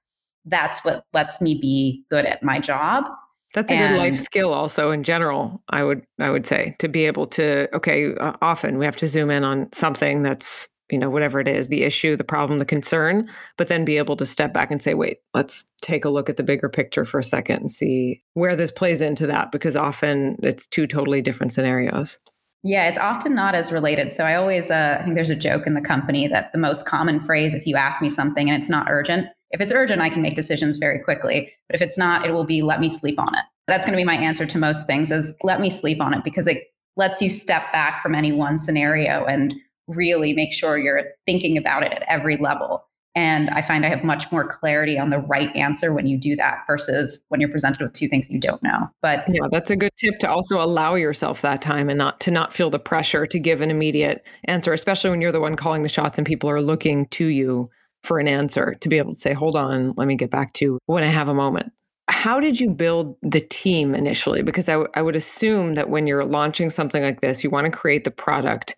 that's 0.46 0.80
what 0.84 1.04
lets 1.14 1.42
me 1.42 1.56
be 1.60 2.04
good 2.10 2.26
at 2.26 2.44
my 2.44 2.60
job. 2.60 3.06
That's 3.54 3.72
a 3.72 3.76
and, 3.76 3.96
good 3.96 4.00
life 4.00 4.18
skill 4.18 4.54
also 4.54 4.92
in 4.92 5.04
general, 5.04 5.64
I 5.70 5.84
would 5.84 6.04
I 6.20 6.30
would 6.30 6.46
say, 6.46 6.76
to 6.80 6.88
be 6.88 7.06
able 7.06 7.26
to 7.28 7.74
okay, 7.76 8.14
uh, 8.16 8.34
often 8.42 8.78
we 8.78 8.86
have 8.86 8.96
to 8.98 9.08
zoom 9.08 9.32
in 9.32 9.44
on 9.44 9.70
something 9.74 10.22
that's 10.22 10.70
you 10.92 10.98
know, 10.98 11.10
whatever 11.10 11.40
it 11.40 11.48
is, 11.48 11.68
the 11.68 11.84
issue, 11.84 12.16
the 12.16 12.24
problem, 12.24 12.60
the 12.60 12.66
concern, 12.66 13.30
but 13.58 13.68
then 13.68 13.86
be 13.86 13.98
able 13.98 14.16
to 14.18 14.26
step 14.26 14.54
back 14.54 14.72
and 14.72 14.82
say, 14.82 14.94
wait, 14.94 15.18
let's 15.34 15.66
take 15.82 16.06
a 16.06 16.10
look 16.10 16.30
at 16.30 16.38
the 16.38 16.44
bigger 16.44 16.70
picture 16.70 17.06
for 17.06 17.20
a 17.20 17.24
second 17.24 17.58
and 17.58 17.72
see 17.72 18.24
where 18.34 18.56
this 18.56 18.72
plays 18.72 19.02
into 19.02 19.28
that, 19.28 19.52
because 19.52 19.76
often 19.76 20.38
it's 20.42 20.68
two 20.68 20.88
totally 20.88 21.22
different 21.22 21.54
scenarios. 21.54 22.18
Yeah, 22.64 22.90
it's 22.90 22.98
often 22.98 23.36
not 23.36 23.56
as 23.56 23.72
related. 23.72 24.12
So 24.12 24.26
I 24.26 24.36
always, 24.36 24.70
uh, 24.70 24.98
I 25.00 25.04
think 25.04 25.16
there's 25.16 25.30
a 25.30 25.36
joke 25.36 25.66
in 25.66 25.76
the 25.76 25.82
company 25.82 26.28
that 26.28 26.52
the 26.52 26.58
most 26.58 26.86
common 26.86 27.22
phrase, 27.22 27.54
if 27.54 27.66
you 27.66 27.76
ask 27.76 28.02
me 28.02 28.10
something 28.10 28.50
and 28.50 28.60
it's 28.60 28.70
not 28.70 28.88
urgent, 28.90 29.28
if 29.52 29.62
it's 29.62 29.72
urgent, 29.72 30.02
I 30.02 30.10
can 30.10 30.22
make 30.22 30.36
decisions 30.36 30.78
very 30.78 31.00
quickly. 31.00 31.54
But 31.68 31.76
if 31.76 31.82
it's 31.82 31.98
not, 31.98 32.26
it 32.26 32.32
will 32.32 32.44
be 32.46 32.62
let 32.62 32.82
me 32.82 32.90
sleep 32.90 33.18
on 33.18 33.34
it. 33.34 33.46
That's 33.68 33.86
going 33.86 33.94
to 33.94 34.02
be 34.02 34.06
my 34.06 34.18
answer 34.18 34.46
to 34.46 34.58
most 34.58 34.88
things 34.88 35.10
is 35.10 35.34
let 35.44 35.62
me 35.62 35.70
sleep 35.70 36.02
on 36.02 36.14
it 36.14 36.24
because 36.24 36.48
it 36.48 36.64
lets 36.98 37.22
you 37.22 37.30
step 37.30 37.72
back 37.72 38.02
from 38.02 38.14
any 38.14 38.32
one 38.32 38.58
scenario 38.58 39.24
and 39.26 39.54
really 39.90 40.34
make 40.34 40.54
sure 40.54 40.78
you're 40.78 41.04
thinking 41.26 41.58
about 41.58 41.84
it 41.84 41.92
at 41.92 42.04
every 42.08 42.38
level. 42.38 42.86
And 43.16 43.50
I 43.50 43.62
find 43.62 43.86
I 43.86 43.90
have 43.90 44.04
much 44.04 44.32
more 44.32 44.48
clarity 44.48 45.00
on 45.00 45.10
the 45.10 45.20
right 45.20 45.54
answer 45.56 45.94
when 45.94 46.06
you 46.06 46.18
do 46.18 46.36
that 46.36 46.60
versus 46.68 47.20
when 47.30 47.42
you're 47.42 47.50
presented 47.50 47.82
with 47.82 47.94
two 47.94 48.08
things 48.08 48.30
you 48.30 48.40
don't 48.40 48.62
know. 48.62 48.88
But 49.02 49.26
yeah, 49.28 49.48
that's 49.52 49.72
a 49.72 49.76
good 49.76 49.92
tip 49.98 50.20
to 50.20 50.30
also 50.30 50.62
allow 50.62 50.96
yourself 50.96 51.42
that 51.42 51.62
time 51.62 51.90
and 51.90 51.98
not 51.98 52.20
to 52.22 52.32
not 52.32 52.54
feel 52.54 52.70
the 52.70 52.80
pressure 52.80 53.26
to 53.26 53.40
give 53.40 53.62
an 53.62 53.72
immediate 53.72 54.26
answer, 54.46 54.74
especially 54.74 55.10
when 55.10 55.22
you're 55.22 55.32
the 55.32 55.42
one 55.42 55.56
calling 55.56 55.84
the 55.84 55.90
shots 55.90 56.18
and 56.18 56.26
people 56.26 56.50
are 56.50 56.62
looking 56.62 57.08
to 57.08 57.26
you 57.26 57.68
for 58.04 58.20
an 58.20 58.28
answer 58.28 58.76
to 58.80 58.88
be 58.88 58.98
able 58.98 59.14
to 59.14 59.20
say, 59.20 59.34
hold 59.34 59.56
on, 59.56 59.94
let 59.98 60.08
me 60.08 60.16
get 60.16 60.30
back 60.30 60.54
to 60.54 60.78
when 60.86 61.04
I 61.04 61.08
have 61.08 61.28
a 61.28 61.34
moment. 61.34 61.74
How 62.10 62.40
did 62.40 62.60
you 62.60 62.70
build 62.70 63.18
the 63.22 63.42
team 63.42 63.94
initially? 63.94 64.42
Because 64.42 64.70
I, 64.70 64.74
w- 64.74 64.90
I 64.96 65.02
would 65.02 65.16
assume 65.16 65.76
that 65.76 65.90
when 65.90 66.08
you're 66.08 66.26
launching 66.26 66.70
something 66.70 67.04
like 67.04 67.22
this, 67.22 67.44
you 67.44 67.50
want 67.50 67.66
to 67.66 67.72
create 67.72 68.04
the 68.04 68.12
product 68.12 68.76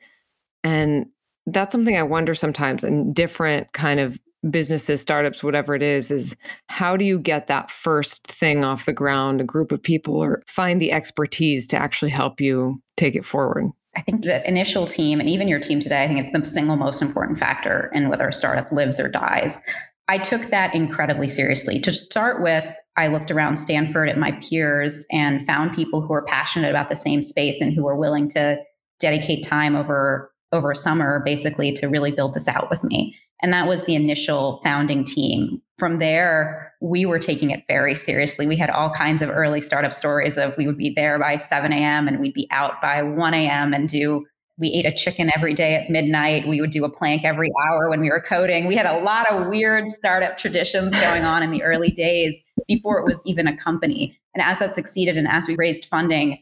and 0.64 1.06
that's 1.48 1.72
something 1.72 1.98
I 1.98 2.04
wonder 2.04 2.34
sometimes 2.34 2.84
in 2.84 3.14
different 3.14 3.74
kind 3.74 4.00
of 4.00 4.20
businesses, 4.50 5.02
startups, 5.02 5.44
whatever 5.44 5.76
it 5.76 5.84
is, 5.84 6.10
is 6.10 6.36
how 6.68 6.98
do 6.98 7.06
you 7.06 7.20
get 7.20 7.48
that 7.48 7.70
first 7.70 8.26
thing 8.28 8.64
off 8.64 8.86
the 8.86 8.94
ground, 8.94 9.42
a 9.42 9.44
group 9.44 9.72
of 9.72 9.82
people, 9.82 10.16
or 10.18 10.42
find 10.48 10.82
the 10.82 10.92
expertise 10.92 11.68
to 11.68 11.78
actually 11.78 12.12
help 12.12 12.42
you 12.42 12.82
take 12.98 13.16
it 13.16 13.26
forward? 13.26 13.70
I 13.96 14.02
think 14.02 14.24
that 14.24 14.46
initial 14.46 14.88
team 14.88 15.20
and 15.20 15.30
even 15.30 15.48
your 15.48 15.60
team 15.60 15.82
today, 15.82 16.04
I 16.04 16.08
think 16.08 16.20
it's 16.20 16.32
the 16.32 16.46
single 16.46 16.78
most 16.78 17.02
important 17.02 17.38
factor 17.38 17.92
in 17.94 18.10
whether 18.10 18.28
a 18.28 18.34
startup 18.34 18.72
lives 18.72 19.00
or 19.00 19.10
dies. 19.10 19.60
I 20.08 20.18
took 20.18 20.50
that 20.50 20.74
incredibly 20.74 21.28
seriously. 21.28 21.80
To 21.82 21.94
start 21.94 22.42
with, 22.42 22.66
I 22.98 23.08
looked 23.08 23.32
around 23.32 23.58
Stanford 23.58 24.10
at 24.10 24.18
my 24.18 24.32
peers 24.34 25.06
and 25.12 25.46
found 25.46 25.76
people 25.76 26.02
who 26.02 26.14
are 26.14 26.24
passionate 26.26 26.70
about 26.70 26.90
the 26.90 26.96
same 26.96 27.22
space 27.22 27.62
and 27.62 27.74
who 27.74 27.88
are 27.88 27.96
willing 27.96 28.30
to 28.30 28.58
dedicate 29.00 29.46
time 29.46 29.76
over 29.76 30.31
over 30.52 30.74
summer 30.76 31.22
basically 31.26 31.72
to 31.74 31.88
really 31.88 32.12
build 32.12 32.34
this 32.34 32.48
out 32.48 32.70
with 32.70 32.84
me. 32.84 33.16
And 33.42 33.52
that 33.54 33.68
was 33.68 33.86
the 33.86 33.96
initial 33.96 34.60
founding 34.64 35.04
team. 35.04 35.62
From 35.78 35.98
there, 35.98 36.74
we 36.80 37.06
were 37.06 37.20
taking 37.20 37.50
it 37.50 37.64
very 37.68 37.96
seriously. 37.96 38.46
We 38.46 38.56
had 38.56 38.70
all 38.70 38.92
kinds 38.92 39.22
of 39.22 39.30
early 39.30 39.62
startup 39.62 39.94
stories 39.94 40.38
of 40.38 40.56
we 40.58 40.68
would 40.68 40.78
be 40.78 40.94
there 40.96 41.18
by 41.18 41.38
7 41.38 41.72
a.m. 41.72 42.08
and 42.08 42.20
we'd 42.20 42.34
be 42.34 42.48
out 42.52 42.82
by 42.82 43.02
1 43.02 43.34
a.m. 43.34 43.74
and 43.74 43.88
do 43.88 44.26
we 44.62 44.68
ate 44.70 44.86
a 44.86 44.94
chicken 44.94 45.32
every 45.36 45.56
day 45.56 45.74
at 45.74 45.90
midnight. 45.90 46.48
We 46.48 46.62
would 46.62 46.70
do 46.70 46.86
a 46.86 46.90
plank 46.90 47.26
every 47.26 47.50
hour 47.66 47.90
when 47.90 48.00
we 48.00 48.10
were 48.10 48.22
coding. 48.22 48.68
We 48.68 48.76
had 48.76 48.86
a 48.86 49.00
lot 49.00 49.30
of 49.32 49.48
weird 49.48 49.88
startup 49.88 50.38
traditions 50.38 50.92
going 51.02 51.24
on 51.24 51.42
in 51.42 51.50
the 51.50 51.64
early 51.64 51.90
days 51.92 52.40
before 52.68 53.00
it 53.00 53.06
was 53.06 53.22
even 53.26 53.48
a 53.48 53.58
company. 53.58 54.20
And 54.36 54.44
as 54.44 54.60
that 54.60 54.76
succeeded 54.76 55.18
and 55.18 55.28
as 55.28 55.48
we 55.48 55.56
raised 55.58 55.86
funding, 55.86 56.38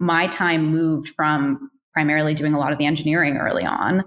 my 0.00 0.26
time 0.26 0.66
moved 0.66 1.08
from 1.08 1.70
primarily 1.92 2.34
doing 2.34 2.54
a 2.54 2.58
lot 2.58 2.72
of 2.72 2.78
the 2.78 2.86
engineering 2.86 3.36
early 3.36 3.64
on 3.64 4.04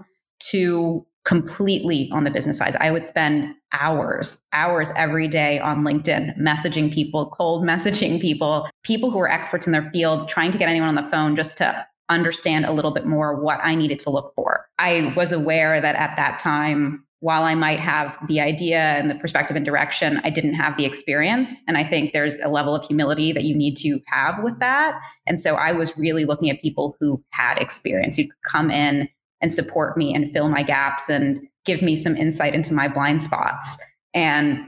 to 0.50 1.06
completely 1.24 2.10
on 2.12 2.24
the 2.24 2.30
business 2.30 2.58
side. 2.58 2.76
I 2.76 2.90
would 2.90 3.06
spend 3.06 3.54
hours, 3.72 4.42
hours 4.52 4.92
every 4.96 5.26
day 5.26 5.58
on 5.58 5.82
LinkedIn 5.82 6.38
messaging 6.38 6.92
people, 6.92 7.30
cold 7.30 7.64
messaging 7.66 8.20
people, 8.20 8.68
people 8.82 9.10
who 9.10 9.18
are 9.18 9.30
experts 9.30 9.66
in 9.66 9.72
their 9.72 9.82
field, 9.82 10.28
trying 10.28 10.52
to 10.52 10.58
get 10.58 10.68
anyone 10.68 10.88
on 10.88 11.02
the 11.02 11.10
phone 11.10 11.34
just 11.34 11.58
to 11.58 11.86
understand 12.10 12.66
a 12.66 12.72
little 12.72 12.92
bit 12.92 13.06
more 13.06 13.40
what 13.40 13.58
I 13.62 13.74
needed 13.74 13.98
to 14.00 14.10
look 14.10 14.34
for. 14.34 14.66
I 14.78 15.14
was 15.16 15.32
aware 15.32 15.80
that 15.80 15.96
at 15.96 16.14
that 16.16 16.38
time 16.38 17.04
while 17.24 17.44
I 17.44 17.54
might 17.54 17.80
have 17.80 18.18
the 18.28 18.38
idea 18.38 18.80
and 18.80 19.08
the 19.08 19.14
perspective 19.14 19.56
and 19.56 19.64
direction, 19.64 20.20
I 20.24 20.28
didn't 20.28 20.52
have 20.52 20.76
the 20.76 20.84
experience. 20.84 21.62
And 21.66 21.78
I 21.78 21.82
think 21.82 22.12
there's 22.12 22.38
a 22.40 22.50
level 22.50 22.74
of 22.74 22.84
humility 22.84 23.32
that 23.32 23.44
you 23.44 23.56
need 23.56 23.78
to 23.78 23.98
have 24.08 24.44
with 24.44 24.58
that. 24.58 25.00
And 25.26 25.40
so 25.40 25.54
I 25.54 25.72
was 25.72 25.96
really 25.96 26.26
looking 26.26 26.50
at 26.50 26.60
people 26.60 26.98
who 27.00 27.24
had 27.30 27.56
experience, 27.56 28.18
who 28.18 28.24
could 28.24 28.42
come 28.46 28.70
in 28.70 29.08
and 29.40 29.50
support 29.50 29.96
me 29.96 30.14
and 30.14 30.30
fill 30.32 30.50
my 30.50 30.62
gaps 30.62 31.08
and 31.08 31.40
give 31.64 31.80
me 31.80 31.96
some 31.96 32.14
insight 32.14 32.54
into 32.54 32.74
my 32.74 32.88
blind 32.88 33.22
spots. 33.22 33.78
And 34.12 34.60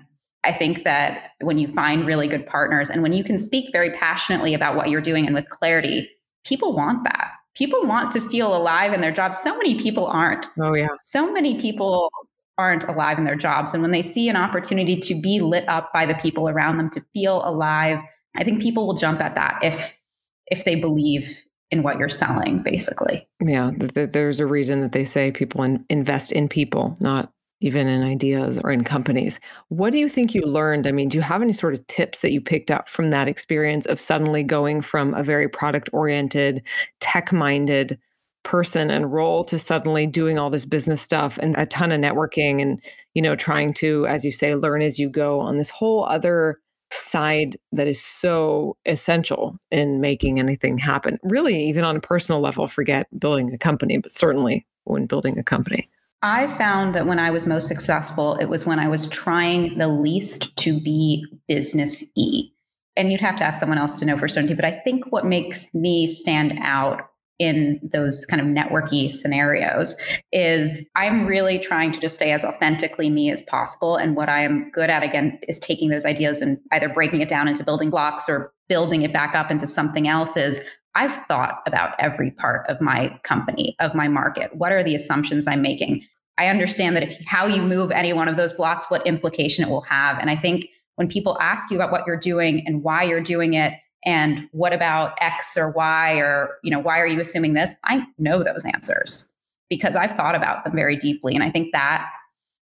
I 0.42 0.54
think 0.54 0.84
that 0.84 1.32
when 1.42 1.58
you 1.58 1.68
find 1.68 2.06
really 2.06 2.26
good 2.26 2.46
partners 2.46 2.88
and 2.88 3.02
when 3.02 3.12
you 3.12 3.22
can 3.22 3.36
speak 3.36 3.68
very 3.70 3.90
passionately 3.90 4.54
about 4.54 4.76
what 4.76 4.88
you're 4.88 5.02
doing 5.02 5.26
and 5.26 5.34
with 5.34 5.50
clarity, 5.50 6.08
people 6.46 6.74
want 6.74 7.04
that. 7.04 7.32
People 7.54 7.84
want 7.84 8.12
to 8.12 8.20
feel 8.30 8.56
alive 8.56 8.94
in 8.94 9.02
their 9.02 9.12
jobs. 9.12 9.36
So 9.36 9.54
many 9.58 9.78
people 9.78 10.06
aren't. 10.06 10.46
Oh, 10.58 10.74
yeah. 10.74 10.88
So 11.02 11.30
many 11.30 11.60
people 11.60 12.08
aren't 12.58 12.84
alive 12.84 13.18
in 13.18 13.24
their 13.24 13.36
jobs. 13.36 13.74
And 13.74 13.82
when 13.82 13.90
they 13.90 14.02
see 14.02 14.28
an 14.28 14.36
opportunity 14.36 14.96
to 14.96 15.20
be 15.20 15.40
lit 15.40 15.68
up 15.68 15.92
by 15.92 16.06
the 16.06 16.14
people 16.14 16.48
around 16.48 16.78
them, 16.78 16.90
to 16.90 17.04
feel 17.12 17.42
alive, 17.44 17.98
I 18.36 18.44
think 18.44 18.62
people 18.62 18.86
will 18.86 18.94
jump 18.94 19.20
at 19.20 19.34
that 19.34 19.58
if 19.62 19.98
if 20.48 20.64
they 20.64 20.76
believe 20.76 21.42
in 21.70 21.82
what 21.82 21.98
you're 21.98 22.08
selling, 22.08 22.62
basically. 22.62 23.28
Yeah, 23.44 23.72
there's 23.76 24.38
a 24.38 24.46
reason 24.46 24.80
that 24.82 24.92
they 24.92 25.02
say 25.02 25.32
people 25.32 25.78
invest 25.90 26.30
in 26.30 26.48
people, 26.48 26.96
not 27.00 27.32
even 27.60 27.88
in 27.88 28.02
ideas 28.02 28.58
or 28.62 28.70
in 28.70 28.84
companies. 28.84 29.40
What 29.68 29.90
do 29.90 29.98
you 29.98 30.08
think 30.08 30.34
you 30.34 30.42
learned? 30.42 30.86
I 30.86 30.92
mean, 30.92 31.08
do 31.08 31.16
you 31.16 31.22
have 31.22 31.42
any 31.42 31.52
sort 31.52 31.74
of 31.74 31.84
tips 31.86 32.20
that 32.22 32.30
you 32.30 32.40
picked 32.40 32.70
up 32.70 32.88
from 32.88 33.10
that 33.10 33.28
experience 33.28 33.86
of 33.86 33.98
suddenly 33.98 34.42
going 34.44 34.82
from 34.82 35.14
a 35.14 35.24
very 35.24 35.48
product 35.48 35.88
oriented, 35.92 36.62
tech 37.00 37.32
minded 37.32 37.98
person 38.46 38.92
and 38.92 39.12
role 39.12 39.42
to 39.42 39.58
suddenly 39.58 40.06
doing 40.06 40.38
all 40.38 40.50
this 40.50 40.64
business 40.64 41.02
stuff 41.02 41.36
and 41.38 41.56
a 41.58 41.66
ton 41.66 41.90
of 41.90 42.00
networking 42.00 42.62
and 42.62 42.80
you 43.12 43.20
know 43.20 43.34
trying 43.34 43.74
to 43.74 44.06
as 44.06 44.24
you 44.24 44.30
say 44.30 44.54
learn 44.54 44.80
as 44.80 45.00
you 45.00 45.10
go 45.10 45.40
on 45.40 45.56
this 45.56 45.68
whole 45.68 46.04
other 46.04 46.56
side 46.92 47.58
that 47.72 47.88
is 47.88 48.00
so 48.00 48.76
essential 48.86 49.58
in 49.72 50.00
making 50.00 50.38
anything 50.38 50.78
happen 50.78 51.18
really 51.24 51.58
even 51.58 51.82
on 51.82 51.96
a 51.96 52.00
personal 52.00 52.40
level 52.40 52.68
forget 52.68 53.08
building 53.18 53.52
a 53.52 53.58
company 53.58 53.98
but 53.98 54.12
certainly 54.12 54.64
when 54.84 55.06
building 55.06 55.36
a 55.38 55.42
company 55.42 55.90
I 56.22 56.46
found 56.56 56.94
that 56.94 57.06
when 57.06 57.18
I 57.18 57.30
was 57.30 57.46
most 57.46 57.68
successful, 57.68 58.34
it 58.36 58.46
was 58.46 58.64
when 58.66 58.78
I 58.78 58.88
was 58.88 59.06
trying 59.06 59.76
the 59.78 59.86
least 59.86 60.56
to 60.56 60.80
be 60.80 61.24
business 61.46 62.02
y. 62.16 62.44
And 62.96 63.12
you'd 63.12 63.20
have 63.20 63.36
to 63.36 63.44
ask 63.44 63.60
someone 63.60 63.78
else 63.78 63.98
to 64.00 64.06
know 64.06 64.16
for 64.16 64.26
certainty. 64.26 64.54
But 64.54 64.64
I 64.64 64.72
think 64.72 65.12
what 65.12 65.26
makes 65.26 65.72
me 65.74 66.08
stand 66.08 66.58
out 66.62 67.10
in 67.38 67.78
those 67.82 68.24
kind 68.26 68.40
of 68.40 68.48
networky 68.48 69.12
scenarios 69.12 69.94
is 70.32 70.88
I'm 70.96 71.26
really 71.26 71.58
trying 71.58 71.92
to 71.92 72.00
just 72.00 72.14
stay 72.14 72.32
as 72.32 72.44
authentically 72.44 73.10
me 73.10 73.30
as 73.30 73.44
possible. 73.44 73.96
And 73.96 74.16
what 74.16 74.28
I 74.28 74.42
am 74.42 74.70
good 74.70 74.88
at, 74.88 75.02
again, 75.02 75.38
is 75.46 75.58
taking 75.58 75.90
those 75.90 76.06
ideas 76.06 76.40
and 76.40 76.58
either 76.72 76.88
breaking 76.88 77.20
it 77.20 77.28
down 77.28 77.48
into 77.48 77.64
building 77.64 77.90
blocks 77.90 78.28
or 78.28 78.52
building 78.68 79.02
it 79.02 79.12
back 79.12 79.34
up 79.34 79.50
into 79.50 79.66
something 79.66 80.08
else 80.08 80.36
is 80.36 80.62
I've 80.94 81.18
thought 81.28 81.60
about 81.66 81.94
every 81.98 82.30
part 82.30 82.68
of 82.70 82.80
my 82.80 83.18
company, 83.22 83.76
of 83.80 83.94
my 83.94 84.08
market. 84.08 84.56
What 84.56 84.72
are 84.72 84.82
the 84.82 84.94
assumptions 84.94 85.46
I'm 85.46 85.60
making? 85.60 86.02
I 86.38 86.48
understand 86.48 86.96
that 86.96 87.02
if 87.02 87.24
how 87.26 87.46
you 87.46 87.62
move 87.62 87.90
any 87.90 88.12
one 88.14 88.28
of 88.28 88.36
those 88.36 88.54
blocks, 88.54 88.86
what 88.88 89.06
implication 89.06 89.62
it 89.62 89.70
will 89.70 89.82
have. 89.82 90.18
And 90.18 90.30
I 90.30 90.36
think 90.36 90.68
when 90.96 91.08
people 91.08 91.38
ask 91.40 91.70
you 91.70 91.76
about 91.76 91.92
what 91.92 92.06
you're 92.06 92.16
doing 92.16 92.66
and 92.66 92.82
why 92.82 93.02
you're 93.02 93.20
doing 93.20 93.54
it, 93.54 93.74
and 94.06 94.48
what 94.52 94.72
about 94.72 95.14
X 95.20 95.56
or 95.56 95.72
Y, 95.72 96.14
or 96.14 96.58
you 96.62 96.70
know, 96.70 96.78
why 96.78 96.98
are 97.00 97.06
you 97.06 97.20
assuming 97.20 97.54
this? 97.54 97.74
I 97.84 98.06
know 98.18 98.42
those 98.42 98.64
answers 98.64 99.34
because 99.68 99.96
I've 99.96 100.12
thought 100.12 100.36
about 100.36 100.64
them 100.64 100.74
very 100.76 100.96
deeply. 100.96 101.34
And 101.34 101.42
I 101.42 101.50
think 101.50 101.72
that 101.72 102.08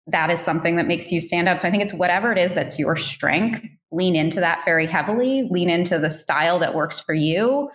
that 0.07 0.29
is 0.29 0.39
something 0.39 0.77
that 0.77 0.87
makes 0.87 1.11
you 1.11 1.19
stand 1.19 1.47
out. 1.47 1.59
So 1.59 1.67
I 1.67 1.71
think 1.71 1.83
it's 1.83 1.93
whatever 1.93 2.31
it 2.31 2.37
is 2.37 2.53
that's 2.53 2.79
your 2.79 2.95
strength, 2.95 3.61
lean 3.91 4.15
into 4.15 4.39
that 4.39 4.63
very 4.65 4.87
heavily, 4.87 5.47
lean 5.51 5.69
into 5.69 5.99
the 5.99 6.09
style 6.09 6.59
that 6.59 6.73
works 6.73 6.99
for 6.99 7.13
you. 7.13 7.69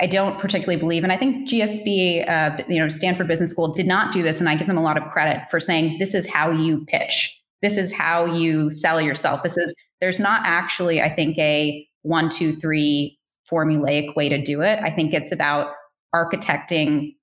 I 0.00 0.06
don't 0.06 0.38
particularly 0.38 0.80
believe, 0.80 1.02
and 1.02 1.12
I 1.12 1.18
think 1.18 1.46
GSB, 1.46 2.26
uh, 2.26 2.62
you 2.68 2.78
know, 2.78 2.88
Stanford 2.88 3.28
Business 3.28 3.50
School 3.50 3.70
did 3.70 3.86
not 3.86 4.12
do 4.12 4.22
this, 4.22 4.40
and 4.40 4.48
I 4.48 4.54
give 4.54 4.66
them 4.66 4.78
a 4.78 4.82
lot 4.82 4.96
of 4.96 5.10
credit 5.10 5.42
for 5.50 5.60
saying 5.60 5.98
this 5.98 6.14
is 6.14 6.26
how 6.26 6.50
you 6.50 6.86
pitch, 6.86 7.38
this 7.60 7.76
is 7.76 7.92
how 7.92 8.24
you 8.24 8.70
sell 8.70 8.98
yourself. 8.98 9.42
This 9.42 9.58
is 9.58 9.74
there's 10.00 10.18
not 10.18 10.40
actually, 10.46 11.02
I 11.02 11.14
think, 11.14 11.36
a 11.36 11.86
one, 12.02 12.30
two, 12.30 12.52
three 12.52 13.18
formulaic 13.50 14.14
way 14.16 14.28
to 14.28 14.40
do 14.40 14.62
it. 14.62 14.78
I 14.80 14.90
think 14.90 15.12
it's 15.12 15.32
about 15.32 15.72
architecting 16.14 17.14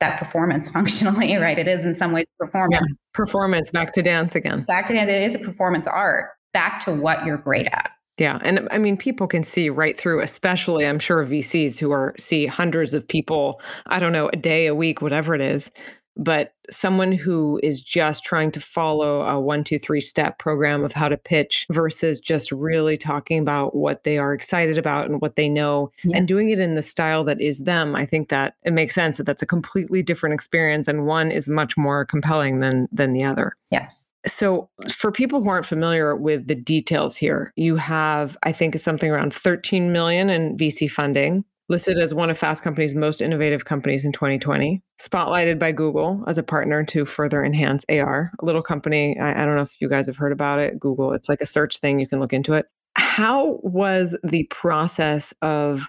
that 0.00 0.18
performance 0.18 0.68
functionally, 0.76 1.36
right? 1.36 1.58
It 1.58 1.68
is 1.68 1.84
in 1.84 1.94
some 1.94 2.12
ways 2.12 2.26
performance. 2.38 2.84
Yeah, 2.88 2.96
performance, 3.14 3.70
back 3.70 3.92
to 3.92 4.02
dance 4.02 4.34
again. 4.34 4.62
Back 4.62 4.86
to 4.88 4.94
dance. 4.94 5.08
It 5.08 5.22
is 5.22 5.34
a 5.34 5.38
performance 5.38 5.86
art, 5.86 6.30
back 6.52 6.80
to 6.84 6.92
what 6.92 7.24
you're 7.24 7.38
great 7.38 7.66
at. 7.66 7.90
Yeah. 8.18 8.38
And 8.42 8.66
I 8.70 8.78
mean, 8.78 8.96
people 8.96 9.26
can 9.26 9.44
see 9.44 9.68
right 9.68 9.98
through, 9.98 10.22
especially 10.22 10.86
I'm 10.86 10.98
sure 10.98 11.24
VCs 11.26 11.78
who 11.78 11.92
are 11.92 12.14
see 12.18 12.46
hundreds 12.46 12.94
of 12.94 13.06
people, 13.06 13.60
I 13.88 13.98
don't 13.98 14.12
know, 14.12 14.30
a 14.32 14.36
day, 14.36 14.66
a 14.66 14.74
week, 14.74 15.02
whatever 15.02 15.34
it 15.34 15.42
is. 15.42 15.70
But 16.16 16.54
someone 16.70 17.12
who 17.12 17.60
is 17.62 17.80
just 17.80 18.24
trying 18.24 18.50
to 18.52 18.60
follow 18.60 19.22
a 19.22 19.38
one, 19.38 19.64
two, 19.64 19.78
three 19.78 20.00
step 20.00 20.38
program 20.38 20.84
of 20.84 20.92
how 20.92 21.08
to 21.08 21.16
pitch 21.16 21.66
versus 21.70 22.20
just 22.20 22.50
really 22.52 22.96
talking 22.96 23.38
about 23.38 23.74
what 23.74 24.04
they 24.04 24.18
are 24.18 24.32
excited 24.32 24.78
about 24.78 25.06
and 25.06 25.20
what 25.20 25.36
they 25.36 25.48
know 25.48 25.90
yes. 26.04 26.16
and 26.16 26.26
doing 26.26 26.50
it 26.50 26.58
in 26.58 26.74
the 26.74 26.82
style 26.82 27.24
that 27.24 27.40
is 27.40 27.60
them, 27.60 27.94
I 27.94 28.06
think 28.06 28.28
that 28.30 28.56
it 28.64 28.72
makes 28.72 28.94
sense 28.94 29.18
that 29.18 29.24
that's 29.24 29.42
a 29.42 29.46
completely 29.46 30.02
different 30.02 30.34
experience 30.34 30.88
and 30.88 31.06
one 31.06 31.30
is 31.30 31.48
much 31.48 31.76
more 31.76 32.04
compelling 32.04 32.60
than 32.60 32.88
than 32.90 33.12
the 33.12 33.24
other. 33.24 33.54
Yes. 33.70 34.06
So, 34.26 34.68
for 34.90 35.12
people 35.12 35.40
who 35.40 35.48
aren't 35.48 35.66
familiar 35.66 36.16
with 36.16 36.48
the 36.48 36.54
details 36.54 37.16
here, 37.16 37.52
you 37.54 37.76
have, 37.76 38.36
I 38.42 38.52
think, 38.52 38.76
something 38.78 39.10
around 39.10 39.32
13 39.32 39.92
million 39.92 40.30
in 40.30 40.56
VC 40.56 40.90
funding, 40.90 41.44
listed 41.68 41.98
as 41.98 42.14
one 42.14 42.30
of 42.30 42.38
Fast 42.38 42.62
Company's 42.62 42.94
most 42.94 43.20
innovative 43.20 43.64
companies 43.64 44.04
in 44.04 44.12
2020, 44.12 44.82
spotlighted 45.00 45.58
by 45.58 45.72
Google 45.72 46.22
as 46.26 46.38
a 46.38 46.42
partner 46.42 46.84
to 46.84 47.04
further 47.04 47.44
enhance 47.44 47.84
AR. 47.88 48.32
A 48.40 48.44
little 48.44 48.62
company, 48.62 49.18
I, 49.18 49.42
I 49.42 49.44
don't 49.44 49.56
know 49.56 49.62
if 49.62 49.80
you 49.80 49.88
guys 49.88 50.06
have 50.06 50.16
heard 50.16 50.32
about 50.32 50.58
it, 50.58 50.78
Google, 50.78 51.12
it's 51.12 51.28
like 51.28 51.40
a 51.40 51.46
search 51.46 51.78
thing, 51.78 51.98
you 51.98 52.06
can 52.06 52.20
look 52.20 52.32
into 52.32 52.54
it. 52.54 52.66
How 52.94 53.58
was 53.62 54.16
the 54.22 54.44
process 54.44 55.34
of 55.42 55.88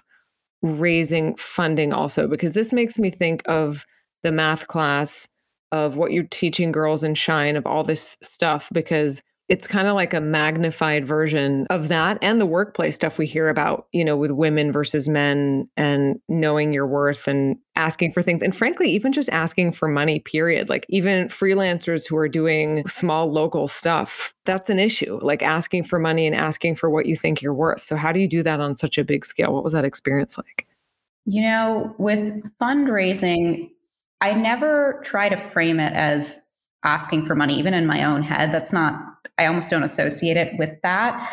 raising 0.62 1.36
funding 1.36 1.92
also? 1.92 2.26
Because 2.26 2.52
this 2.52 2.72
makes 2.72 2.98
me 2.98 3.10
think 3.10 3.42
of 3.46 3.86
the 4.22 4.32
math 4.32 4.66
class 4.66 5.28
of 5.70 5.96
what 5.96 6.12
you're 6.12 6.24
teaching 6.24 6.72
girls 6.72 7.04
in 7.04 7.14
Shine 7.14 7.56
of 7.56 7.66
all 7.66 7.84
this 7.84 8.16
stuff 8.22 8.68
because 8.72 9.22
it's 9.48 9.66
kind 9.66 9.88
of 9.88 9.94
like 9.94 10.12
a 10.12 10.20
magnified 10.20 11.06
version 11.06 11.66
of 11.70 11.88
that 11.88 12.18
and 12.20 12.38
the 12.38 12.46
workplace 12.46 12.94
stuff 12.96 13.16
we 13.16 13.26
hear 13.26 13.48
about, 13.48 13.86
you 13.92 14.04
know, 14.04 14.16
with 14.16 14.30
women 14.30 14.70
versus 14.70 15.08
men 15.08 15.66
and 15.76 16.20
knowing 16.28 16.72
your 16.74 16.86
worth 16.86 17.26
and 17.26 17.56
asking 17.74 18.12
for 18.12 18.20
things. 18.20 18.42
And 18.42 18.54
frankly, 18.54 18.90
even 18.90 19.10
just 19.10 19.30
asking 19.30 19.72
for 19.72 19.88
money, 19.88 20.18
period. 20.20 20.68
Like 20.68 20.84
even 20.90 21.28
freelancers 21.28 22.06
who 22.06 22.16
are 22.18 22.28
doing 22.28 22.86
small 22.86 23.32
local 23.32 23.68
stuff, 23.68 24.34
that's 24.44 24.68
an 24.68 24.78
issue. 24.78 25.18
Like 25.22 25.42
asking 25.42 25.84
for 25.84 25.98
money 25.98 26.26
and 26.26 26.36
asking 26.36 26.76
for 26.76 26.90
what 26.90 27.06
you 27.06 27.16
think 27.16 27.40
you're 27.40 27.54
worth. 27.54 27.80
So, 27.80 27.96
how 27.96 28.12
do 28.12 28.20
you 28.20 28.28
do 28.28 28.42
that 28.42 28.60
on 28.60 28.76
such 28.76 28.98
a 28.98 29.04
big 29.04 29.24
scale? 29.24 29.54
What 29.54 29.64
was 29.64 29.72
that 29.72 29.84
experience 29.84 30.36
like? 30.36 30.66
You 31.24 31.42
know, 31.42 31.94
with 31.98 32.42
fundraising, 32.60 33.70
I 34.20 34.34
never 34.34 35.00
try 35.04 35.28
to 35.28 35.36
frame 35.36 35.80
it 35.80 35.92
as 35.92 36.40
asking 36.84 37.26
for 37.26 37.34
money, 37.34 37.58
even 37.58 37.74
in 37.74 37.86
my 37.86 38.04
own 38.04 38.22
head. 38.22 38.52
That's 38.52 38.72
not, 38.72 39.00
I 39.38 39.46
almost 39.46 39.70
don't 39.70 39.82
associate 39.82 40.36
it 40.36 40.58
with 40.58 40.80
that. 40.82 41.32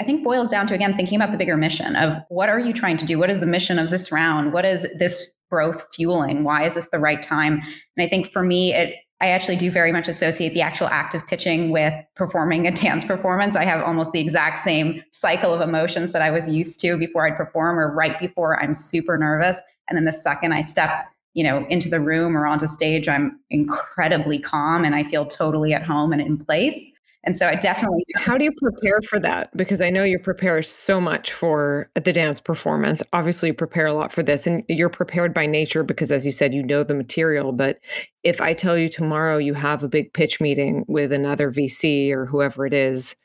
I 0.00 0.04
think 0.04 0.24
boils 0.24 0.50
down 0.50 0.66
to, 0.68 0.74
again, 0.74 0.96
thinking 0.96 1.16
about 1.16 1.30
the 1.30 1.36
bigger 1.36 1.56
mission 1.56 1.94
of 1.94 2.16
what 2.30 2.48
are 2.48 2.58
you 2.58 2.72
trying 2.72 2.96
to 2.98 3.04
do? 3.04 3.18
What 3.18 3.28
is 3.28 3.40
the 3.40 3.46
mission 3.46 3.78
of 3.78 3.90
this 3.90 4.10
round? 4.10 4.52
What 4.52 4.64
is 4.64 4.86
this 4.98 5.30
growth 5.50 5.84
fueling? 5.94 6.42
Why 6.42 6.64
is 6.64 6.74
this 6.74 6.88
the 6.88 6.98
right 6.98 7.22
time? 7.22 7.60
And 7.96 8.06
I 8.06 8.08
think 8.08 8.28
for 8.28 8.42
me, 8.42 8.72
it, 8.72 8.94
I 9.20 9.28
actually 9.28 9.56
do 9.56 9.70
very 9.70 9.92
much 9.92 10.08
associate 10.08 10.54
the 10.54 10.62
actual 10.62 10.86
act 10.86 11.14
of 11.14 11.26
pitching 11.26 11.70
with 11.70 11.92
performing 12.16 12.66
a 12.66 12.70
dance 12.74 13.04
performance. 13.04 13.56
I 13.56 13.64
have 13.64 13.82
almost 13.82 14.12
the 14.12 14.20
exact 14.20 14.60
same 14.60 15.02
cycle 15.10 15.52
of 15.52 15.60
emotions 15.60 16.12
that 16.12 16.22
I 16.22 16.30
was 16.30 16.48
used 16.48 16.80
to 16.80 16.96
before 16.96 17.26
I'd 17.26 17.36
perform 17.36 17.78
or 17.78 17.94
right 17.94 18.18
before 18.18 18.58
I'm 18.62 18.74
super 18.74 19.18
nervous. 19.18 19.60
And 19.88 19.98
then 19.98 20.06
the 20.06 20.12
second 20.12 20.52
I 20.52 20.62
step 20.62 21.06
you 21.34 21.44
know 21.44 21.64
into 21.68 21.88
the 21.88 22.00
room 22.00 22.36
or 22.36 22.44
onto 22.44 22.66
stage 22.66 23.08
i'm 23.08 23.38
incredibly 23.50 24.38
calm 24.38 24.84
and 24.84 24.94
i 24.94 25.04
feel 25.04 25.24
totally 25.24 25.72
at 25.72 25.84
home 25.84 26.12
and 26.12 26.20
in 26.20 26.36
place 26.36 26.90
and 27.24 27.36
so 27.36 27.46
i 27.46 27.54
definitely 27.54 28.04
how 28.16 28.36
do 28.36 28.44
you 28.44 28.52
prepare 28.60 29.00
for 29.08 29.18
that? 29.20 29.54
Because 29.56 29.80
i 29.80 29.90
know 29.90 30.04
you 30.04 30.18
prepare 30.18 30.62
so 30.62 31.00
much 31.00 31.32
for 31.32 31.90
the 31.94 32.12
dance 32.12 32.40
performance. 32.40 33.02
Obviously 33.12 33.48
you 33.48 33.54
prepare 33.54 33.86
a 33.86 33.92
lot 33.92 34.12
for 34.12 34.22
this 34.22 34.46
and 34.46 34.64
you're 34.68 34.88
prepared 34.88 35.34
by 35.34 35.46
nature 35.46 35.82
because 35.82 36.10
as 36.10 36.26
you 36.26 36.32
said 36.32 36.54
you 36.54 36.62
know 36.62 36.82
the 36.82 36.94
material. 36.94 37.52
But 37.52 37.80
if 38.24 38.40
i 38.40 38.52
tell 38.54 38.76
you 38.76 38.88
tomorrow 38.88 39.38
you 39.38 39.54
have 39.54 39.82
a 39.82 39.88
big 39.88 40.12
pitch 40.12 40.40
meeting 40.40 40.84
with 40.88 41.12
another 41.12 41.50
vc 41.50 42.10
or 42.12 42.26
whoever 42.26 42.66
it 42.66 42.74
is 42.74 43.16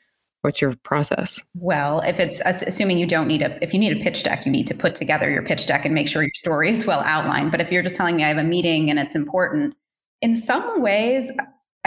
what's 0.42 0.60
your 0.60 0.74
process? 0.76 1.42
Well 1.54 2.00
if 2.00 2.20
it's 2.20 2.40
assuming 2.44 2.98
you 2.98 3.06
don't 3.06 3.26
need 3.26 3.42
a 3.42 3.62
if 3.62 3.72
you 3.72 3.80
need 3.80 3.96
a 3.96 4.02
pitch 4.02 4.22
deck 4.22 4.46
you 4.46 4.52
need 4.52 4.66
to 4.68 4.74
put 4.74 4.94
together 4.94 5.30
your 5.30 5.42
pitch 5.42 5.66
deck 5.66 5.84
and 5.84 5.94
make 5.94 6.08
sure 6.08 6.22
your 6.22 6.30
story 6.34 6.70
is 6.70 6.86
well 6.86 7.00
outlined. 7.00 7.50
But 7.50 7.60
if 7.60 7.72
you're 7.72 7.82
just 7.82 7.96
telling 7.96 8.16
me 8.16 8.24
i 8.24 8.28
have 8.28 8.38
a 8.38 8.44
meeting 8.44 8.90
and 8.90 8.98
it's 8.98 9.14
important 9.14 9.74
in 10.22 10.34
some 10.36 10.80
ways 10.80 11.30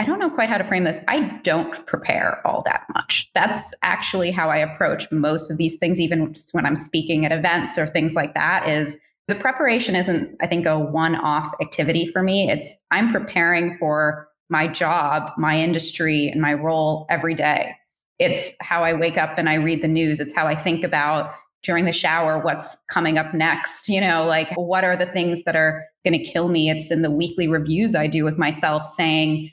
i 0.00 0.04
don't 0.04 0.18
know 0.18 0.30
quite 0.30 0.48
how 0.48 0.58
to 0.58 0.64
frame 0.64 0.84
this 0.84 1.00
i 1.08 1.20
don't 1.42 1.86
prepare 1.86 2.44
all 2.46 2.62
that 2.62 2.84
much 2.94 3.30
that's 3.34 3.72
actually 3.82 4.30
how 4.30 4.48
i 4.50 4.56
approach 4.56 5.10
most 5.12 5.50
of 5.50 5.58
these 5.58 5.78
things 5.78 6.00
even 6.00 6.34
when 6.52 6.66
i'm 6.66 6.76
speaking 6.76 7.24
at 7.24 7.32
events 7.32 7.78
or 7.78 7.86
things 7.86 8.14
like 8.14 8.34
that 8.34 8.68
is 8.68 8.96
the 9.28 9.34
preparation 9.34 9.94
isn't 9.94 10.36
i 10.40 10.46
think 10.46 10.66
a 10.66 10.78
one-off 10.78 11.52
activity 11.60 12.06
for 12.06 12.22
me 12.22 12.50
it's 12.50 12.76
i'm 12.90 13.12
preparing 13.12 13.76
for 13.78 14.26
my 14.48 14.66
job 14.66 15.30
my 15.38 15.58
industry 15.58 16.28
and 16.28 16.40
my 16.40 16.52
role 16.52 17.06
every 17.08 17.34
day 17.34 17.74
it's 18.20 18.52
how 18.60 18.84
I 18.84 18.92
wake 18.92 19.16
up 19.16 19.38
and 19.38 19.48
I 19.48 19.54
read 19.54 19.82
the 19.82 19.88
news. 19.88 20.20
It's 20.20 20.34
how 20.34 20.46
I 20.46 20.54
think 20.54 20.84
about 20.84 21.34
during 21.62 21.86
the 21.86 21.92
shower 21.92 22.38
what's 22.38 22.76
coming 22.90 23.18
up 23.18 23.34
next. 23.34 23.88
You 23.88 24.00
know, 24.00 24.26
like 24.26 24.52
what 24.56 24.84
are 24.84 24.96
the 24.96 25.06
things 25.06 25.42
that 25.44 25.56
are 25.56 25.86
going 26.04 26.22
to 26.22 26.30
kill 26.30 26.48
me? 26.48 26.70
It's 26.70 26.90
in 26.90 27.02
the 27.02 27.10
weekly 27.10 27.48
reviews 27.48 27.94
I 27.94 28.06
do 28.06 28.22
with 28.22 28.38
myself 28.38 28.84
saying, 28.84 29.50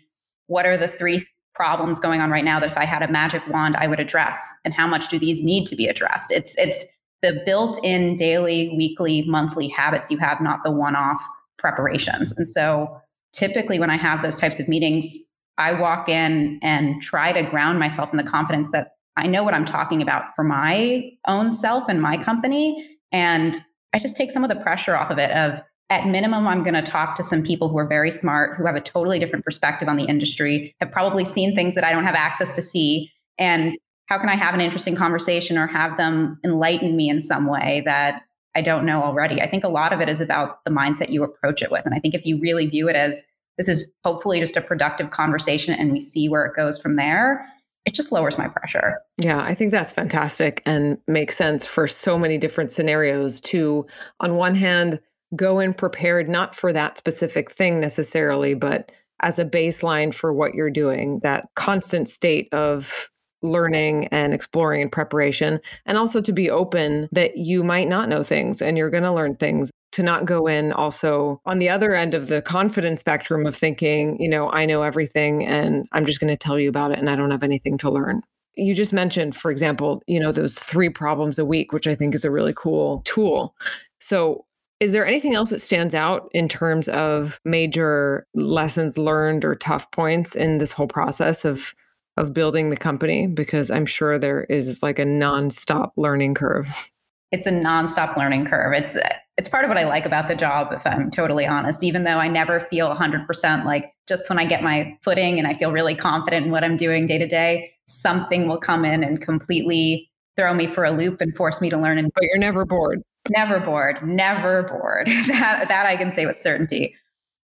what 0.48 0.66
are 0.66 0.78
the 0.78 0.88
three 0.88 1.26
problems 1.54 2.00
going 2.00 2.22
on 2.22 2.30
right 2.30 2.46
now 2.46 2.60
that 2.60 2.72
if 2.72 2.78
I 2.78 2.86
had 2.86 3.02
a 3.02 3.12
magic 3.12 3.42
wand 3.50 3.76
I 3.78 3.88
would 3.88 4.00
address 4.00 4.54
and 4.64 4.74
how 4.74 4.86
much 4.88 5.10
do 5.10 5.18
these 5.18 5.44
need 5.44 5.66
to 5.68 5.76
be 5.76 5.88
addressed? 5.88 6.32
It's 6.32 6.56
it's 6.58 6.86
the 7.24 7.42
built-in 7.46 8.16
daily, 8.16 8.74
weekly, 8.78 9.24
monthly 9.28 9.68
habits 9.68 10.12
you 10.12 10.18
have, 10.20 10.40
not 10.40 10.60
the 10.64 10.72
one-off 10.72 11.20
preparations. 11.58 12.32
And 12.38 12.48
so 12.48 13.02
typically 13.34 13.80
when 13.80 13.90
I 13.90 13.98
have 13.98 14.22
those 14.22 14.36
types 14.36 14.60
of 14.60 14.68
meetings, 14.68 15.18
I 15.58 15.74
walk 15.74 16.10
in 16.10 16.60
and 16.62 17.02
try 17.02 17.32
to 17.32 17.50
ground 17.50 17.80
myself 17.80 18.12
in 18.14 18.18
the 18.18 18.24
confidence 18.24 18.72
that 18.72 18.92
I 19.18 19.26
know 19.26 19.44
what 19.44 19.56
I'm 19.56 19.66
talking 19.66 20.04
about 20.04 20.36
for 20.36 20.44
my 20.44 21.10
own 21.26 21.50
self 21.50 21.90
and 21.90 22.00
my 22.02 22.24
company. 22.24 22.88
And 23.12 23.64
I 23.94 24.00
just 24.00 24.16
take 24.16 24.30
some 24.30 24.44
of 24.44 24.50
the 24.50 24.56
pressure 24.58 24.96
off 24.96 25.10
of 25.10 25.18
it 25.18 25.32
of 25.32 25.60
at 25.90 26.06
minimum, 26.06 26.48
I'm 26.48 26.63
going 26.63 26.73
to 26.73 26.81
talk 26.81 27.15
to 27.15 27.23
some 27.23 27.44
people 27.44 27.69
who 27.69 27.77
are 27.77 27.88
very 27.88 28.12
smart, 28.12 28.58
who 28.58 28.65
have 28.65 28.75
a 28.75 28.81
totally 28.81 29.19
different 29.19 29.46
perspective 29.46 29.88
on 29.88 29.96
the 29.96 30.04
industry, 30.04 30.75
have 30.81 30.92
probably 30.92 31.23
seen 31.23 31.56
things 31.56 31.75
that 31.75 31.83
I 31.83 31.92
don't 31.92 32.04
have 32.04 32.15
access 32.15 32.56
to 32.56 32.62
see. 32.62 33.12
And 33.38 33.77
how 34.08 34.19
can 34.19 34.29
I 34.29 34.35
have 34.35 34.54
an 34.54 34.62
interesting 34.62 34.96
conversation 34.96 35.58
or 35.58 35.67
have 35.67 35.98
them 35.98 36.40
enlighten 36.44 36.96
me 36.96 37.10
in 37.10 37.21
some 37.21 37.48
way 37.50 37.83
that 37.85 38.21
I 38.56 38.62
don't 38.62 38.85
know 38.85 39.02
already? 39.02 39.42
I 39.42 39.50
think 39.50 39.63
a 39.63 39.69
lot 39.69 39.94
of 39.94 40.02
it 40.02 40.10
is 40.10 40.19
about 40.19 40.63
the 40.65 40.71
mindset 40.71 41.10
you 41.10 41.23
approach 41.23 41.62
it 41.62 41.71
with. 41.71 41.85
And 41.85 41.94
I 41.94 42.00
think 42.00 42.13
if 42.13 42.25
you 42.25 42.40
really 42.40 42.65
view 42.65 42.90
it 42.90 42.96
as 42.96 43.23
this 43.58 43.69
is 43.69 43.92
hopefully 44.04 44.40
just 44.40 44.58
a 44.58 44.62
productive 44.62 45.12
conversation 45.12 45.73
and 45.73 45.92
we 45.92 46.00
see 46.02 46.27
where 46.27 46.46
it 46.46 46.56
goes 46.56 46.81
from 46.81 46.96
there 46.96 47.46
it 47.85 47.94
just 47.94 48.12
lowers 48.12 48.38
my 48.38 48.50
pressure. 48.50 49.00
Yeah, 49.17 49.40
I 49.42 49.56
think 49.56 49.71
that's 49.71 49.94
fantastic 49.94 50.62
and 50.65 50.98
makes 51.08 51.38
sense 51.38 51.65
for 51.65 51.88
so 51.88 52.19
many 52.19 52.38
different 52.38 52.69
scenarios 52.69 53.40
to 53.42 53.85
on 54.19 54.35
one 54.35 54.56
hand 54.56 55.00
go 55.36 55.60
in 55.60 55.73
prepared, 55.73 56.30
not 56.30 56.56
for 56.56 56.71
that 56.73 56.98
specific 56.98 57.52
thing 57.52 57.80
necessarily, 57.80 58.54
but 58.54 58.92
as 59.21 59.40
a 59.40 59.46
baseline 59.46 60.13
for 60.13 60.34
what 60.34 60.54
you're 60.54 60.69
doing, 60.69 61.19
that 61.19 61.46
constant 61.56 62.08
state 62.08 62.48
of 62.54 63.10
learning 63.42 64.08
and 64.08 64.34
exploring 64.34 64.82
and 64.82 64.92
preparation, 64.92 65.60
and 65.86 65.98
also 65.98 66.21
to 66.21 66.32
be 66.32 66.50
open 66.50 67.08
that 67.12 67.38
you 67.38 67.63
might 67.63 67.88
not 67.88 68.10
know 68.10 68.23
things 68.23 68.62
and 68.62 68.78
you're 68.78 68.90
going 68.90 69.04
to 69.04 69.12
learn 69.12 69.36
things. 69.36 69.71
To 69.94 70.04
not 70.04 70.25
go 70.25 70.46
in 70.46 70.73
also 70.73 71.42
on 71.46 71.58
the 71.58 71.69
other 71.69 71.96
end 71.96 72.13
of 72.13 72.28
the 72.28 72.42
confidence 72.42 73.00
spectrum 73.00 73.48
of 73.48 73.56
thinking, 73.56 74.19
you 74.21 74.30
know, 74.30 74.52
I 74.52 74.67
know 74.67 74.84
everything 74.84 75.44
and 75.44 75.88
I'm 75.92 76.06
just 76.06 76.19
going 76.19 76.28
to 76.28 76.38
tell 76.38 76.60
you 76.60 76.69
about 76.69 76.92
it 76.92 77.00
and 77.00 77.10
I 77.10 77.15
don't 77.15 77.32
have 77.32 77.42
anything 77.42 77.80
to 77.80 77.90
learn. 77.90 78.21
You 78.56 78.75
just 78.75 78.94
mentioned, 78.94 79.36
for 79.36 79.50
example, 79.50 80.04
you 80.06 80.19
know, 80.19 80.32
those 80.32 80.60
three 80.60 80.90
problems 80.90 81.40
a 81.40 81.46
week, 81.46 81.73
which 81.73 81.88
I 81.88 81.96
think 81.96 82.13
is 82.13 82.25
a 82.25 82.30
really 82.30 82.54
cool 82.56 83.02
tool. 83.06 83.56
So, 84.00 84.46
is 84.80 84.92
there 84.92 85.08
anything 85.08 85.34
else 85.34 85.50
that 85.50 85.62
stands 85.62 85.96
out 85.96 86.30
in 86.34 86.48
terms 86.48 86.88
of 86.90 87.40
major 87.46 88.28
lessons 88.36 88.98
learned 88.98 89.44
or 89.44 89.56
tough 89.56 89.90
points 89.92 90.36
in 90.36 90.60
this 90.60 90.71
whole 90.71 90.88
process 90.88 91.46
of 91.46 91.73
of 92.15 92.34
building 92.34 92.69
the 92.69 92.78
company? 92.78 93.28
Because 93.28 93.69
I'm 93.69 93.86
sure 93.86 94.17
there 94.17 94.44
is 94.46 94.82
like 94.82 95.00
a 95.00 95.06
nonstop 95.06 95.92
learning 95.98 96.34
curve. 96.34 96.92
It's 97.32 97.46
a 97.46 97.52
nonstop 97.52 98.17
learning 98.17 98.46
curve. 98.46 98.73
It's 98.73 98.98
it's 99.38 99.50
part 99.50 99.63
of 99.63 99.69
what 99.69 99.78
I 99.78 99.84
like 99.84 100.06
about 100.06 100.28
the 100.28 100.36
job, 100.36 100.71
if 100.73 100.86
I'm 100.86 101.12
totally 101.12 101.46
honest. 101.46 101.84
Even 101.84 102.04
though 102.04 102.17
I 102.17 102.28
never 102.28 102.60
feel 102.60 102.94
100% 102.94 103.65
like 103.65 103.92
just 104.08 104.30
when 104.30 104.40
I 104.40 104.46
get 104.46 104.63
my 104.63 104.98
footing 105.04 105.38
and 105.38 105.48
I 105.48 105.54
feel 105.54 105.71
really 105.71 105.94
confident 105.94 106.46
in 106.46 106.52
what 106.52 106.63
I'm 106.63 106.78
doing 106.78 107.06
day 107.06 107.17
to 107.17 107.28
day, 107.28 107.71
something 107.88 108.48
will 108.48 108.58
come 108.58 108.86
in 108.86 109.04
and 109.04 109.21
completely 109.21 110.10
throw 110.38 110.54
me 110.54 110.67
for 110.67 110.86
a 110.86 110.92
loop 110.92 111.19
and 111.19 111.36
force 111.36 111.62
me 111.62 111.69
to 111.69 111.78
learn. 111.78 111.98
And 111.98 112.12
but 112.13 112.23
you're 112.23 112.38
never 112.38 112.65
bored. 112.65 113.02
Never 113.30 113.60
bored. 113.60 114.06
Never 114.06 114.63
bored. 114.63 115.08
that 115.28 115.65
that 115.67 115.86
I 115.86 115.98
can 115.98 116.12
say 116.12 116.25
with 116.25 116.38
certainty. 116.38 116.96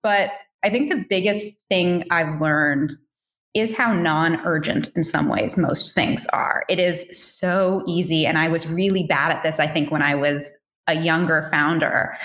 But 0.03 0.31
I 0.63 0.69
think 0.69 0.89
the 0.89 1.05
biggest 1.09 1.63
thing 1.69 2.05
I've 2.11 2.39
learned 2.41 2.93
is 3.55 3.75
how 3.75 3.93
non 3.93 4.35
urgent 4.45 4.89
in 4.95 5.03
some 5.03 5.29
ways 5.29 5.57
most 5.57 5.95
things 5.95 6.27
are. 6.27 6.65
It 6.69 6.77
is 6.77 7.07
so 7.17 7.83
easy. 7.87 8.25
And 8.25 8.37
I 8.37 8.49
was 8.49 8.67
really 8.67 9.03
bad 9.03 9.31
at 9.31 9.43
this, 9.43 9.59
I 9.59 9.67
think, 9.67 9.91
when 9.91 10.01
I 10.01 10.13
was 10.13 10.51
a 10.87 10.95
younger 10.95 11.47
founder. 11.49 12.17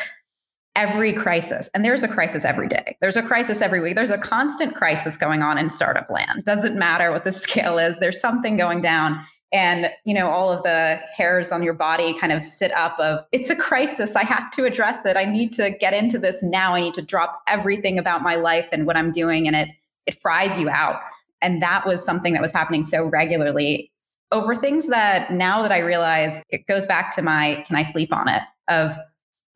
Every 0.76 1.12
crisis, 1.12 1.68
and 1.74 1.84
there's 1.84 2.04
a 2.04 2.08
crisis 2.08 2.44
every 2.44 2.68
day. 2.68 2.96
There's 3.00 3.16
a 3.16 3.22
crisis 3.22 3.60
every 3.60 3.80
week. 3.80 3.96
There's 3.96 4.10
a 4.10 4.18
constant 4.18 4.74
crisis 4.76 5.16
going 5.16 5.42
on 5.42 5.58
in 5.58 5.68
startup 5.68 6.08
land. 6.08 6.44
Doesn't 6.44 6.78
matter 6.78 7.10
what 7.10 7.24
the 7.24 7.32
scale 7.46 7.78
is, 7.78 7.98
there's 7.98 8.20
something 8.20 8.56
going 8.56 8.80
down 8.80 9.20
and 9.52 9.90
you 10.04 10.14
know 10.14 10.28
all 10.28 10.50
of 10.50 10.62
the 10.62 11.00
hairs 11.16 11.52
on 11.52 11.62
your 11.62 11.74
body 11.74 12.18
kind 12.18 12.32
of 12.32 12.42
sit 12.42 12.72
up 12.72 12.98
of 12.98 13.24
it's 13.32 13.50
a 13.50 13.56
crisis. 13.56 14.16
I 14.16 14.24
have 14.24 14.50
to 14.52 14.64
address 14.64 15.04
it. 15.04 15.16
I 15.16 15.24
need 15.24 15.52
to 15.54 15.70
get 15.70 15.92
into 15.92 16.18
this 16.18 16.42
now. 16.42 16.74
I 16.74 16.80
need 16.80 16.94
to 16.94 17.02
drop 17.02 17.42
everything 17.46 17.98
about 17.98 18.22
my 18.22 18.36
life 18.36 18.68
and 18.72 18.86
what 18.86 18.96
i'm 18.96 19.12
doing 19.12 19.46
and 19.46 19.56
it 19.56 19.68
it 20.06 20.14
fries 20.20 20.58
you 20.58 20.68
out. 20.68 21.00
And 21.42 21.62
that 21.62 21.86
was 21.86 22.04
something 22.04 22.32
that 22.32 22.42
was 22.42 22.52
happening 22.52 22.82
so 22.82 23.06
regularly 23.06 23.90
over 24.32 24.54
things 24.54 24.86
that 24.86 25.32
now 25.32 25.62
that 25.62 25.72
I 25.72 25.78
realize 25.78 26.40
it 26.50 26.66
goes 26.66 26.86
back 26.86 27.10
to 27.16 27.22
my 27.22 27.64
can 27.66 27.76
I 27.76 27.82
sleep 27.82 28.12
on 28.12 28.28
it? 28.28 28.42
of 28.70 28.96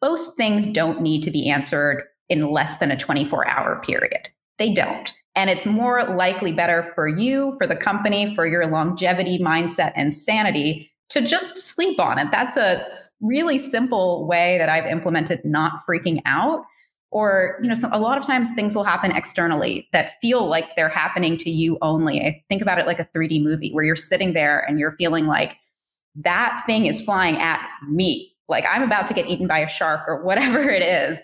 most 0.02 0.36
things 0.36 0.66
don't 0.66 1.00
need 1.00 1.22
to 1.22 1.30
be 1.30 1.48
answered 1.48 2.04
in 2.28 2.50
less 2.50 2.76
than 2.76 2.90
a 2.90 2.96
24 2.96 3.48
hour 3.48 3.80
period. 3.82 4.28
They 4.58 4.74
don't. 4.74 5.14
And 5.36 5.50
it's 5.50 5.66
more 5.66 6.04
likely 6.04 6.52
better 6.52 6.84
for 6.94 7.08
you, 7.08 7.56
for 7.58 7.66
the 7.66 7.76
company, 7.76 8.34
for 8.34 8.46
your 8.46 8.66
longevity, 8.66 9.38
mindset, 9.38 9.92
and 9.96 10.14
sanity 10.14 10.90
to 11.10 11.20
just 11.20 11.58
sleep 11.58 12.00
on 12.00 12.18
it. 12.18 12.28
That's 12.30 12.56
a 12.56 12.80
really 13.20 13.58
simple 13.58 14.26
way 14.26 14.58
that 14.58 14.68
I've 14.68 14.86
implemented 14.86 15.44
not 15.44 15.84
freaking 15.88 16.20
out. 16.24 16.64
Or 17.10 17.60
you 17.62 17.68
know 17.68 17.74
so 17.74 17.88
a 17.92 18.00
lot 18.00 18.18
of 18.18 18.26
times 18.26 18.50
things 18.54 18.74
will 18.74 18.82
happen 18.82 19.12
externally 19.12 19.88
that 19.92 20.20
feel 20.20 20.48
like 20.48 20.74
they're 20.74 20.88
happening 20.88 21.36
to 21.38 21.50
you 21.50 21.78
only. 21.80 22.20
I 22.20 22.42
think 22.48 22.60
about 22.60 22.80
it 22.80 22.86
like 22.86 22.98
a 22.98 23.08
3d 23.14 23.40
movie 23.40 23.70
where 23.70 23.84
you're 23.84 23.94
sitting 23.94 24.32
there 24.32 24.58
and 24.68 24.80
you're 24.80 24.96
feeling 24.96 25.26
like 25.26 25.56
that 26.16 26.64
thing 26.66 26.86
is 26.86 27.00
flying 27.00 27.36
at 27.36 27.64
me. 27.88 28.32
Like 28.48 28.66
i'm 28.68 28.82
about 28.82 29.06
to 29.06 29.14
get 29.14 29.28
eaten 29.28 29.46
by 29.46 29.60
a 29.60 29.68
shark 29.68 30.02
or 30.08 30.24
whatever 30.24 30.60
it 30.68 30.82
is 30.82 31.20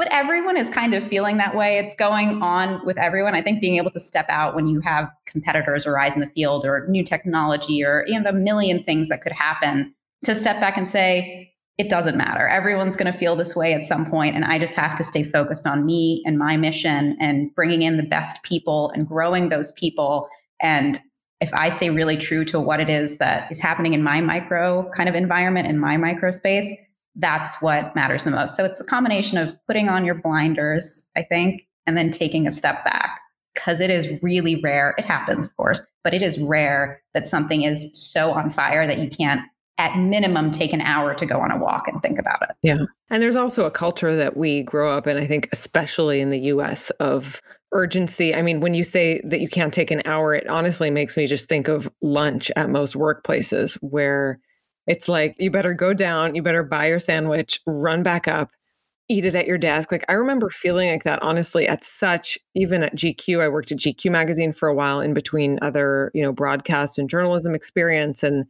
but 0.00 0.08
everyone 0.10 0.56
is 0.56 0.70
kind 0.70 0.94
of 0.94 1.04
feeling 1.04 1.36
that 1.36 1.54
way 1.54 1.78
it's 1.78 1.94
going 1.94 2.40
on 2.40 2.80
with 2.86 2.96
everyone 2.96 3.34
i 3.34 3.42
think 3.42 3.60
being 3.60 3.76
able 3.76 3.90
to 3.90 4.00
step 4.00 4.24
out 4.30 4.54
when 4.54 4.66
you 4.66 4.80
have 4.80 5.10
competitors 5.26 5.86
arise 5.86 6.14
in 6.14 6.22
the 6.22 6.26
field 6.28 6.64
or 6.64 6.86
new 6.88 7.04
technology 7.04 7.84
or 7.84 8.04
you 8.06 8.18
know 8.18 8.30
a 8.30 8.32
million 8.32 8.82
things 8.82 9.10
that 9.10 9.20
could 9.20 9.32
happen 9.32 9.94
to 10.24 10.34
step 10.34 10.58
back 10.58 10.78
and 10.78 10.88
say 10.88 11.46
it 11.78 11.88
doesn't 11.88 12.18
matter. 12.18 12.46
Everyone's 12.46 12.94
going 12.94 13.10
to 13.10 13.18
feel 13.18 13.34
this 13.34 13.56
way 13.56 13.72
at 13.72 13.84
some 13.84 14.04
point, 14.04 14.36
and 14.36 14.44
I 14.44 14.58
just 14.58 14.76
have 14.76 14.94
to 14.96 15.02
stay 15.02 15.22
focused 15.22 15.66
on 15.66 15.86
me 15.86 16.22
and 16.26 16.38
my 16.38 16.58
mission 16.58 17.16
and 17.18 17.54
bringing 17.54 17.80
in 17.80 17.96
the 17.96 18.02
best 18.02 18.42
people 18.42 18.90
and 18.94 19.08
growing 19.08 19.48
those 19.48 19.72
people. 19.72 20.28
And 20.60 21.00
if 21.40 21.54
I 21.54 21.70
stay 21.70 21.88
really 21.88 22.18
true 22.18 22.44
to 22.46 22.60
what 22.60 22.80
it 22.80 22.90
is 22.90 23.16
that 23.16 23.50
is 23.50 23.60
happening 23.60 23.94
in 23.94 24.02
my 24.02 24.20
micro 24.20 24.90
kind 24.94 25.08
of 25.08 25.14
environment 25.14 25.68
in 25.68 25.78
my 25.78 25.96
micro 25.96 26.30
space, 26.30 26.70
that's 27.20 27.60
what 27.62 27.94
matters 27.94 28.24
the 28.24 28.30
most. 28.30 28.56
So 28.56 28.64
it's 28.64 28.80
a 28.80 28.84
combination 28.84 29.38
of 29.38 29.54
putting 29.66 29.88
on 29.88 30.04
your 30.04 30.14
blinders, 30.14 31.04
I 31.16 31.22
think, 31.22 31.62
and 31.86 31.96
then 31.96 32.10
taking 32.10 32.46
a 32.46 32.52
step 32.52 32.84
back 32.84 33.20
because 33.54 33.80
it 33.80 33.90
is 33.90 34.08
really 34.22 34.56
rare. 34.56 34.94
It 34.96 35.04
happens, 35.04 35.46
of 35.46 35.56
course, 35.56 35.82
but 36.02 36.14
it 36.14 36.22
is 36.22 36.38
rare 36.38 37.02
that 37.14 37.26
something 37.26 37.62
is 37.62 37.90
so 37.92 38.32
on 38.32 38.50
fire 38.50 38.86
that 38.86 38.98
you 38.98 39.08
can't 39.08 39.42
at 39.78 39.96
minimum 39.98 40.50
take 40.50 40.72
an 40.72 40.82
hour 40.82 41.14
to 41.14 41.24
go 41.24 41.40
on 41.40 41.50
a 41.50 41.56
walk 41.56 41.88
and 41.88 42.02
think 42.02 42.18
about 42.18 42.42
it. 42.42 42.50
Yeah. 42.62 42.78
And 43.08 43.22
there's 43.22 43.36
also 43.36 43.64
a 43.64 43.70
culture 43.70 44.14
that 44.14 44.36
we 44.36 44.62
grow 44.62 44.92
up 44.92 45.06
in, 45.06 45.16
I 45.16 45.26
think, 45.26 45.48
especially 45.52 46.20
in 46.20 46.28
the 46.28 46.38
US, 46.40 46.90
of 47.00 47.40
urgency. 47.72 48.34
I 48.34 48.42
mean, 48.42 48.60
when 48.60 48.74
you 48.74 48.84
say 48.84 49.22
that 49.24 49.40
you 49.40 49.48
can't 49.48 49.72
take 49.72 49.90
an 49.90 50.02
hour, 50.04 50.34
it 50.34 50.46
honestly 50.48 50.90
makes 50.90 51.16
me 51.16 51.26
just 51.26 51.48
think 51.48 51.68
of 51.68 51.90
lunch 52.02 52.50
at 52.56 52.68
most 52.68 52.94
workplaces 52.94 53.74
where 53.76 54.38
it's 54.90 55.08
like, 55.08 55.36
you 55.38 55.52
better 55.52 55.72
go 55.72 55.94
down, 55.94 56.34
you 56.34 56.42
better 56.42 56.64
buy 56.64 56.88
your 56.88 56.98
sandwich, 56.98 57.60
run 57.64 58.02
back 58.02 58.26
up, 58.26 58.50
eat 59.08 59.24
it 59.24 59.36
at 59.36 59.46
your 59.46 59.56
desk. 59.56 59.92
Like, 59.92 60.04
I 60.08 60.14
remember 60.14 60.50
feeling 60.50 60.90
like 60.90 61.04
that, 61.04 61.22
honestly, 61.22 61.68
at 61.68 61.84
such, 61.84 62.36
even 62.56 62.82
at 62.82 62.96
GQ, 62.96 63.40
I 63.40 63.48
worked 63.48 63.70
at 63.70 63.78
GQ 63.78 64.10
magazine 64.10 64.52
for 64.52 64.68
a 64.68 64.74
while 64.74 65.00
in 65.00 65.14
between 65.14 65.60
other, 65.62 66.10
you 66.12 66.22
know, 66.22 66.32
broadcast 66.32 66.98
and 66.98 67.08
journalism 67.08 67.54
experience. 67.54 68.24
And 68.24 68.46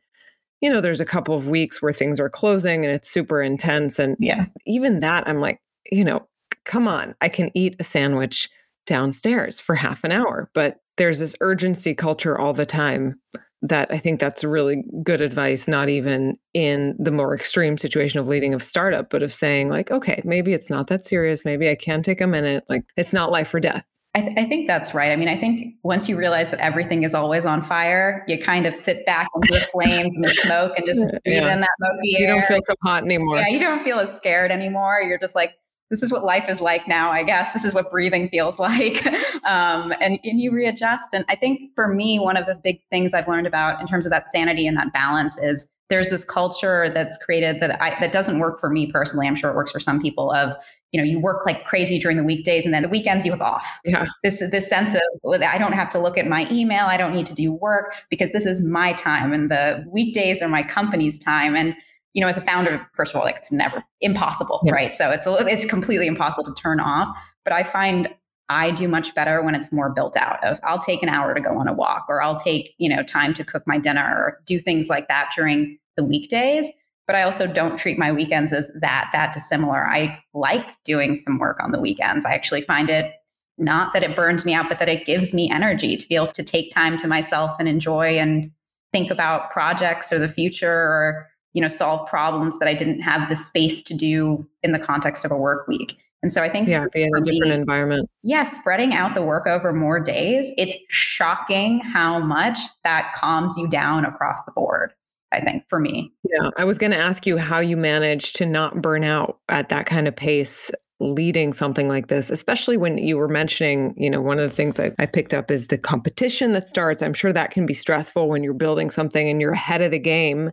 you 0.63 0.71
know, 0.71 0.81
there's 0.81 1.01
a 1.01 1.07
couple 1.07 1.35
of 1.35 1.49
weeks 1.49 1.81
where 1.81 1.93
things 1.93 2.21
are 2.21 2.31
closing 2.31 2.85
and 2.85 2.95
it's 2.95 3.11
super 3.11 3.43
intense. 3.43 3.99
And 3.99 4.17
yeah, 4.19 4.47
even 4.67 5.01
that, 5.01 5.27
I'm 5.27 5.41
like, 5.41 5.61
you 5.91 6.05
know, 6.05 6.27
come 6.65 6.87
on, 6.87 7.15
I 7.21 7.29
can 7.29 7.51
eat 7.55 7.77
a 7.79 7.85
sandwich 7.85 8.49
downstairs 8.87 9.61
for 9.61 9.75
half 9.75 10.05
an 10.05 10.13
hour. 10.13 10.51
But 10.55 10.81
there's 10.97 11.19
this 11.19 11.37
urgency 11.41 11.95
culture 11.95 12.39
all 12.39 12.53
the 12.53 12.67
time 12.67 13.19
that 13.63 13.89
I 13.91 13.99
think 13.99 14.21
that's 14.21 14.43
really 14.43 14.85
good 15.03 15.21
advice, 15.21 15.69
not 15.69 15.89
even 15.89 16.37
in 16.55 16.97
the 16.99 17.11
more 17.11 17.35
extreme 17.35 17.77
situation 17.77 18.19
of 18.19 18.29
leading 18.29 18.55
a 18.55 18.61
startup, 18.61 19.11
but 19.11 19.23
of 19.23 19.33
saying, 19.33 19.69
like, 19.69 19.91
okay, 19.91 20.23
maybe 20.25 20.53
it's 20.53 20.71
not 20.71 20.87
that 20.87 21.05
serious. 21.05 21.45
Maybe 21.45 21.69
I 21.69 21.75
can 21.75 22.03
take 22.03 22.21
a 22.21 22.27
minute. 22.27 22.65
Like, 22.69 22.85
it's 22.97 23.13
not 23.13 23.31
life 23.31 23.53
or 23.53 23.61
death. 23.61 23.85
I, 24.15 24.23
th- 24.23 24.35
I, 24.37 24.45
think 24.45 24.67
that's 24.67 24.93
right. 24.93 25.13
I 25.13 25.17
mean, 25.17 25.29
I 25.29 25.39
think 25.39 25.77
once 25.85 26.09
you 26.09 26.17
realize 26.17 26.51
that 26.51 26.59
everything 26.59 27.05
is 27.05 27.15
always 27.15 27.47
on 27.47 27.63
fire, 27.63 28.25
you 28.27 28.43
kind 28.43 28.67
of 28.67 28.75
sit 28.75 29.07
back 29.07 29.29
into 29.37 29.53
the 29.53 29.61
flames 29.61 30.17
and 30.17 30.25
the 30.25 30.31
smoke 30.31 30.73
and 30.77 30.85
just 30.85 31.01
breathe 31.25 31.37
yeah. 31.37 31.53
in 31.53 31.61
that 31.61 31.69
smoky 31.79 32.17
air. 32.19 32.21
You 32.23 32.27
don't 32.27 32.45
feel 32.47 32.59
so 32.63 32.75
hot 32.83 33.05
anymore. 33.05 33.37
Yeah, 33.37 33.49
you 33.49 33.61
don't 33.61 33.85
feel 33.85 34.01
as 34.01 34.13
scared 34.17 34.51
anymore. 34.51 35.01
You're 35.01 35.21
just 35.21 35.37
like, 35.37 35.53
this 35.91 36.03
is 36.03 36.13
what 36.13 36.25
life 36.25 36.49
is 36.49 36.61
like 36.61 36.87
now, 36.87 37.11
I 37.11 37.25
guess. 37.25 37.53
This 37.53 37.65
is 37.65 37.75
what 37.75 37.91
breathing 37.91 38.29
feels 38.29 38.59
like. 38.61 39.05
um, 39.45 39.93
and, 40.01 40.19
and 40.25 40.41
you 40.41 40.53
readjust. 40.53 41.13
And 41.13 41.25
I 41.29 41.37
think 41.37 41.73
for 41.75 41.93
me, 41.93 42.19
one 42.19 42.37
of 42.37 42.47
the 42.47 42.55
big 42.55 42.81
things 42.91 43.13
I've 43.13 43.29
learned 43.29 43.47
about 43.47 43.81
in 43.81 43.87
terms 43.87 44.07
of 44.07 44.11
that 44.11 44.29
sanity 44.29 44.67
and 44.67 44.77
that 44.77 44.93
balance 44.93 45.37
is 45.39 45.67
there's 45.89 46.11
this 46.11 46.25
culture 46.25 46.89
that's 46.95 47.19
created 47.19 47.61
that 47.61 47.83
I, 47.83 47.99
that 47.99 48.13
doesn't 48.13 48.39
work 48.39 48.61
for 48.61 48.71
me 48.71 48.91
personally. 48.93 49.27
I'm 49.27 49.35
sure 49.35 49.51
it 49.51 49.57
works 49.57 49.73
for 49.73 49.81
some 49.81 50.01
people 50.01 50.31
of 50.31 50.55
you 50.93 51.01
know 51.01 51.05
you 51.05 51.21
work 51.21 51.45
like 51.47 51.65
crazy 51.65 51.99
during 51.99 52.17
the 52.17 52.25
weekdays 52.25 52.65
and 52.65 52.75
then 52.75 52.83
the 52.83 52.89
weekends 52.89 53.25
you 53.25 53.31
have 53.31 53.41
off 53.41 53.79
yeah 53.85 54.07
this 54.25 54.41
this 54.51 54.69
sense 54.69 54.95
of 54.95 55.01
i 55.41 55.57
don't 55.57 55.73
have 55.73 55.89
to 55.89 56.01
look 56.01 56.19
at 56.19 56.27
my 56.27 56.49
email 56.51 56.87
i 56.87 56.97
don't 56.97 57.13
need 57.13 57.27
to 57.27 57.35
do 57.35 57.53
work 57.53 57.95
because 58.11 58.33
this 58.33 58.45
is 58.45 58.65
my 58.65 58.93
time 58.95 59.33
and 59.33 59.51
the 59.53 59.85
weekdays 59.89 60.43
are 60.43 60.49
my 60.49 60.63
company's 60.65 61.19
time 61.19 61.55
and 61.55 61.77
you 62.13 62.21
know 62.21 62.29
as 62.29 62.37
a 62.37 62.41
founder 62.41 62.87
first 62.95 63.15
of 63.15 63.19
all 63.19 63.25
like 63.25 63.37
it's 63.37 63.53
never 63.53 63.83
impossible 64.01 64.61
yeah. 64.65 64.73
right 64.73 64.93
so 64.93 65.11
it's 65.11 65.27
a, 65.27 65.35
it's 65.47 65.65
completely 65.65 66.07
impossible 66.07 66.45
to 66.45 66.55
turn 66.55 66.81
off 66.81 67.09
but 67.45 67.53
i 67.53 67.63
find 67.63 68.09
i 68.49 68.71
do 68.71 68.89
much 68.89 69.15
better 69.15 69.43
when 69.43 69.55
it's 69.55 69.73
more 69.73 69.91
built 69.91 70.17
out 70.17 70.43
of 70.45 70.59
i'll 70.65 70.79
take 70.79 71.03
an 71.03 71.09
hour 71.09 71.35
to 71.35 71.41
go 71.41 71.57
on 71.59 71.69
a 71.69 71.73
walk 71.73 72.07
or 72.09 72.23
i'll 72.23 72.39
take 72.39 72.75
you 72.79 72.89
know 72.89 73.03
time 73.03 73.35
to 73.35 73.45
cook 73.45 73.63
my 73.67 73.79
dinner 73.79 74.15
or 74.17 74.41
do 74.47 74.59
things 74.59 74.89
like 74.89 75.09
that 75.09 75.31
during 75.37 75.79
the 75.97 76.05
weekdays 76.05 76.71
but 77.07 77.17
I 77.17 77.23
also 77.23 77.53
don't 77.53 77.77
treat 77.77 77.99
my 77.99 78.13
weekends 78.13 78.53
as 78.53 78.71
that 78.81 79.11
that 79.13 79.33
dissimilar. 79.33 79.85
I 79.85 80.23
like 80.33 80.65
doing 80.85 81.17
some 81.17 81.41
work 81.41 81.59
on 81.61 81.73
the 81.73 81.81
weekends. 81.81 82.25
I 82.25 82.35
actually 82.35 82.61
find 82.61 82.89
it 82.89 83.13
not 83.59 83.93
that 83.93 84.05
it 84.05 84.15
burns 84.15 84.45
me 84.45 84.55
out, 84.55 84.69
but 84.69 84.79
that 84.79 84.89
it 84.89 85.07
gives 85.07 85.35
me 85.35 85.51
energy 85.51 85.97
to 85.97 86.09
be 86.09 86.15
able 86.15 86.29
to 86.29 86.45
take 86.45 86.73
time 86.73 86.97
to 86.99 87.09
myself 87.09 87.51
and 87.59 87.69
enjoy 87.69 88.17
and 88.17 88.53
think 88.93 89.11
about 89.11 89.51
projects 89.51 90.13
or 90.13 90.21
the 90.21 90.29
future 90.29 90.71
or 90.73 91.27
you 91.53 91.63
know, 91.63 91.69
solve 91.69 92.09
problems 92.09 92.59
that 92.59 92.69
I 92.69 92.75
didn't 92.75 93.01
have 93.01 93.29
the 93.29 93.37
space 93.37 93.83
to 93.85 93.95
do 93.95 94.49
in 94.63 94.73
the 94.73 94.79
context 94.79 95.25
of 95.25 95.31
a 95.31 95.37
work 95.37 95.67
week. 95.67 95.97
And 96.23 96.31
so 96.31 96.43
I 96.43 96.51
think 96.51 96.69
yeah, 96.69 96.87
be 96.93 97.03
in 97.03 97.11
a 97.15 97.21
different 97.21 97.51
me, 97.51 97.55
environment. 97.55 98.11
Yeah, 98.23 98.43
spreading 98.43 98.93
out 98.93 99.15
the 99.15 99.23
work 99.23 99.47
over 99.47 99.73
more 99.73 100.01
days, 100.01 100.53
it's 100.59 100.77
shocking 100.89 101.81
how 101.81 102.19
much 102.19 102.59
that 102.85 103.15
calms 103.15 103.57
you 103.57 103.69
down 103.69 104.05
across 104.05 104.43
the 104.45 104.53
board. 104.53 104.93
I 105.33 105.41
think 105.41 105.65
for 105.69 105.79
me. 105.79 106.13
Yeah, 106.25 106.51
I 106.57 106.65
was 106.65 106.77
going 106.77 106.91
to 106.91 106.99
ask 106.99 107.27
you 107.27 107.39
how 107.39 107.61
you 107.61 107.77
manage 107.77 108.33
to 108.35 108.47
not 108.47 108.83
burn 108.83 109.05
out 109.05 109.39
at 109.49 109.69
that 109.69 109.87
kind 109.87 110.09
of 110.09 110.17
pace 110.17 110.71
leading 110.99 111.53
something 111.53 111.89
like 111.89 112.09
this, 112.09 112.31
especially 112.31 112.77
when 112.77 112.99
you 112.99 113.17
were 113.17 113.29
mentioning, 113.29 113.95
you 113.97 114.11
know, 114.11 114.21
one 114.21 114.39
of 114.39 114.49
the 114.49 114.55
things 114.55 114.79
I, 114.79 114.93
I 114.99 115.07
picked 115.07 115.33
up 115.33 115.51
is 115.51 115.69
the 115.69 115.79
competition 115.79 116.53
that 116.53 116.69
starts. 116.69 117.03
I'm 117.03 117.15
sure 117.15 117.33
that 117.33 117.53
can 117.53 117.65
be 117.65 117.73
stressful 117.73 118.29
when 118.29 118.43
you're 118.43 118.53
building 118.53 118.91
something 118.91 119.29
and 119.29 119.41
you're 119.41 119.53
ahead 119.53 119.81
of 119.81 119.93
the 119.93 119.99
game 119.99 120.51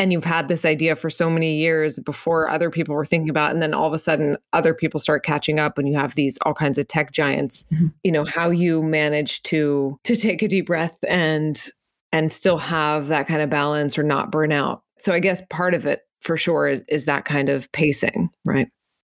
and 0.00 0.14
you've 0.14 0.24
had 0.24 0.48
this 0.48 0.64
idea 0.64 0.96
for 0.96 1.10
so 1.10 1.28
many 1.28 1.56
years 1.56 1.98
before 1.98 2.48
other 2.48 2.70
people 2.70 2.94
were 2.94 3.04
thinking 3.04 3.28
about 3.28 3.50
it, 3.50 3.52
and 3.52 3.62
then 3.62 3.74
all 3.74 3.86
of 3.86 3.92
a 3.92 3.98
sudden 3.98 4.38
other 4.54 4.72
people 4.72 4.98
start 4.98 5.22
catching 5.22 5.58
up 5.58 5.76
and 5.76 5.86
you 5.86 5.94
have 5.94 6.14
these 6.14 6.38
all 6.46 6.54
kinds 6.54 6.78
of 6.78 6.88
tech 6.88 7.12
giants 7.12 7.66
mm-hmm. 7.70 7.88
you 8.02 8.10
know 8.10 8.24
how 8.24 8.48
you 8.48 8.82
manage 8.82 9.42
to 9.42 9.98
to 10.04 10.16
take 10.16 10.40
a 10.40 10.48
deep 10.48 10.66
breath 10.66 10.96
and 11.06 11.68
and 12.12 12.32
still 12.32 12.56
have 12.56 13.08
that 13.08 13.26
kind 13.26 13.42
of 13.42 13.50
balance 13.50 13.98
or 13.98 14.02
not 14.02 14.32
burn 14.32 14.52
out 14.52 14.82
so 14.98 15.12
i 15.12 15.20
guess 15.20 15.42
part 15.50 15.74
of 15.74 15.84
it 15.84 16.00
for 16.22 16.38
sure 16.38 16.66
is 16.66 16.82
is 16.88 17.04
that 17.04 17.26
kind 17.26 17.50
of 17.50 17.70
pacing 17.72 18.30
right 18.46 18.68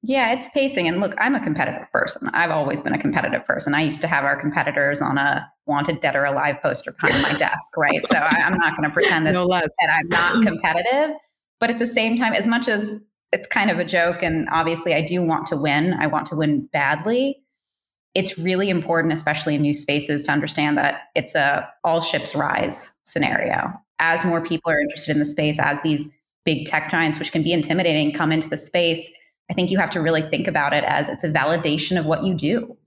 yeah, 0.03 0.33
it's 0.33 0.47
pacing. 0.49 0.87
And 0.87 0.99
look, 0.99 1.13
I'm 1.19 1.35
a 1.35 1.43
competitive 1.43 1.87
person. 1.91 2.29
I've 2.33 2.49
always 2.49 2.81
been 2.81 2.93
a 2.93 2.97
competitive 2.97 3.45
person. 3.45 3.75
I 3.75 3.83
used 3.83 4.01
to 4.01 4.07
have 4.07 4.23
our 4.23 4.39
competitors 4.39 5.01
on 5.01 5.17
a 5.17 5.47
wanted 5.67 6.01
dead 6.01 6.15
or 6.15 6.25
alive 6.25 6.57
poster 6.61 6.93
behind 7.01 7.21
my 7.21 7.33
desk, 7.33 7.77
right? 7.77 8.05
So 8.07 8.15
I, 8.15 8.37
am 8.39 8.57
not 8.57 8.75
going 8.75 8.89
to 8.89 8.93
pretend 8.93 9.27
that, 9.27 9.33
no 9.33 9.47
that 9.47 9.69
I'm 9.91 10.07
not 10.09 10.43
competitive. 10.43 11.15
But 11.59 11.69
at 11.69 11.77
the 11.77 11.85
same 11.85 12.17
time, 12.17 12.33
as 12.33 12.47
much 12.47 12.67
as 12.67 12.99
it's 13.31 13.45
kind 13.45 13.69
of 13.69 13.77
a 13.77 13.85
joke, 13.85 14.23
and 14.23 14.49
obviously 14.51 14.95
I 14.95 15.05
do 15.05 15.21
want 15.21 15.45
to 15.47 15.57
win, 15.57 15.93
I 15.93 16.07
want 16.07 16.25
to 16.27 16.35
win 16.35 16.67
badly. 16.73 17.37
It's 18.15 18.37
really 18.39 18.69
important, 18.69 19.13
especially 19.13 19.55
in 19.55 19.61
new 19.61 19.73
spaces, 19.73 20.25
to 20.25 20.31
understand 20.31 20.77
that 20.79 21.03
it's 21.15 21.35
a 21.35 21.69
all 21.83 22.01
ships 22.01 22.35
rise 22.35 22.93
scenario. 23.03 23.71
As 23.99 24.25
more 24.25 24.43
people 24.43 24.71
are 24.71 24.81
interested 24.81 25.11
in 25.11 25.19
the 25.19 25.25
space, 25.25 25.59
as 25.59 25.79
these 25.81 26.09
big 26.43 26.65
tech 26.65 26.89
giants, 26.89 27.19
which 27.19 27.31
can 27.31 27.43
be 27.43 27.53
intimidating, 27.53 28.11
come 28.11 28.31
into 28.31 28.49
the 28.49 28.57
space, 28.57 29.09
I 29.51 29.53
think 29.53 29.69
you 29.69 29.77
have 29.77 29.89
to 29.91 29.99
really 29.99 30.21
think 30.21 30.47
about 30.47 30.71
it 30.71 30.85
as 30.85 31.09
it's 31.09 31.25
a 31.25 31.29
validation 31.29 31.99
of 31.99 32.05
what 32.05 32.23
you 32.23 32.33
do. 32.33 32.77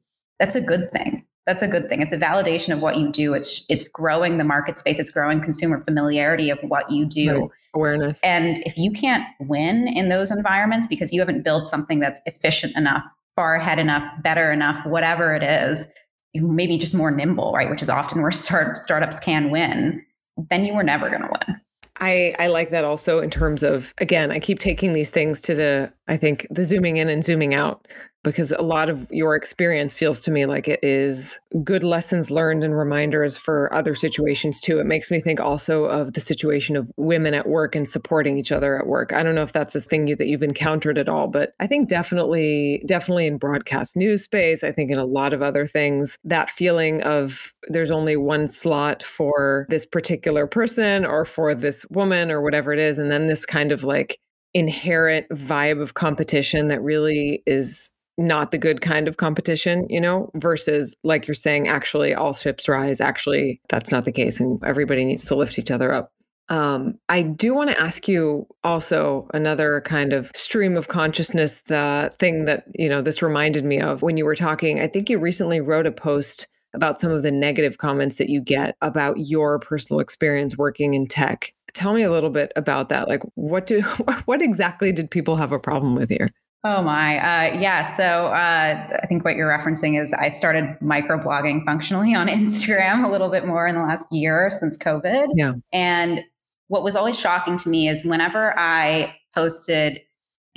That's 0.40 0.54
a 0.54 0.62
good 0.62 0.90
thing. 0.92 1.26
That's 1.46 1.60
a 1.60 1.68
good 1.68 1.90
thing. 1.90 2.00
It's 2.00 2.12
a 2.14 2.16
validation 2.16 2.72
of 2.72 2.80
what 2.80 2.96
you 2.96 3.12
do. 3.12 3.34
It's 3.34 3.66
it's 3.68 3.86
growing 3.86 4.38
the 4.38 4.44
market 4.44 4.78
space. 4.78 4.98
It's 4.98 5.10
growing 5.10 5.42
consumer 5.42 5.78
familiarity 5.82 6.48
of 6.48 6.58
what 6.62 6.90
you 6.90 7.04
do. 7.04 7.32
Right. 7.32 7.50
Awareness. 7.74 8.18
And 8.24 8.62
if 8.64 8.78
you 8.78 8.92
can't 8.92 9.26
win 9.40 9.88
in 9.88 10.08
those 10.08 10.30
environments 10.30 10.86
because 10.86 11.12
you 11.12 11.20
haven't 11.20 11.42
built 11.42 11.66
something 11.66 12.00
that's 12.00 12.22
efficient 12.24 12.74
enough, 12.76 13.04
far 13.36 13.56
ahead 13.56 13.78
enough, 13.78 14.04
better 14.22 14.50
enough, 14.50 14.86
whatever 14.86 15.34
it 15.34 15.42
is, 15.42 15.86
maybe 16.34 16.78
just 16.78 16.94
more 16.94 17.10
nimble, 17.10 17.52
right? 17.52 17.68
Which 17.68 17.82
is 17.82 17.90
often 17.90 18.22
where 18.22 18.30
start, 18.30 18.78
startups 18.78 19.20
can 19.20 19.50
win. 19.50 20.02
Then 20.48 20.64
you 20.64 20.74
were 20.74 20.82
never 20.82 21.10
going 21.10 21.22
to 21.22 21.28
win. 21.28 21.60
I, 22.00 22.34
I 22.38 22.48
like 22.48 22.70
that 22.70 22.84
also 22.84 23.20
in 23.20 23.30
terms 23.30 23.62
of 23.62 23.94
again 23.98 24.30
i 24.30 24.40
keep 24.40 24.58
taking 24.58 24.92
these 24.92 25.10
things 25.10 25.40
to 25.42 25.54
the 25.54 25.92
i 26.08 26.16
think 26.16 26.46
the 26.50 26.64
zooming 26.64 26.96
in 26.96 27.08
and 27.08 27.24
zooming 27.24 27.54
out 27.54 27.86
because 28.24 28.50
a 28.50 28.62
lot 28.62 28.88
of 28.88 29.06
your 29.12 29.36
experience 29.36 29.94
feels 29.94 30.18
to 30.20 30.30
me 30.30 30.46
like 30.46 30.66
it 30.66 30.80
is 30.82 31.38
good 31.62 31.84
lessons 31.84 32.30
learned 32.30 32.64
and 32.64 32.76
reminders 32.76 33.36
for 33.36 33.72
other 33.72 33.94
situations 33.94 34.60
too. 34.60 34.80
It 34.80 34.86
makes 34.86 35.10
me 35.10 35.20
think 35.20 35.38
also 35.38 35.84
of 35.84 36.14
the 36.14 36.20
situation 36.20 36.74
of 36.74 36.90
women 36.96 37.34
at 37.34 37.46
work 37.46 37.76
and 37.76 37.86
supporting 37.86 38.38
each 38.38 38.50
other 38.50 38.78
at 38.78 38.86
work. 38.86 39.12
I 39.12 39.22
don't 39.22 39.34
know 39.34 39.42
if 39.42 39.52
that's 39.52 39.74
a 39.74 39.80
thing 39.80 40.06
you, 40.08 40.16
that 40.16 40.26
you've 40.26 40.42
encountered 40.42 40.98
at 40.98 41.08
all, 41.08 41.28
but 41.28 41.52
I 41.60 41.66
think 41.66 41.88
definitely, 41.88 42.82
definitely 42.86 43.26
in 43.26 43.36
broadcast 43.36 43.96
news 43.96 44.24
space, 44.24 44.64
I 44.64 44.72
think 44.72 44.90
in 44.90 44.98
a 44.98 45.04
lot 45.04 45.32
of 45.32 45.42
other 45.42 45.66
things, 45.66 46.18
that 46.24 46.50
feeling 46.50 47.02
of 47.02 47.52
there's 47.68 47.90
only 47.90 48.16
one 48.16 48.48
slot 48.48 49.02
for 49.02 49.66
this 49.68 49.86
particular 49.86 50.46
person 50.46 51.04
or 51.04 51.24
for 51.24 51.54
this 51.54 51.84
woman 51.90 52.30
or 52.30 52.40
whatever 52.40 52.72
it 52.72 52.78
is. 52.78 52.98
And 52.98 53.10
then 53.10 53.26
this 53.26 53.44
kind 53.44 53.70
of 53.70 53.84
like 53.84 54.18
inherent 54.54 55.28
vibe 55.30 55.82
of 55.82 55.94
competition 55.94 56.68
that 56.68 56.80
really 56.80 57.42
is 57.44 57.92
not 58.16 58.50
the 58.50 58.58
good 58.58 58.80
kind 58.80 59.08
of 59.08 59.16
competition, 59.16 59.86
you 59.88 60.00
know, 60.00 60.30
versus 60.34 60.96
like 61.02 61.26
you're 61.26 61.34
saying, 61.34 61.68
actually 61.68 62.14
all 62.14 62.32
ships 62.32 62.68
rise. 62.68 63.00
Actually, 63.00 63.60
that's 63.68 63.90
not 63.90 64.04
the 64.04 64.12
case. 64.12 64.40
And 64.40 64.62
everybody 64.64 65.04
needs 65.04 65.24
to 65.26 65.34
lift 65.34 65.58
each 65.58 65.70
other 65.70 65.92
up. 65.92 66.12
Um, 66.50 66.98
I 67.08 67.22
do 67.22 67.54
want 67.54 67.70
to 67.70 67.80
ask 67.80 68.06
you 68.06 68.46
also 68.62 69.28
another 69.32 69.80
kind 69.80 70.12
of 70.12 70.30
stream 70.34 70.76
of 70.76 70.88
consciousness, 70.88 71.62
the 71.66 72.12
thing 72.18 72.44
that, 72.44 72.64
you 72.74 72.88
know, 72.88 73.00
this 73.00 73.22
reminded 73.22 73.64
me 73.64 73.80
of 73.80 74.02
when 74.02 74.16
you 74.16 74.26
were 74.26 74.34
talking. 74.34 74.80
I 74.80 74.86
think 74.86 75.08
you 75.08 75.18
recently 75.18 75.60
wrote 75.60 75.86
a 75.86 75.92
post 75.92 76.46
about 76.74 77.00
some 77.00 77.12
of 77.12 77.22
the 77.22 77.32
negative 77.32 77.78
comments 77.78 78.18
that 78.18 78.28
you 78.28 78.42
get 78.42 78.76
about 78.82 79.16
your 79.18 79.58
personal 79.58 80.00
experience 80.00 80.58
working 80.58 80.92
in 80.92 81.06
tech. 81.06 81.54
Tell 81.72 81.94
me 81.94 82.02
a 82.02 82.10
little 82.10 82.30
bit 82.30 82.52
about 82.56 82.88
that. 82.90 83.08
Like 83.08 83.22
what 83.36 83.66
do 83.66 83.80
what 84.26 84.42
exactly 84.42 84.92
did 84.92 85.10
people 85.10 85.36
have 85.36 85.52
a 85.52 85.58
problem 85.58 85.94
with 85.94 86.10
here? 86.10 86.30
Oh 86.66 86.80
my, 86.80 87.18
uh, 87.18 87.58
yeah. 87.58 87.82
So 87.82 88.02
uh, 88.02 88.98
I 89.02 89.06
think 89.06 89.22
what 89.22 89.36
you're 89.36 89.50
referencing 89.50 90.02
is 90.02 90.14
I 90.14 90.30
started 90.30 90.64
microblogging 90.82 91.62
functionally 91.66 92.14
on 92.14 92.26
Instagram 92.28 93.04
a 93.04 93.10
little 93.10 93.30
bit 93.30 93.46
more 93.46 93.66
in 93.66 93.74
the 93.74 93.82
last 93.82 94.10
year 94.10 94.50
since 94.50 94.78
COVID. 94.78 95.26
Yeah. 95.34 95.52
And 95.74 96.22
what 96.68 96.82
was 96.82 96.96
always 96.96 97.18
shocking 97.18 97.58
to 97.58 97.68
me 97.68 97.88
is 97.88 98.02
whenever 98.04 98.58
I 98.58 99.14
posted, 99.34 100.00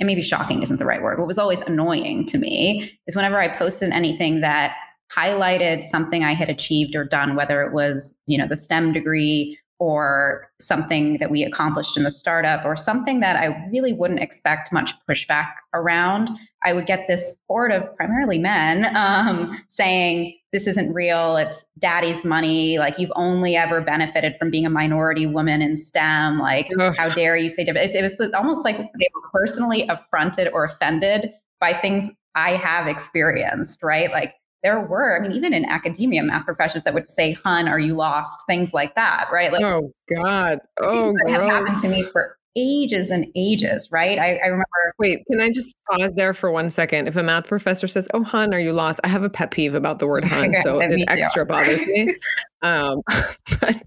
and 0.00 0.06
maybe 0.06 0.22
shocking 0.22 0.62
isn't 0.62 0.78
the 0.78 0.86
right 0.86 1.02
word. 1.02 1.18
What 1.18 1.28
was 1.28 1.38
always 1.38 1.60
annoying 1.60 2.24
to 2.26 2.38
me 2.38 2.90
is 3.06 3.14
whenever 3.14 3.38
I 3.38 3.48
posted 3.48 3.92
anything 3.92 4.40
that 4.40 4.74
highlighted 5.14 5.82
something 5.82 6.24
I 6.24 6.32
had 6.32 6.48
achieved 6.48 6.96
or 6.96 7.04
done, 7.04 7.36
whether 7.36 7.62
it 7.62 7.74
was 7.74 8.14
you 8.26 8.38
know 8.38 8.48
the 8.48 8.56
STEM 8.56 8.94
degree 8.94 9.58
or 9.78 10.50
something 10.60 11.18
that 11.18 11.30
we 11.30 11.44
accomplished 11.44 11.96
in 11.96 12.02
the 12.02 12.10
startup 12.10 12.64
or 12.64 12.76
something 12.76 13.20
that 13.20 13.36
I 13.36 13.68
really 13.70 13.92
wouldn't 13.92 14.20
expect 14.20 14.72
much 14.72 14.92
pushback 15.08 15.52
around, 15.72 16.30
I 16.64 16.72
would 16.72 16.86
get 16.86 17.06
this 17.06 17.38
horde 17.46 17.70
of 17.70 17.94
primarily 17.96 18.38
men 18.38 18.94
um, 18.96 19.62
saying, 19.68 20.36
This 20.52 20.66
isn't 20.66 20.92
real. 20.92 21.36
It's 21.36 21.64
daddy's 21.78 22.24
money. 22.24 22.78
Like, 22.78 22.98
you've 22.98 23.12
only 23.14 23.54
ever 23.54 23.80
benefited 23.80 24.36
from 24.36 24.50
being 24.50 24.66
a 24.66 24.70
minority 24.70 25.26
woman 25.26 25.62
in 25.62 25.76
STEM. 25.76 26.38
Like, 26.38 26.68
Ugh. 26.78 26.94
how 26.96 27.08
dare 27.10 27.36
you 27.36 27.48
say 27.48 27.64
different? 27.64 27.94
It, 27.94 27.96
it 27.96 28.02
was 28.02 28.32
almost 28.34 28.64
like 28.64 28.76
they 28.76 29.08
were 29.14 29.28
personally 29.32 29.86
affronted 29.88 30.48
or 30.52 30.64
offended 30.64 31.30
by 31.60 31.72
things 31.72 32.10
I 32.34 32.56
have 32.56 32.88
experienced, 32.88 33.82
right? 33.82 34.10
Like, 34.10 34.34
there 34.62 34.80
were, 34.80 35.16
I 35.16 35.20
mean, 35.20 35.32
even 35.32 35.54
in 35.54 35.64
academia, 35.64 36.22
math 36.22 36.44
professors 36.44 36.82
that 36.82 36.94
would 36.94 37.08
say, 37.08 37.32
"Hun, 37.32 37.68
are 37.68 37.78
you 37.78 37.94
lost?" 37.94 38.40
Things 38.46 38.74
like 38.74 38.94
that, 38.96 39.28
right? 39.32 39.52
Like, 39.52 39.62
oh 39.62 39.92
God, 40.14 40.58
oh, 40.80 41.14
that 41.26 41.42
happened 41.42 41.80
to 41.82 41.88
me 41.88 42.02
for 42.04 42.38
ages 42.58 43.10
and 43.10 43.26
ages, 43.36 43.88
right? 43.92 44.18
I, 44.18 44.36
I, 44.36 44.46
remember. 44.46 44.64
Wait, 44.98 45.24
can 45.30 45.40
I 45.40 45.50
just 45.50 45.76
pause 45.90 46.14
there 46.16 46.34
for 46.34 46.50
one 46.50 46.70
second? 46.70 47.06
If 47.06 47.16
a 47.16 47.22
math 47.22 47.46
professor 47.46 47.86
says, 47.86 48.08
"Oh, 48.14 48.24
hun, 48.24 48.52
are 48.52 48.58
you 48.58 48.72
lost?" 48.72 49.00
I 49.04 49.08
have 49.08 49.22
a 49.22 49.30
pet 49.30 49.50
peeve 49.50 49.74
about 49.74 50.00
the 50.00 50.06
word 50.06 50.24
"hun," 50.32 50.54
so 50.62 50.80
it 50.80 51.04
extra 51.08 51.46
bothers 51.46 51.82
me. 51.86 52.16
Um, 52.60 53.02
but 53.60 53.80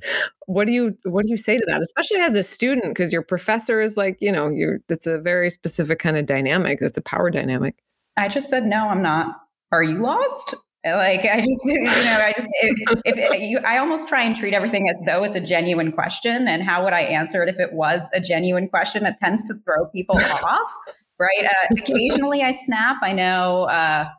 what 0.45 0.65
do 0.65 0.71
you 0.71 0.97
what 1.03 1.25
do 1.25 1.31
you 1.31 1.35
say 1.35 1.57
to 1.57 1.65
that, 1.67 1.81
especially 1.81 2.21
as 2.21 2.35
a 2.35 2.43
student, 2.43 2.93
because 2.93 3.11
your 3.11 3.21
professor 3.21 3.81
is 3.81 3.97
like, 3.97 4.17
you 4.21 4.31
know, 4.31 4.47
you're. 4.47 4.79
It's 4.87 5.07
a 5.07 5.19
very 5.19 5.49
specific 5.49 5.99
kind 5.99 6.15
of 6.15 6.25
dynamic. 6.25 6.79
It's 6.81 6.97
a 6.97 7.01
power 7.01 7.29
dynamic. 7.29 7.75
I 8.15 8.29
just 8.29 8.49
said, 8.49 8.65
"No, 8.65 8.87
I'm 8.87 9.01
not." 9.01 9.40
Are 9.71 9.83
you 9.83 9.99
lost? 9.99 10.55
Like 10.83 11.25
I 11.25 11.41
just, 11.41 11.65
you 11.65 11.81
know, 11.83 12.19
I 12.19 12.33
just, 12.35 12.47
if, 12.61 13.17
if 13.17 13.41
you, 13.41 13.59
I 13.59 13.77
almost 13.77 14.07
try 14.07 14.23
and 14.23 14.35
treat 14.35 14.53
everything 14.53 14.89
as 14.89 14.95
though 15.05 15.23
it's 15.23 15.35
a 15.35 15.41
genuine 15.41 15.91
question. 15.91 16.47
And 16.47 16.63
how 16.63 16.83
would 16.83 16.93
I 16.93 17.01
answer 17.01 17.43
it 17.43 17.49
if 17.49 17.59
it 17.59 17.73
was 17.73 18.09
a 18.13 18.19
genuine 18.19 18.67
question? 18.67 19.05
It 19.05 19.15
tends 19.21 19.43
to 19.45 19.53
throw 19.65 19.85
people 19.87 20.15
off, 20.43 20.73
right? 21.19 21.45
Uh, 21.45 21.75
occasionally 21.77 22.41
I 22.41 22.51
snap. 22.51 22.97
I 23.03 23.13
know 23.13 23.63
uh, 23.63 24.09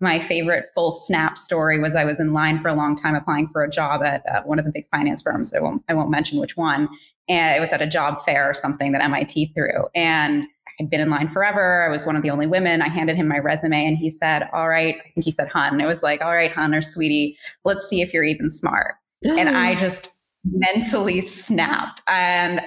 my 0.00 0.18
favorite 0.18 0.66
full 0.74 0.92
snap 0.92 1.38
story 1.38 1.78
was 1.78 1.94
I 1.94 2.04
was 2.04 2.18
in 2.18 2.32
line 2.32 2.60
for 2.60 2.68
a 2.68 2.74
long 2.74 2.96
time 2.96 3.14
applying 3.14 3.48
for 3.48 3.62
a 3.62 3.70
job 3.70 4.02
at 4.02 4.24
uh, 4.26 4.42
one 4.42 4.58
of 4.58 4.64
the 4.64 4.72
big 4.72 4.88
finance 4.88 5.22
firms. 5.22 5.54
I 5.54 5.60
won't, 5.60 5.82
I 5.88 5.94
won't 5.94 6.10
mention 6.10 6.40
which 6.40 6.56
one. 6.56 6.88
And 7.28 7.56
it 7.56 7.60
was 7.60 7.72
at 7.72 7.82
a 7.82 7.86
job 7.86 8.24
fair 8.24 8.50
or 8.50 8.54
something 8.54 8.90
that 8.92 9.02
MIT 9.02 9.52
threw. 9.54 9.86
And 9.94 10.46
I'd 10.80 10.88
been 10.88 11.00
in 11.00 11.10
line 11.10 11.28
forever. 11.28 11.82
I 11.82 11.90
was 11.90 12.06
one 12.06 12.16
of 12.16 12.22
the 12.22 12.30
only 12.30 12.46
women. 12.46 12.80
I 12.80 12.88
handed 12.88 13.16
him 13.16 13.28
my 13.28 13.38
resume 13.38 13.86
and 13.86 13.98
he 13.98 14.08
said, 14.08 14.48
All 14.54 14.68
right, 14.68 14.96
I 14.98 15.10
think 15.10 15.24
he 15.24 15.30
said 15.30 15.48
hun. 15.48 15.78
It 15.80 15.86
was 15.86 16.02
like, 16.02 16.22
All 16.22 16.32
right, 16.32 16.50
hun 16.50 16.74
or 16.74 16.80
sweetie, 16.80 17.36
let's 17.64 17.86
see 17.86 18.00
if 18.00 18.14
you're 18.14 18.24
even 18.24 18.48
smart. 18.48 18.94
and 19.22 19.50
I 19.50 19.74
just 19.78 20.08
mentally 20.44 21.20
snapped. 21.20 22.02
And 22.08 22.62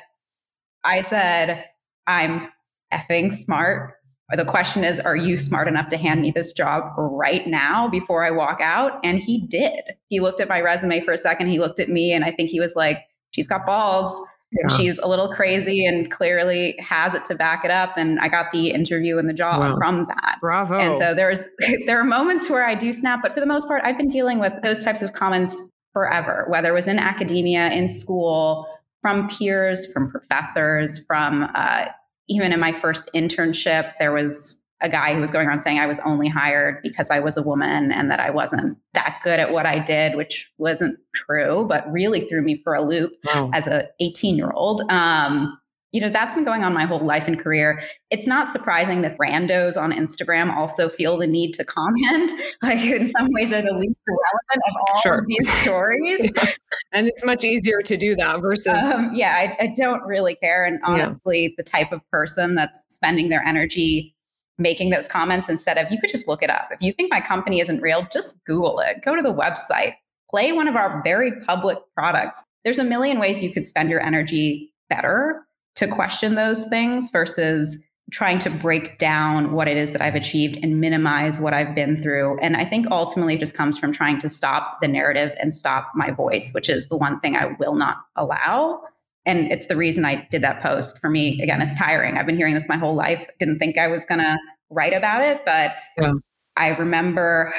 I 0.83 1.01
said, 1.01 1.65
I'm 2.05 2.49
effing 2.93 3.33
smart. 3.33 3.95
The 4.35 4.45
question 4.45 4.83
is, 4.83 4.99
are 4.99 5.15
you 5.15 5.35
smart 5.35 5.67
enough 5.67 5.89
to 5.89 5.97
hand 5.97 6.21
me 6.21 6.31
this 6.31 6.53
job 6.53 6.83
right 6.97 7.45
now 7.47 7.87
before 7.87 8.23
I 8.23 8.31
walk 8.31 8.61
out? 8.61 8.99
And 9.03 9.19
he 9.19 9.45
did. 9.47 9.81
He 10.09 10.19
looked 10.19 10.39
at 10.39 10.47
my 10.47 10.61
resume 10.61 11.01
for 11.01 11.13
a 11.13 11.17
second. 11.17 11.47
He 11.47 11.59
looked 11.59 11.79
at 11.79 11.89
me 11.89 12.13
and 12.13 12.23
I 12.23 12.31
think 12.31 12.49
he 12.49 12.59
was 12.59 12.75
like, 12.75 12.99
she's 13.31 13.47
got 13.47 13.65
balls 13.65 14.19
Yeah. 14.53 14.75
She's 14.75 14.97
a 14.99 15.07
little 15.07 15.29
crazy 15.29 15.85
and 15.85 16.11
clearly 16.11 16.75
has 16.79 17.13
it 17.13 17.25
to 17.25 17.35
back 17.35 17.65
it 17.65 17.71
up. 17.71 17.97
And 17.97 18.19
I 18.19 18.29
got 18.29 18.51
the 18.51 18.69
interview 18.69 19.17
in 19.17 19.27
the 19.27 19.33
job 19.33 19.59
wow. 19.59 19.77
from 19.77 20.05
that. 20.07 20.37
Bravo. 20.41 20.77
And 20.77 20.95
so 20.95 21.13
there's 21.13 21.43
there 21.85 21.99
are 21.99 22.03
moments 22.03 22.49
where 22.49 22.65
I 22.65 22.75
do 22.75 22.93
snap, 22.93 23.21
but 23.21 23.33
for 23.33 23.39
the 23.39 23.45
most 23.45 23.67
part, 23.67 23.81
I've 23.83 23.97
been 23.97 24.09
dealing 24.09 24.39
with 24.39 24.53
those 24.61 24.83
types 24.83 25.01
of 25.01 25.13
comments 25.13 25.61
forever, 25.91 26.45
whether 26.49 26.69
it 26.69 26.73
was 26.73 26.87
in 26.87 26.99
academia, 26.99 27.69
in 27.71 27.87
school, 27.87 28.67
from 29.01 29.27
peers, 29.27 29.91
from 29.91 30.09
professors, 30.09 31.05
from 31.05 31.49
uh, 31.53 31.85
even 32.29 32.51
in 32.51 32.59
my 32.59 32.71
first 32.71 33.09
internship, 33.13 33.91
there 33.99 34.11
was 34.11 34.62
a 34.83 34.89
guy 34.89 35.13
who 35.13 35.21
was 35.21 35.31
going 35.31 35.47
around 35.47 35.61
saying 35.61 35.79
I 35.79 35.87
was 35.87 35.99
only 35.99 36.27
hired 36.27 36.81
because 36.83 37.09
I 37.09 37.19
was 37.19 37.37
a 37.37 37.41
woman 37.41 37.91
and 37.91 38.11
that 38.11 38.19
I 38.19 38.29
wasn't 38.29 38.77
that 38.93 39.19
good 39.23 39.39
at 39.39 39.51
what 39.51 39.65
I 39.65 39.79
did, 39.79 40.15
which 40.15 40.51
wasn't 40.57 40.99
true, 41.15 41.65
but 41.67 41.89
really 41.91 42.27
threw 42.27 42.41
me 42.41 42.57
for 42.57 42.75
a 42.75 42.81
loop 42.81 43.13
wow. 43.23 43.49
as 43.53 43.65
a 43.65 43.87
18 44.01 44.35
year 44.35 44.51
old. 44.51 44.81
Um, 44.91 45.57
you 45.93 46.01
know, 46.01 46.09
that's 46.09 46.33
been 46.33 46.43
going 46.43 46.63
on 46.63 46.73
my 46.73 46.85
whole 46.85 47.05
life 47.05 47.27
and 47.27 47.39
career. 47.39 47.83
It's 48.09 48.25
not 48.25 48.49
surprising 48.49 49.03
that 49.03 49.15
randos 49.19 49.79
on 49.79 49.91
Instagram 49.91 50.53
also 50.53 50.89
feel 50.89 51.19
the 51.19 51.27
need 51.27 51.53
to 51.53 51.63
comment. 51.63 52.31
Like 52.63 52.79
in 52.79 53.05
some 53.05 53.27
ways, 53.31 53.49
they're 53.49 53.61
the 53.61 53.73
least 53.77 54.05
relevant 54.07 54.63
of 54.69 54.75
all 54.87 55.01
sure. 55.01 55.19
of 55.19 55.25
these 55.27 55.53
stories. 55.61 56.31
yeah. 56.35 56.51
And 56.93 57.07
it's 57.07 57.23
much 57.25 57.43
easier 57.43 57.81
to 57.81 57.97
do 57.97 58.15
that 58.15 58.39
versus. 58.39 58.73
Um, 58.73 59.11
yeah, 59.13 59.35
I, 59.35 59.63
I, 59.63 59.73
don't 59.75 60.01
really 60.03 60.35
care. 60.35 60.63
And 60.63 60.79
honestly, 60.85 61.43
yeah. 61.43 61.49
the 61.57 61.63
type 61.63 61.91
of 61.91 61.99
person 62.09 62.55
that's 62.55 62.85
spending 62.87 63.27
their 63.27 63.43
energy 63.43 64.15
making 64.57 64.89
those 64.89 65.07
comments 65.07 65.49
instead 65.49 65.77
of 65.77 65.91
you 65.91 65.99
could 65.99 66.09
just 66.09 66.27
look 66.27 66.43
it 66.43 66.49
up. 66.49 66.69
If 66.71 66.81
you 66.81 66.93
think 66.93 67.11
my 67.11 67.21
company 67.21 67.59
isn't 67.59 67.81
real, 67.81 68.07
just 68.11 68.37
Google 68.45 68.79
it. 68.79 69.03
Go 69.03 69.15
to 69.15 69.21
the 69.21 69.33
website, 69.33 69.95
play 70.29 70.51
one 70.51 70.67
of 70.67 70.75
our 70.75 71.01
very 71.03 71.31
public 71.41 71.77
products. 71.95 72.43
There's 72.63 72.79
a 72.79 72.83
million 72.83 73.19
ways 73.19 73.41
you 73.41 73.51
could 73.51 73.65
spend 73.65 73.89
your 73.89 74.01
energy 74.01 74.73
better 74.89 75.45
to 75.75 75.87
question 75.87 76.35
those 76.35 76.65
things 76.69 77.09
versus 77.11 77.77
trying 78.11 78.37
to 78.37 78.49
break 78.49 78.97
down 78.99 79.53
what 79.53 79.67
it 79.67 79.77
is 79.77 79.91
that 79.91 80.01
I've 80.01 80.15
achieved 80.15 80.59
and 80.61 80.79
minimize 80.79 81.39
what 81.39 81.53
I've 81.53 81.73
been 81.73 81.95
through. 81.95 82.37
And 82.39 82.55
I 82.55 82.65
think 82.65 82.85
ultimately 82.91 83.35
it 83.35 83.39
just 83.39 83.55
comes 83.55 83.77
from 83.77 83.91
trying 83.91 84.19
to 84.19 84.29
stop 84.29 84.79
the 84.81 84.87
narrative 84.87 85.31
and 85.39 85.53
stop 85.53 85.89
my 85.95 86.11
voice, 86.11 86.51
which 86.51 86.69
is 86.69 86.89
the 86.89 86.97
one 86.97 87.19
thing 87.21 87.35
I 87.35 87.55
will 87.59 87.75
not 87.75 87.97
allow. 88.15 88.81
And 89.25 89.51
it's 89.51 89.67
the 89.67 89.75
reason 89.75 90.05
I 90.05 90.27
did 90.31 90.41
that 90.41 90.61
post. 90.61 90.99
For 90.99 91.09
me, 91.09 91.41
again, 91.41 91.61
it's 91.61 91.75
tiring. 91.75 92.17
I've 92.17 92.25
been 92.25 92.35
hearing 92.35 92.53
this 92.53 92.67
my 92.67 92.77
whole 92.77 92.95
life. 92.95 93.27
Didn't 93.39 93.59
think 93.59 93.77
I 93.77 93.87
was 93.87 94.05
going 94.05 94.19
to 94.19 94.37
write 94.69 94.93
about 94.93 95.23
it, 95.23 95.41
but 95.45 95.71
yeah. 95.97 96.13
I 96.57 96.69
remember 96.69 97.53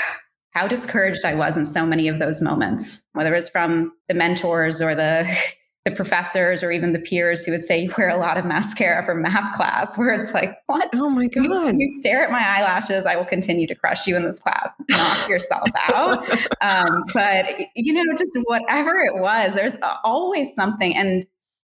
how 0.50 0.68
discouraged 0.68 1.24
I 1.24 1.34
was 1.34 1.56
in 1.56 1.66
so 1.66 1.84
many 1.84 2.08
of 2.08 2.18
those 2.18 2.40
moments, 2.40 3.02
whether 3.12 3.32
it 3.32 3.36
was 3.36 3.48
from 3.48 3.92
the 4.08 4.14
mentors 4.14 4.80
or 4.80 4.94
the 4.94 5.26
the 5.84 5.90
professors 5.90 6.62
or 6.62 6.72
even 6.72 6.94
the 6.94 6.98
peers 6.98 7.44
who 7.44 7.52
would 7.52 7.60
say 7.60 7.78
you 7.78 7.92
wear 7.98 8.08
a 8.08 8.16
lot 8.16 8.38
of 8.38 8.46
mascara 8.46 9.04
for 9.04 9.14
math 9.14 9.54
class 9.54 9.98
where 9.98 10.14
it's 10.18 10.32
like 10.32 10.56
what 10.66 10.88
oh 10.96 11.10
my 11.10 11.26
god 11.26 11.44
you, 11.44 11.74
you 11.76 11.88
stare 12.00 12.24
at 12.24 12.30
my 12.30 12.40
eyelashes 12.40 13.04
i 13.04 13.14
will 13.14 13.24
continue 13.24 13.66
to 13.66 13.74
crush 13.74 14.06
you 14.06 14.16
in 14.16 14.24
this 14.24 14.40
class 14.40 14.72
knock 14.88 15.28
yourself 15.28 15.68
out 15.92 16.26
um, 16.62 17.04
but 17.12 17.44
you 17.74 17.92
know 17.92 18.02
just 18.16 18.30
whatever 18.44 19.00
it 19.00 19.20
was 19.20 19.52
there's 19.52 19.76
always 20.04 20.54
something 20.54 20.96
and 20.96 21.26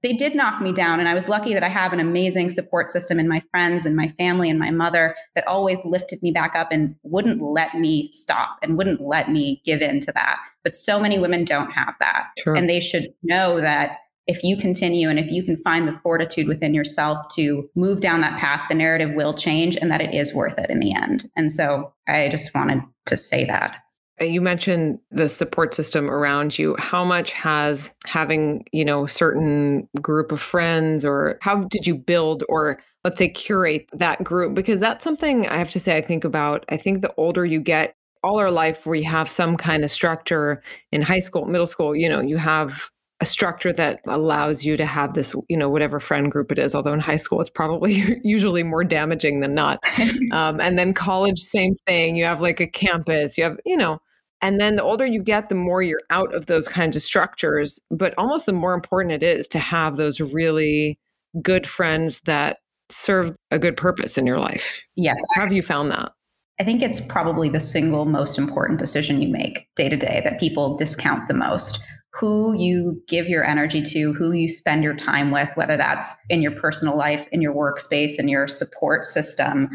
they 0.02 0.14
did 0.14 0.36
knock 0.36 0.62
me 0.62 0.72
down 0.72 1.00
and 1.00 1.10
i 1.10 1.14
was 1.14 1.28
lucky 1.28 1.54
that 1.54 1.64
i 1.64 1.70
have 1.70 1.94
an 1.94 2.00
amazing 2.00 2.50
support 2.50 2.90
system 2.90 3.20
in 3.20 3.28
my 3.28 3.42
friends 3.52 3.86
and 3.86 3.96
my 3.96 4.08
family 4.10 4.50
and 4.50 4.60
my 4.60 4.72
mother 4.72 5.16
that 5.36 5.48
always 5.48 5.80
lifted 5.86 6.22
me 6.22 6.32
back 6.32 6.56
up 6.56 6.72
and 6.72 6.96
wouldn't 7.04 7.42
let 7.42 7.76
me 7.76 8.10
stop 8.12 8.58
and 8.62 8.78
wouldn't 8.78 9.02
let 9.02 9.30
me 9.30 9.62
give 9.66 9.82
in 9.82 10.00
to 10.00 10.12
that 10.12 10.40
but 10.64 10.76
so 10.76 11.00
many 11.00 11.20
women 11.20 11.44
don't 11.44 11.72
have 11.72 11.96
that. 12.00 12.28
Sure. 12.38 12.56
And 12.56 12.70
they 12.70 12.80
should 12.80 13.14
know 13.24 13.62
that 13.62 13.98
if 14.28 14.44
you 14.44 14.56
continue 14.58 15.10
and 15.10 15.18
if 15.18 15.32
you 15.32 15.42
can 15.42 15.58
find 15.58 15.88
the 15.88 16.00
fortitude 16.04 16.48
within 16.48 16.74
yourself 16.74 17.18
to 17.30 17.68
move 17.76 18.00
down 18.02 18.22
that 18.22 18.40
path, 18.40 18.62
the 18.70 18.76
narrative 18.76 19.16
will 19.16 19.34
change 19.34 19.76
and 19.76 19.90
that 19.90 20.02
it 20.02 20.14
is 20.14 20.36
worth 20.36 20.58
it 20.60 20.70
in 20.70 20.80
the 20.80 20.94
end. 20.94 21.26
And 21.36 21.52
so 21.52 21.94
I 22.08 22.30
just 22.30 22.54
wanted 22.54 22.84
to 23.08 23.18
say 23.18 23.46
that. 23.46 23.78
Uh, 24.22 24.26
you 24.26 24.42
mentioned 24.42 25.00
the 25.12 25.30
support 25.30 25.74
system 25.74 26.10
around 26.10 26.58
you. 26.58 26.76
How 26.80 27.04
much 27.04 27.32
has 27.34 27.92
having, 28.06 28.66
you 28.72 28.86
know, 28.86 29.06
certain 29.06 29.88
group 30.02 30.32
of 30.32 30.42
friends 30.42 31.06
or 31.06 31.38
how 31.42 31.64
did 31.64 31.88
you 31.88 31.96
build 31.96 32.44
or 32.50 32.80
let's 33.04 33.18
say 33.18 33.30
curate 33.30 33.90
that 33.94 34.24
group? 34.24 34.56
Because 34.56 34.80
that's 34.80 35.04
something 35.04 35.48
I 35.48 35.58
have 35.58 35.72
to 35.72 35.80
say 35.80 35.98
I 35.98 36.02
think 36.02 36.24
about. 36.24 36.66
I 36.70 36.78
think 36.78 37.02
the 37.02 37.14
older 37.18 37.46
you 37.46 37.60
get, 37.60 37.96
all 38.24 38.38
our 38.38 38.52
life 38.52 38.86
we 38.86 39.02
have 39.04 39.30
some 39.30 39.56
kind 39.56 39.84
of 39.84 39.92
structure 39.92 40.62
in 40.92 41.02
high 41.02 41.20
school, 41.20 41.46
middle 41.46 41.68
school, 41.68 41.96
you 41.96 42.10
know, 42.10 42.20
you 42.20 42.38
have 42.38 42.90
a 43.22 43.26
structure 43.26 43.74
that 43.74 44.00
allows 44.08 44.64
you 44.64 44.78
to 44.78 44.86
have 44.86 45.14
this, 45.14 45.36
you 45.50 45.58
know, 45.58 45.70
whatever 45.70 46.00
friend 46.00 46.32
group 46.32 46.52
it 46.52 46.60
is. 46.60 46.74
Although 46.74 46.94
in 46.94 47.00
high 47.02 47.18
school, 47.18 47.42
it's 47.42 47.50
probably 47.50 48.20
usually 48.24 48.64
more 48.64 48.84
damaging 48.84 49.40
than 49.42 49.54
not. 49.54 49.80
Um, 50.32 50.62
and 50.62 50.78
then 50.78 50.94
college, 50.94 51.40
same 51.40 51.74
thing. 51.88 52.16
You 52.16 52.26
have 52.26 52.40
like 52.40 52.60
a 52.60 52.68
campus, 52.68 53.36
you 53.36 53.44
have, 53.44 53.58
you 53.66 53.76
know, 53.76 54.00
and 54.42 54.60
then 54.60 54.76
the 54.76 54.84
older 54.84 55.06
you 55.06 55.22
get, 55.22 55.50
the 55.50 55.56
more 55.56 55.82
you're 55.82 56.02
out 56.10 56.34
of 56.34 56.46
those 56.46 56.68
kinds 56.68 56.96
of 56.96 57.02
structures. 57.02 57.80
But 57.92 58.14
almost 58.18 58.46
the 58.46 58.54
more 58.54 58.74
important 58.74 59.12
it 59.14 59.24
is 59.24 59.48
to 59.50 59.60
have 59.60 59.98
those 59.98 60.22
really 60.22 60.98
good 61.42 61.68
friends 61.68 62.22
that 62.22 62.60
serve 62.90 63.36
a 63.52 63.60
good 63.60 63.78
purpose 63.78 64.18
in 64.18 64.26
your 64.26 64.40
life. 64.40 64.82
Yes. 64.96 65.18
How 65.36 65.42
have 65.42 65.54
you 65.54 65.62
found 65.62 65.92
that? 65.92 66.12
I 66.60 66.64
think 66.64 66.82
it's 66.82 67.00
probably 67.00 67.50
the 67.50 67.60
single 67.60 68.06
most 68.06 68.38
important 68.38 68.80
decision 68.80 69.22
you 69.22 69.30
make 69.30 69.68
day 69.76 69.88
to 69.88 69.96
day 69.96 70.22
that 70.24 70.40
people 70.40 70.76
discount 70.76 71.28
the 71.28 71.34
most. 71.34 71.82
Who 72.14 72.58
you 72.58 73.02
give 73.08 73.28
your 73.28 73.46
energy 73.46 73.82
to, 73.82 74.14
who 74.14 74.32
you 74.32 74.50
spend 74.50 74.84
your 74.84 74.96
time 74.96 75.32
with, 75.32 75.50
whether 75.56 75.78
that's 75.78 76.16
in 76.30 76.42
your 76.42 76.52
personal 76.52 76.98
life, 76.98 77.28
in 77.32 77.42
your 77.42 77.54
workspace, 77.54 78.20
in 78.20 78.28
your 78.28 78.48
support 78.48 79.06
system. 79.06 79.70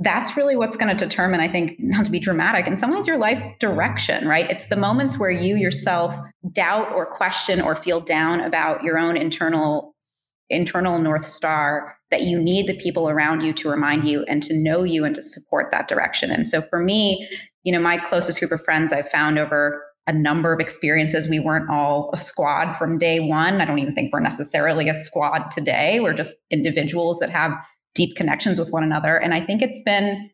That's 0.00 0.36
really 0.36 0.54
what's 0.54 0.76
going 0.76 0.96
to 0.96 1.04
determine, 1.04 1.40
I 1.40 1.50
think, 1.50 1.74
not 1.78 2.04
to 2.04 2.10
be 2.10 2.20
dramatic, 2.20 2.66
in 2.66 2.76
some 2.76 2.92
ways, 2.92 3.06
your 3.06 3.16
life 3.16 3.42
direction, 3.58 4.28
right? 4.28 4.48
It's 4.48 4.66
the 4.66 4.76
moments 4.76 5.18
where 5.18 5.30
you 5.30 5.56
yourself 5.56 6.16
doubt 6.52 6.92
or 6.92 7.04
question 7.04 7.60
or 7.60 7.74
feel 7.74 8.00
down 8.00 8.40
about 8.40 8.84
your 8.84 8.98
own 8.98 9.16
internal 9.16 9.94
internal 10.50 10.98
north 10.98 11.26
star 11.26 11.94
that 12.10 12.22
you 12.22 12.40
need 12.40 12.66
the 12.66 12.76
people 12.78 13.10
around 13.10 13.42
you 13.42 13.52
to 13.52 13.68
remind 13.68 14.08
you 14.08 14.24
and 14.28 14.42
to 14.42 14.54
know 14.54 14.82
you 14.82 15.04
and 15.04 15.14
to 15.14 15.20
support 15.20 15.70
that 15.70 15.88
direction. 15.88 16.30
And 16.30 16.46
so 16.46 16.62
for 16.62 16.82
me, 16.82 17.28
you 17.64 17.72
know, 17.72 17.80
my 17.80 17.98
closest 17.98 18.38
group 18.38 18.52
of 18.52 18.64
friends 18.64 18.90
I've 18.90 19.10
found 19.10 19.38
over 19.38 19.84
a 20.06 20.12
number 20.12 20.54
of 20.54 20.58
experiences. 20.58 21.28
We 21.28 21.38
weren't 21.38 21.68
all 21.68 22.08
a 22.14 22.16
squad 22.16 22.72
from 22.72 22.96
day 22.96 23.20
one. 23.20 23.60
I 23.60 23.66
don't 23.66 23.78
even 23.78 23.94
think 23.94 24.10
we're 24.10 24.20
necessarily 24.20 24.88
a 24.88 24.94
squad 24.94 25.50
today. 25.50 26.00
We're 26.00 26.14
just 26.14 26.34
individuals 26.50 27.18
that 27.18 27.28
have 27.28 27.52
deep 27.94 28.16
connections 28.16 28.58
with 28.58 28.70
one 28.70 28.84
another. 28.84 29.16
And 29.16 29.34
I 29.34 29.44
think 29.44 29.62
it's 29.62 29.82
been, 29.82 30.30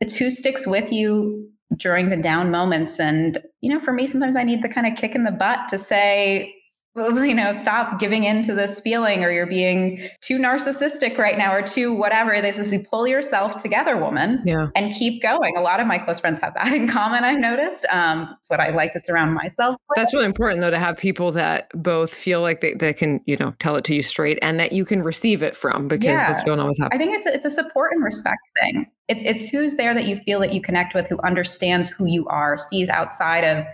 it's 0.00 0.16
who 0.16 0.30
sticks 0.30 0.66
with 0.66 0.92
you 0.92 1.48
during 1.76 2.10
the 2.10 2.16
down 2.16 2.50
moments. 2.50 2.98
And, 2.98 3.40
you 3.60 3.72
know, 3.72 3.80
for 3.80 3.92
me, 3.92 4.06
sometimes 4.06 4.36
I 4.36 4.44
need 4.44 4.62
the 4.62 4.68
kind 4.68 4.86
of 4.86 4.96
kick 4.96 5.14
in 5.14 5.24
the 5.24 5.30
butt 5.30 5.68
to 5.68 5.78
say, 5.78 6.54
you 7.24 7.34
know, 7.34 7.52
stop 7.52 7.98
giving 7.98 8.24
into 8.24 8.54
this 8.54 8.80
feeling 8.80 9.24
or 9.24 9.30
you're 9.30 9.46
being 9.46 10.08
too 10.20 10.38
narcissistic 10.38 11.18
right 11.18 11.38
now 11.38 11.52
or 11.52 11.62
too 11.62 11.92
whatever. 11.92 12.40
This 12.40 12.58
is 12.58 12.72
you 12.72 12.80
pull 12.80 13.06
yourself 13.06 13.56
together, 13.56 13.96
woman, 13.96 14.42
yeah. 14.44 14.68
and 14.74 14.92
keep 14.92 15.22
going. 15.22 15.56
A 15.56 15.60
lot 15.60 15.80
of 15.80 15.86
my 15.86 15.98
close 15.98 16.18
friends 16.20 16.40
have 16.40 16.54
that 16.54 16.72
in 16.74 16.88
common, 16.88 17.24
I've 17.24 17.38
noticed. 17.38 17.86
Um, 17.90 18.34
it's 18.38 18.50
what 18.50 18.60
I 18.60 18.70
like 18.70 18.92
to 18.92 19.00
surround 19.00 19.34
myself 19.34 19.76
with. 19.88 19.96
That's 19.96 20.12
really 20.12 20.26
important 20.26 20.60
though, 20.60 20.70
to 20.70 20.78
have 20.78 20.96
people 20.96 21.32
that 21.32 21.68
both 21.74 22.12
feel 22.12 22.40
like 22.40 22.60
they, 22.60 22.74
they 22.74 22.92
can, 22.92 23.20
you 23.26 23.36
know, 23.36 23.54
tell 23.58 23.76
it 23.76 23.84
to 23.84 23.94
you 23.94 24.02
straight 24.02 24.38
and 24.42 24.58
that 24.60 24.72
you 24.72 24.84
can 24.84 25.02
receive 25.02 25.42
it 25.42 25.56
from 25.56 25.88
because 25.88 26.06
yeah. 26.06 26.32
this 26.32 26.42
don't 26.44 26.60
always 26.60 26.78
happen. 26.78 26.94
I 26.94 26.98
think 26.98 27.16
it's 27.16 27.26
a, 27.26 27.34
it's 27.34 27.44
a 27.44 27.50
support 27.50 27.92
and 27.92 28.02
respect 28.02 28.40
thing. 28.60 28.86
It's, 29.08 29.24
it's 29.24 29.48
who's 29.48 29.76
there 29.76 29.94
that 29.94 30.06
you 30.06 30.16
feel 30.16 30.40
that 30.40 30.52
you 30.52 30.60
connect 30.60 30.94
with, 30.94 31.08
who 31.08 31.18
understands 31.22 31.88
who 31.88 32.06
you 32.06 32.26
are, 32.28 32.58
sees 32.58 32.90
outside 32.90 33.42
of 33.42 33.64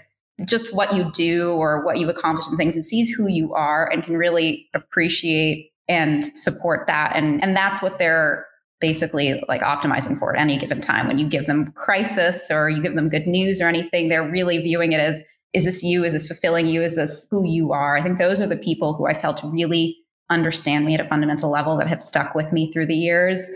just 0.47 0.75
what 0.75 0.95
you 0.95 1.11
do 1.13 1.53
or 1.53 1.85
what 1.85 1.99
you 1.99 2.09
accomplish 2.11 2.49
and 2.49 2.57
things 2.57 2.75
and 2.75 2.85
sees 2.85 3.11
who 3.11 3.29
you 3.29 3.55
are 3.55 3.89
and 3.91 4.03
can 4.03 4.17
really 4.17 4.69
appreciate 4.75 5.71
and 5.89 6.37
support 6.37 6.87
that. 6.87 7.13
And 7.15 7.43
and 7.43 7.57
that's 7.57 7.81
what 7.81 7.99
they're 7.99 8.47
basically 8.81 9.43
like 9.49 9.63
optimizing 9.63 10.19
for 10.19 10.35
at 10.35 10.41
any 10.41 10.59
given 10.59 10.81
time. 10.81 11.07
When 11.07 11.19
you 11.19 11.29
give 11.29 11.47
them 11.47 11.73
crisis 11.73 12.51
or 12.51 12.69
you 12.69 12.83
give 12.83 12.95
them 12.95 13.09
good 13.09 13.27
news 13.27 13.61
or 13.61 13.67
anything 13.67 14.09
they're 14.09 14.29
really 14.29 14.59
viewing 14.59 14.93
it 14.93 15.01
as 15.01 15.23
is 15.53 15.65
this 15.65 15.85
you? 15.85 16.03
Is 16.05 16.13
this 16.13 16.27
fulfilling 16.27 16.67
you? 16.67 16.83
Is 16.83 16.97
this 16.97 17.29
who 17.31 17.47
you 17.47 17.73
are? 17.73 17.97
I 17.97 18.03
think 18.03 18.19
those 18.19 18.41
are 18.41 18.47
the 18.47 18.57
people 18.57 18.95
who 18.95 19.07
i 19.07 19.15
felt 19.15 19.41
really 19.45 19.97
understand 20.31 20.85
me 20.85 20.95
at 20.95 21.01
a 21.01 21.09
fundamental 21.09 21.51
level 21.51 21.77
that 21.77 21.87
have 21.87 22.03
stuck 22.03 22.35
with 22.35 22.53
me 22.53 22.73
through 22.73 22.87
the 22.87 22.97
years. 22.97 23.51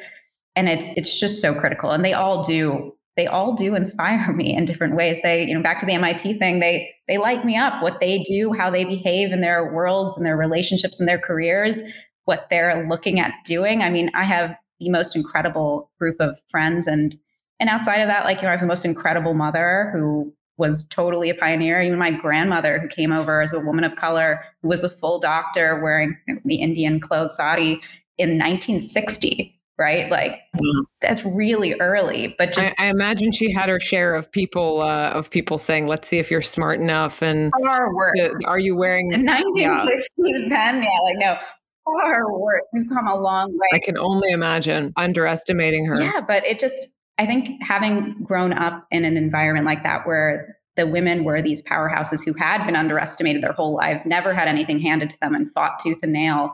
And 0.54 0.68
it's 0.68 0.88
it's 0.96 1.18
just 1.18 1.40
so 1.40 1.54
critical. 1.54 1.90
And 1.90 2.04
they 2.04 2.12
all 2.12 2.42
do 2.42 2.94
they 3.18 3.26
all 3.26 3.52
do 3.52 3.74
inspire 3.74 4.32
me 4.32 4.56
in 4.56 4.64
different 4.64 4.96
ways. 4.96 5.18
They, 5.22 5.44
you 5.44 5.54
know, 5.54 5.62
back 5.62 5.80
to 5.80 5.86
the 5.86 5.92
MIT 5.92 6.38
thing, 6.38 6.60
they 6.60 6.90
they 7.06 7.18
light 7.18 7.44
me 7.44 7.56
up. 7.56 7.82
What 7.82 8.00
they 8.00 8.22
do, 8.22 8.52
how 8.52 8.70
they 8.70 8.84
behave 8.84 9.32
in 9.32 9.42
their 9.42 9.70
worlds 9.72 10.16
and 10.16 10.24
their 10.24 10.36
relationships 10.36 10.98
and 11.00 11.08
their 11.08 11.18
careers, 11.18 11.82
what 12.24 12.46
they're 12.48 12.86
looking 12.88 13.20
at 13.20 13.34
doing. 13.44 13.82
I 13.82 13.90
mean, 13.90 14.10
I 14.14 14.24
have 14.24 14.56
the 14.80 14.90
most 14.90 15.16
incredible 15.16 15.90
group 15.98 16.16
of 16.20 16.40
friends 16.48 16.86
and 16.86 17.18
and 17.60 17.68
outside 17.68 18.00
of 18.00 18.08
that, 18.08 18.24
like 18.24 18.38
you 18.38 18.44
know, 18.44 18.50
I 18.50 18.52
have 18.52 18.60
the 18.60 18.66
most 18.66 18.84
incredible 18.84 19.34
mother 19.34 19.90
who 19.92 20.32
was 20.58 20.84
totally 20.88 21.28
a 21.28 21.34
pioneer. 21.34 21.82
Even 21.82 21.98
my 21.98 22.12
grandmother, 22.12 22.78
who 22.78 22.88
came 22.88 23.12
over 23.12 23.40
as 23.42 23.52
a 23.52 23.60
woman 23.60 23.84
of 23.84 23.96
color, 23.96 24.44
who 24.62 24.68
was 24.68 24.84
a 24.84 24.90
full 24.90 25.18
doctor 25.18 25.80
wearing 25.82 26.16
the 26.44 26.56
Indian 26.56 27.00
clothes 27.00 27.36
sari 27.36 27.80
in 28.16 28.38
1960 28.38 29.57
right? 29.78 30.10
Like 30.10 30.40
mm. 30.56 30.84
that's 31.00 31.24
really 31.24 31.74
early. 31.74 32.34
But 32.36 32.52
just 32.52 32.74
I, 32.78 32.86
I, 32.86 32.90
imagine 32.90 33.32
she 33.32 33.52
had 33.52 33.68
her 33.68 33.80
share 33.80 34.14
of 34.14 34.30
people 34.30 34.82
uh, 34.82 35.10
of 35.10 35.30
people 35.30 35.58
saying, 35.58 35.86
"Let's 35.86 36.08
see 36.08 36.18
if 36.18 36.30
you're 36.30 36.42
smart 36.42 36.80
enough." 36.80 37.22
And 37.22 37.52
far 37.64 37.94
worse. 37.94 38.34
are 38.44 38.58
you 38.58 38.76
wearing 38.76 39.08
the 39.08 39.16
1960s? 39.16 40.00
Yeah. 40.16 40.48
Then 40.48 40.82
yeah, 40.82 40.98
like 41.04 41.18
no, 41.18 41.38
far 41.84 42.38
worse. 42.38 42.68
We've 42.72 42.88
come 42.88 43.06
a 43.06 43.16
long 43.16 43.52
way. 43.52 43.68
I 43.72 43.78
can 43.78 43.96
only 43.96 44.30
imagine 44.32 44.92
underestimating 44.96 45.86
her. 45.86 46.00
Yeah, 46.00 46.20
but 46.26 46.44
it 46.44 46.58
just 46.58 46.88
I 47.18 47.26
think 47.26 47.62
having 47.62 48.16
grown 48.22 48.52
up 48.52 48.86
in 48.90 49.04
an 49.04 49.16
environment 49.16 49.66
like 49.66 49.82
that 49.84 50.06
where 50.06 50.56
the 50.76 50.86
women 50.86 51.24
were 51.24 51.42
these 51.42 51.60
powerhouses 51.62 52.24
who 52.24 52.32
had 52.34 52.64
been 52.64 52.76
underestimated 52.76 53.42
their 53.42 53.52
whole 53.52 53.74
lives, 53.74 54.06
never 54.06 54.32
had 54.32 54.46
anything 54.46 54.78
handed 54.78 55.10
to 55.10 55.20
them, 55.20 55.34
and 55.34 55.52
fought 55.52 55.78
tooth 55.80 55.98
and 56.02 56.12
nail 56.12 56.52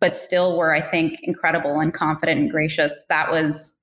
but 0.00 0.16
still 0.16 0.56
were, 0.56 0.74
I 0.74 0.80
think, 0.80 1.20
incredible 1.22 1.80
and 1.80 1.92
confident 1.92 2.40
and 2.40 2.50
gracious. 2.50 3.04
That 3.08 3.30
was 3.30 3.74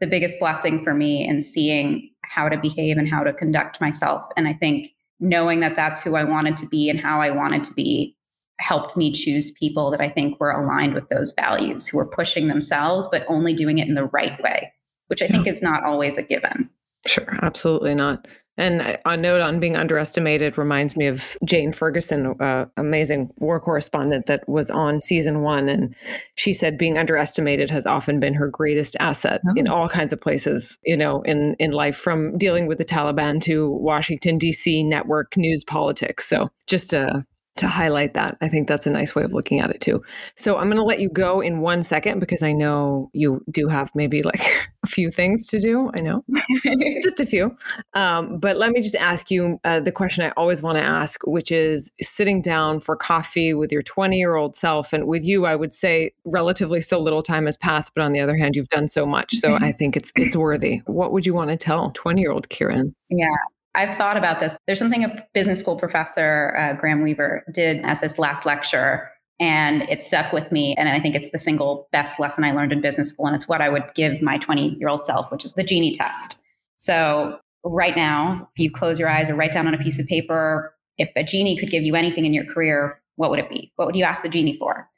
the 0.00 0.06
biggest 0.06 0.38
blessing 0.40 0.82
for 0.82 0.94
me 0.94 1.26
in 1.26 1.42
seeing 1.42 2.10
how 2.24 2.48
to 2.48 2.58
behave 2.58 2.96
and 2.96 3.08
how 3.08 3.22
to 3.22 3.32
conduct 3.32 3.80
myself. 3.80 4.24
And 4.36 4.48
I 4.48 4.54
think 4.54 4.92
knowing 5.20 5.60
that 5.60 5.76
that's 5.76 6.02
who 6.02 6.16
I 6.16 6.24
wanted 6.24 6.56
to 6.58 6.66
be 6.66 6.88
and 6.88 6.98
how 6.98 7.20
I 7.20 7.30
wanted 7.30 7.62
to 7.64 7.74
be 7.74 8.16
helped 8.58 8.96
me 8.96 9.10
choose 9.10 9.50
people 9.52 9.90
that 9.90 10.00
I 10.00 10.08
think 10.08 10.38
were 10.38 10.50
aligned 10.50 10.94
with 10.94 11.08
those 11.08 11.32
values, 11.38 11.86
who 11.86 11.98
were 11.98 12.10
pushing 12.10 12.48
themselves, 12.48 13.08
but 13.10 13.24
only 13.28 13.54
doing 13.54 13.78
it 13.78 13.88
in 13.88 13.94
the 13.94 14.06
right 14.06 14.40
way, 14.42 14.72
which 15.08 15.22
I 15.22 15.28
think 15.28 15.46
is 15.46 15.62
not 15.62 15.82
always 15.84 16.18
a 16.18 16.22
given. 16.22 16.68
Sure, 17.06 17.38
absolutely 17.42 17.94
not. 17.94 18.28
And 18.60 18.98
a 19.06 19.16
note 19.16 19.40
on 19.40 19.58
being 19.58 19.74
underestimated 19.74 20.58
reminds 20.58 20.94
me 20.94 21.06
of 21.06 21.36
Jane 21.44 21.72
Ferguson, 21.72 22.34
uh, 22.40 22.66
amazing 22.76 23.30
war 23.38 23.58
correspondent 23.58 24.26
that 24.26 24.46
was 24.46 24.70
on 24.70 25.00
season 25.00 25.40
one. 25.40 25.68
And 25.68 25.94
she 26.34 26.52
said 26.52 26.76
being 26.76 26.98
underestimated 26.98 27.70
has 27.70 27.86
often 27.86 28.20
been 28.20 28.34
her 28.34 28.48
greatest 28.48 28.96
asset 29.00 29.40
oh. 29.48 29.54
in 29.56 29.66
all 29.66 29.88
kinds 29.88 30.12
of 30.12 30.20
places, 30.20 30.78
you 30.84 30.96
know, 30.96 31.22
in, 31.22 31.56
in 31.58 31.70
life, 31.70 31.96
from 31.96 32.36
dealing 32.36 32.66
with 32.66 32.76
the 32.76 32.84
Taliban 32.84 33.40
to 33.42 33.70
Washington, 33.70 34.36
D.C. 34.36 34.82
network 34.84 35.38
news 35.38 35.64
politics. 35.64 36.28
So 36.28 36.50
just 36.66 36.92
a 36.92 37.24
to 37.56 37.68
highlight 37.68 38.14
that. 38.14 38.36
I 38.40 38.48
think 38.48 38.68
that's 38.68 38.86
a 38.86 38.90
nice 38.90 39.14
way 39.14 39.22
of 39.22 39.32
looking 39.32 39.60
at 39.60 39.70
it 39.70 39.80
too. 39.80 40.02
So 40.34 40.56
I'm 40.56 40.68
going 40.68 40.78
to 40.78 40.84
let 40.84 41.00
you 41.00 41.08
go 41.10 41.40
in 41.40 41.60
one 41.60 41.82
second 41.82 42.18
because 42.18 42.42
I 42.42 42.52
know 42.52 43.10
you 43.12 43.44
do 43.50 43.68
have 43.68 43.90
maybe 43.94 44.22
like 44.22 44.40
a 44.82 44.86
few 44.86 45.10
things 45.10 45.46
to 45.48 45.58
do. 45.58 45.90
I 45.94 46.00
know, 46.00 46.24
just 47.02 47.20
a 47.20 47.26
few. 47.26 47.54
Um, 47.94 48.38
but 48.38 48.56
let 48.56 48.70
me 48.70 48.80
just 48.80 48.94
ask 48.94 49.30
you 49.30 49.60
uh, 49.64 49.80
the 49.80 49.92
question 49.92 50.24
I 50.24 50.30
always 50.36 50.62
want 50.62 50.78
to 50.78 50.84
ask, 50.84 51.20
which 51.26 51.52
is 51.52 51.92
sitting 52.00 52.40
down 52.40 52.80
for 52.80 52.96
coffee 52.96 53.52
with 53.52 53.72
your 53.72 53.82
20 53.82 54.16
year 54.16 54.36
old 54.36 54.56
self. 54.56 54.92
And 54.92 55.06
with 55.06 55.24
you, 55.24 55.44
I 55.44 55.56
would 55.56 55.74
say 55.74 56.12
relatively 56.24 56.80
so 56.80 56.98
little 56.98 57.22
time 57.22 57.46
has 57.46 57.56
passed, 57.56 57.92
but 57.94 58.02
on 58.02 58.12
the 58.12 58.20
other 58.20 58.36
hand, 58.36 58.56
you've 58.56 58.68
done 58.68 58.88
so 58.88 59.04
much. 59.04 59.34
So 59.36 59.54
I 59.60 59.72
think 59.72 59.96
it's 59.96 60.12
it's 60.16 60.36
worthy. 60.36 60.82
What 60.86 61.12
would 61.12 61.26
you 61.26 61.34
want 61.34 61.50
to 61.50 61.56
tell 61.56 61.90
20 61.90 62.20
year 62.20 62.32
old 62.32 62.48
Kiran? 62.48 62.94
Yeah. 63.10 63.26
I've 63.74 63.94
thought 63.94 64.16
about 64.16 64.40
this. 64.40 64.56
There's 64.66 64.78
something 64.78 65.04
a 65.04 65.26
business 65.32 65.60
school 65.60 65.76
professor, 65.76 66.54
uh, 66.58 66.74
Graham 66.74 67.02
Weaver, 67.02 67.44
did 67.52 67.84
as 67.84 68.00
his 68.00 68.18
last 68.18 68.44
lecture, 68.44 69.08
and 69.38 69.82
it 69.82 70.02
stuck 70.02 70.32
with 70.32 70.50
me. 70.50 70.74
And 70.76 70.88
I 70.88 70.98
think 70.98 71.14
it's 71.14 71.30
the 71.30 71.38
single 71.38 71.88
best 71.92 72.18
lesson 72.18 72.44
I 72.44 72.52
learned 72.52 72.72
in 72.72 72.80
business 72.80 73.10
school. 73.10 73.26
And 73.26 73.36
it's 73.36 73.48
what 73.48 73.60
I 73.60 73.68
would 73.68 73.84
give 73.94 74.20
my 74.22 74.38
20 74.38 74.76
year 74.78 74.88
old 74.88 75.00
self, 75.00 75.30
which 75.30 75.44
is 75.44 75.52
the 75.52 75.62
genie 75.62 75.94
test. 75.94 76.40
So, 76.76 77.38
right 77.64 77.96
now, 77.96 78.48
if 78.54 78.62
you 78.62 78.70
close 78.70 78.98
your 78.98 79.08
eyes 79.08 79.30
or 79.30 79.34
write 79.34 79.52
down 79.52 79.66
on 79.66 79.74
a 79.74 79.78
piece 79.78 79.98
of 79.98 80.06
paper, 80.06 80.74
if 80.98 81.10
a 81.14 81.22
genie 81.22 81.56
could 81.56 81.70
give 81.70 81.82
you 81.82 81.94
anything 81.94 82.26
in 82.26 82.34
your 82.34 82.44
career, 82.44 83.00
what 83.16 83.30
would 83.30 83.38
it 83.38 83.48
be? 83.48 83.72
What 83.76 83.86
would 83.86 83.96
you 83.96 84.04
ask 84.04 84.22
the 84.22 84.28
genie 84.28 84.56
for? 84.56 84.89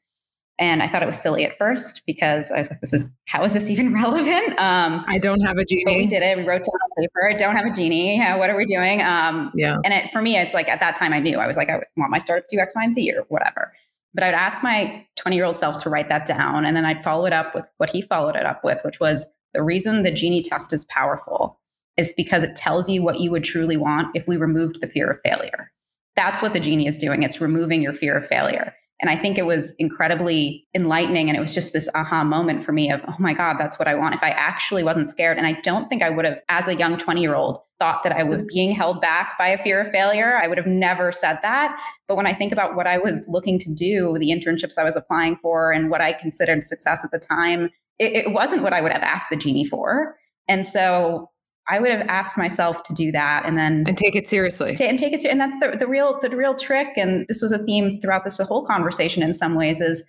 And 0.58 0.82
I 0.82 0.88
thought 0.88 1.02
it 1.02 1.06
was 1.06 1.20
silly 1.20 1.44
at 1.44 1.56
first 1.56 2.02
because 2.06 2.50
I 2.50 2.58
was 2.58 2.70
like, 2.70 2.80
this 2.80 2.92
is, 2.92 3.12
how 3.26 3.42
is 3.42 3.54
this 3.54 3.70
even 3.70 3.92
relevant? 4.02 4.50
Um, 4.58 5.04
I 5.08 5.18
don't 5.18 5.40
have 5.40 5.56
a 5.56 5.64
genie. 5.64 6.02
we 6.02 6.06
did 6.06 6.22
it. 6.22 6.36
We 6.36 6.44
wrote 6.44 6.62
down 6.62 6.78
on 6.82 6.90
paper. 6.98 7.28
I 7.28 7.34
don't 7.34 7.56
have 7.56 7.66
a 7.66 7.74
genie. 7.74 8.18
Yeah, 8.18 8.36
what 8.36 8.50
are 8.50 8.56
we 8.56 8.64
doing? 8.64 9.02
Um, 9.02 9.50
yeah. 9.54 9.78
And 9.84 9.94
it, 9.94 10.10
for 10.12 10.22
me, 10.22 10.36
it's 10.36 10.54
like 10.54 10.68
at 10.68 10.80
that 10.80 10.96
time 10.96 11.12
I 11.12 11.20
knew 11.20 11.38
I 11.38 11.46
was 11.46 11.56
like, 11.56 11.68
I 11.68 11.80
want 11.96 12.10
my 12.10 12.18
startup 12.18 12.46
to 12.48 12.56
do 12.56 12.60
X, 12.60 12.74
Y, 12.76 12.84
and 12.84 12.92
Z 12.92 13.12
or 13.16 13.24
whatever. 13.28 13.72
But 14.14 14.24
I'd 14.24 14.34
ask 14.34 14.62
my 14.62 15.06
20 15.16 15.36
year 15.36 15.46
old 15.46 15.56
self 15.56 15.78
to 15.78 15.90
write 15.90 16.08
that 16.10 16.26
down. 16.26 16.66
And 16.66 16.76
then 16.76 16.84
I'd 16.84 17.02
follow 17.02 17.24
it 17.24 17.32
up 17.32 17.54
with 17.54 17.64
what 17.78 17.90
he 17.90 18.02
followed 18.02 18.36
it 18.36 18.44
up 18.44 18.62
with, 18.62 18.78
which 18.84 19.00
was 19.00 19.26
the 19.54 19.62
reason 19.62 20.02
the 20.02 20.10
genie 20.10 20.42
test 20.42 20.72
is 20.72 20.84
powerful 20.86 21.58
is 21.96 22.12
because 22.12 22.42
it 22.42 22.56
tells 22.56 22.88
you 22.88 23.02
what 23.02 23.20
you 23.20 23.30
would 23.30 23.44
truly 23.44 23.76
want 23.76 24.14
if 24.14 24.26
we 24.26 24.36
removed 24.36 24.80
the 24.80 24.88
fear 24.88 25.10
of 25.10 25.20
failure. 25.24 25.70
That's 26.16 26.42
what 26.42 26.52
the 26.52 26.60
genie 26.60 26.86
is 26.86 26.98
doing. 26.98 27.22
It's 27.22 27.40
removing 27.40 27.82
your 27.82 27.92
fear 27.92 28.16
of 28.16 28.26
failure. 28.26 28.74
And 29.02 29.10
I 29.10 29.16
think 29.16 29.36
it 29.36 29.46
was 29.46 29.74
incredibly 29.78 30.64
enlightening. 30.74 31.28
And 31.28 31.36
it 31.36 31.40
was 31.40 31.52
just 31.52 31.72
this 31.72 31.88
aha 31.92 32.22
moment 32.22 32.62
for 32.62 32.70
me 32.70 32.90
of, 32.90 33.02
oh 33.08 33.16
my 33.18 33.34
God, 33.34 33.56
that's 33.58 33.76
what 33.76 33.88
I 33.88 33.96
want. 33.96 34.14
If 34.14 34.22
I 34.22 34.30
actually 34.30 34.84
wasn't 34.84 35.08
scared. 35.08 35.38
And 35.38 35.46
I 35.46 35.60
don't 35.60 35.88
think 35.88 36.02
I 36.02 36.08
would 36.08 36.24
have, 36.24 36.38
as 36.48 36.68
a 36.68 36.76
young 36.76 36.96
20 36.96 37.20
year 37.20 37.34
old, 37.34 37.58
thought 37.80 38.04
that 38.04 38.12
I 38.12 38.22
was 38.22 38.38
mm-hmm. 38.38 38.54
being 38.54 38.72
held 38.72 39.00
back 39.00 39.36
by 39.36 39.48
a 39.48 39.58
fear 39.58 39.80
of 39.80 39.90
failure. 39.90 40.36
I 40.36 40.46
would 40.46 40.56
have 40.56 40.68
never 40.68 41.10
said 41.10 41.40
that. 41.42 41.76
But 42.06 42.16
when 42.16 42.28
I 42.28 42.32
think 42.32 42.52
about 42.52 42.76
what 42.76 42.86
I 42.86 42.98
was 42.98 43.26
looking 43.28 43.58
to 43.58 43.74
do, 43.74 44.16
the 44.20 44.30
internships 44.30 44.78
I 44.78 44.84
was 44.84 44.94
applying 44.94 45.34
for, 45.36 45.72
and 45.72 45.90
what 45.90 46.00
I 46.00 46.12
considered 46.12 46.62
success 46.62 47.04
at 47.04 47.10
the 47.10 47.18
time, 47.18 47.70
it, 47.98 48.26
it 48.26 48.32
wasn't 48.32 48.62
what 48.62 48.72
I 48.72 48.82
would 48.82 48.92
have 48.92 49.02
asked 49.02 49.30
the 49.30 49.36
genie 49.36 49.64
for. 49.64 50.16
And 50.46 50.64
so 50.64 51.31
I 51.72 51.80
would 51.80 51.90
have 51.90 52.06
asked 52.06 52.36
myself 52.36 52.82
to 52.82 52.92
do 52.92 53.10
that 53.12 53.46
and 53.46 53.56
then 53.56 53.84
and 53.86 53.96
take 53.96 54.14
it 54.14 54.28
seriously. 54.28 54.76
and 54.78 54.98
take 54.98 55.14
it 55.14 55.24
and 55.24 55.40
that's 55.40 55.56
the 55.56 55.74
the 55.78 55.86
real 55.86 56.20
the 56.20 56.28
real 56.36 56.54
trick 56.54 56.88
and 56.96 57.26
this 57.28 57.40
was 57.40 57.50
a 57.50 57.58
theme 57.64 57.98
throughout 57.98 58.24
this 58.24 58.36
whole 58.36 58.66
conversation 58.66 59.22
in 59.22 59.32
some 59.32 59.54
ways 59.54 59.80
is 59.80 60.04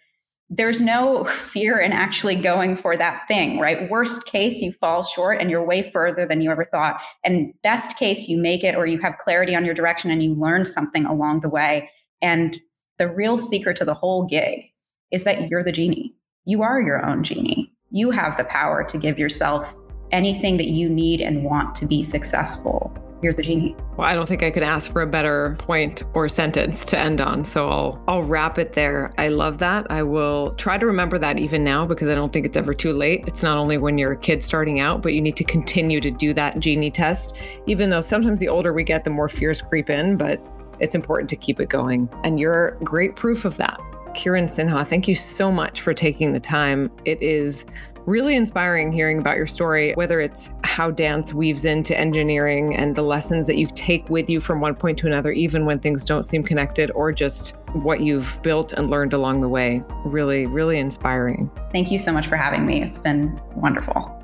there's 0.50 0.82
no 0.82 1.24
fear 1.24 1.80
in 1.80 1.94
actually 1.94 2.36
going 2.36 2.76
for 2.76 2.98
that 2.98 3.26
thing, 3.30 3.60
right? 3.60 3.90
Worst 3.90 4.26
case 4.26 4.60
you 4.60 4.74
fall 4.74 5.04
short 5.04 5.40
and 5.40 5.50
you're 5.50 5.66
way 5.66 5.90
further 5.90 6.26
than 6.26 6.42
you 6.42 6.52
ever 6.52 6.66
thought 6.66 7.02
and 7.24 7.54
best 7.64 7.98
case 7.98 8.28
you 8.28 8.38
make 8.38 8.66
it 8.66 8.76
or 8.76 8.86
you 8.86 9.00
have 9.00 9.18
clarity 9.20 9.56
on 9.56 9.64
your 9.64 9.74
direction 9.74 10.12
and 10.12 10.22
you 10.22 10.36
learn 10.36 10.66
something 10.66 11.06
along 11.06 11.40
the 11.40 11.50
way 11.50 11.90
and 12.22 12.60
the 12.98 13.10
real 13.10 13.38
secret 13.38 13.78
to 13.78 13.86
the 13.86 13.94
whole 13.94 14.26
gig 14.26 14.66
is 15.12 15.24
that 15.24 15.50
you're 15.50 15.64
the 15.64 15.72
genie. 15.72 16.14
You 16.44 16.62
are 16.62 16.82
your 16.82 17.06
own 17.06 17.24
genie. 17.24 17.72
You 17.90 18.12
have 18.12 18.36
the 18.36 18.44
power 18.44 18.84
to 18.84 18.98
give 18.98 19.18
yourself 19.18 19.74
anything 20.14 20.56
that 20.58 20.68
you 20.68 20.88
need 20.88 21.20
and 21.20 21.44
want 21.44 21.76
to 21.76 21.86
be 21.86 22.02
successful. 22.02 22.96
You're 23.22 23.34
the 23.34 23.42
genie. 23.42 23.74
Well, 23.96 24.06
I 24.06 24.16
don't 24.16 24.28
think 24.28 24.44
I 24.44 24.52
could 24.52 24.64
ask 24.64 24.92
for 24.92 25.02
a 25.02 25.08
better 25.08 25.56
point 25.60 26.04
or 26.14 26.28
sentence 26.28 26.84
to 26.88 27.00
end 27.00 27.22
on. 27.22 27.46
So 27.46 27.70
I'll 27.70 28.04
I'll 28.08 28.24
wrap 28.24 28.60
it 28.60 28.74
there. 28.74 29.14
I 29.18 29.30
love 29.30 29.60
that. 29.60 29.90
I 29.90 30.04
will 30.04 30.54
try 30.56 30.78
to 30.78 30.86
remember 30.86 31.18
that 31.20 31.40
even 31.40 31.64
now 31.64 31.86
because 31.86 32.10
I 32.10 32.16
don't 32.16 32.34
think 32.34 32.46
it's 32.46 32.58
ever 32.58 32.74
too 32.74 32.92
late. 32.92 33.24
It's 33.26 33.42
not 33.42 33.58
only 33.58 33.78
when 33.78 33.98
you're 33.98 34.12
a 34.12 34.18
kid 34.18 34.44
starting 34.44 34.82
out, 34.82 35.02
but 35.02 35.14
you 35.14 35.22
need 35.22 35.38
to 35.38 35.46
continue 35.46 36.02
to 36.02 36.12
do 36.12 36.34
that 36.34 36.60
genie 36.60 36.92
test. 36.92 37.38
Even 37.66 37.90
though 37.90 38.02
sometimes 38.02 38.42
the 38.42 38.50
older 38.50 38.74
we 38.74 38.84
get, 38.84 39.06
the 39.06 39.10
more 39.10 39.30
fears 39.30 39.62
creep 39.62 39.90
in, 39.90 40.18
but 40.18 40.42
it's 40.80 40.94
important 40.94 41.30
to 41.30 41.38
keep 41.38 41.62
it 41.62 41.70
going. 41.70 42.10
And 42.26 42.42
you're 42.42 42.72
great 42.84 43.16
proof 43.16 43.46
of 43.46 43.56
that. 43.56 43.80
Kiran 44.14 44.46
Sinha, 44.46 44.88
thank 44.88 45.08
you 45.08 45.16
so 45.16 45.52
much 45.52 45.82
for 45.82 45.94
taking 45.94 46.34
the 46.34 46.40
time. 46.40 46.92
It 47.06 47.22
is 47.22 47.66
really 48.06 48.36
inspiring 48.36 48.92
hearing 48.92 49.20
about 49.20 49.38
your 49.38 49.48
story, 49.48 49.94
whether 49.94 50.20
it's 50.20 50.54
how 50.64 50.92
dance 50.92 51.34
weaves 51.34 51.66
into 51.66 51.98
engineering 51.98 52.76
and 52.76 52.96
the 52.96 53.02
lessons 53.02 53.48
that 53.48 53.58
you 53.58 53.68
take 53.76 54.10
with 54.10 54.30
you 54.30 54.40
from 54.40 54.60
one 54.60 54.76
point 54.76 54.98
to 55.00 55.08
another, 55.08 55.32
even 55.32 55.66
when 55.66 55.80
things 55.80 56.04
don't 56.04 56.24
seem 56.24 56.44
connected, 56.44 56.92
or 56.92 57.12
just 57.12 57.58
what 57.74 58.02
you've 58.02 58.38
built 58.42 58.74
and 58.74 58.90
learned 58.90 59.14
along 59.14 59.42
the 59.42 59.50
way. 59.50 59.82
Really, 60.06 60.46
really 60.46 60.80
inspiring. 60.80 61.50
Thank 61.72 61.92
you 61.92 61.98
so 61.98 62.12
much 62.12 62.28
for 62.28 62.36
having 62.36 62.66
me. 62.66 62.82
It's 62.82 63.00
been 63.00 63.40
wonderful. 63.56 64.23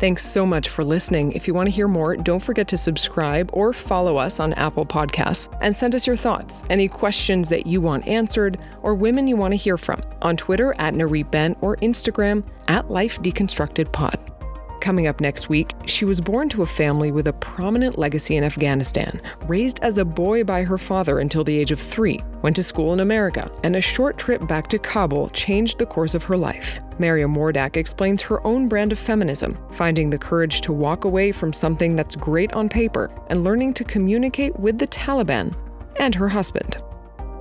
Thanks 0.00 0.24
so 0.24 0.46
much 0.46 0.70
for 0.70 0.82
listening. 0.82 1.32
If 1.32 1.46
you 1.46 1.52
want 1.52 1.66
to 1.66 1.70
hear 1.70 1.86
more, 1.86 2.16
don't 2.16 2.40
forget 2.40 2.66
to 2.68 2.78
subscribe 2.78 3.50
or 3.52 3.74
follow 3.74 4.16
us 4.16 4.40
on 4.40 4.54
Apple 4.54 4.86
Podcasts 4.86 5.54
and 5.60 5.76
send 5.76 5.94
us 5.94 6.06
your 6.06 6.16
thoughts, 6.16 6.64
any 6.70 6.88
questions 6.88 7.50
that 7.50 7.66
you 7.66 7.82
want 7.82 8.08
answered, 8.08 8.58
or 8.82 8.94
women 8.94 9.26
you 9.26 9.36
want 9.36 9.52
to 9.52 9.58
hear 9.58 9.76
from 9.76 10.00
on 10.22 10.38
Twitter 10.38 10.74
at 10.78 10.94
Nurit 10.94 11.30
Ben 11.30 11.54
or 11.60 11.76
Instagram 11.76 12.42
at 12.68 12.90
Life 12.90 13.20
Deconstructed 13.20 13.92
Pod. 13.92 14.39
Coming 14.80 15.06
up 15.06 15.20
next 15.20 15.50
week, 15.50 15.72
she 15.84 16.06
was 16.06 16.22
born 16.22 16.48
to 16.48 16.62
a 16.62 16.66
family 16.66 17.12
with 17.12 17.28
a 17.28 17.34
prominent 17.34 17.98
legacy 17.98 18.36
in 18.36 18.44
Afghanistan, 18.44 19.20
raised 19.46 19.78
as 19.82 19.98
a 19.98 20.04
boy 20.04 20.42
by 20.42 20.62
her 20.62 20.78
father 20.78 21.18
until 21.18 21.44
the 21.44 21.56
age 21.56 21.70
of 21.70 21.78
three, 21.78 22.20
went 22.40 22.56
to 22.56 22.62
school 22.62 22.94
in 22.94 23.00
America, 23.00 23.50
and 23.62 23.76
a 23.76 23.80
short 23.80 24.16
trip 24.16 24.46
back 24.48 24.68
to 24.68 24.78
Kabul 24.78 25.28
changed 25.30 25.78
the 25.78 25.84
course 25.84 26.14
of 26.14 26.24
her 26.24 26.36
life. 26.36 26.80
Mariam 26.98 27.34
Mordak 27.34 27.76
explains 27.76 28.22
her 28.22 28.44
own 28.46 28.68
brand 28.68 28.92
of 28.92 28.98
feminism, 28.98 29.58
finding 29.72 30.08
the 30.08 30.18
courage 30.18 30.62
to 30.62 30.72
walk 30.72 31.04
away 31.04 31.30
from 31.30 31.52
something 31.52 31.94
that's 31.94 32.16
great 32.16 32.52
on 32.54 32.68
paper 32.68 33.10
and 33.28 33.44
learning 33.44 33.74
to 33.74 33.84
communicate 33.84 34.58
with 34.58 34.78
the 34.78 34.88
Taliban 34.88 35.54
and 35.98 36.14
her 36.14 36.28
husband. 36.28 36.78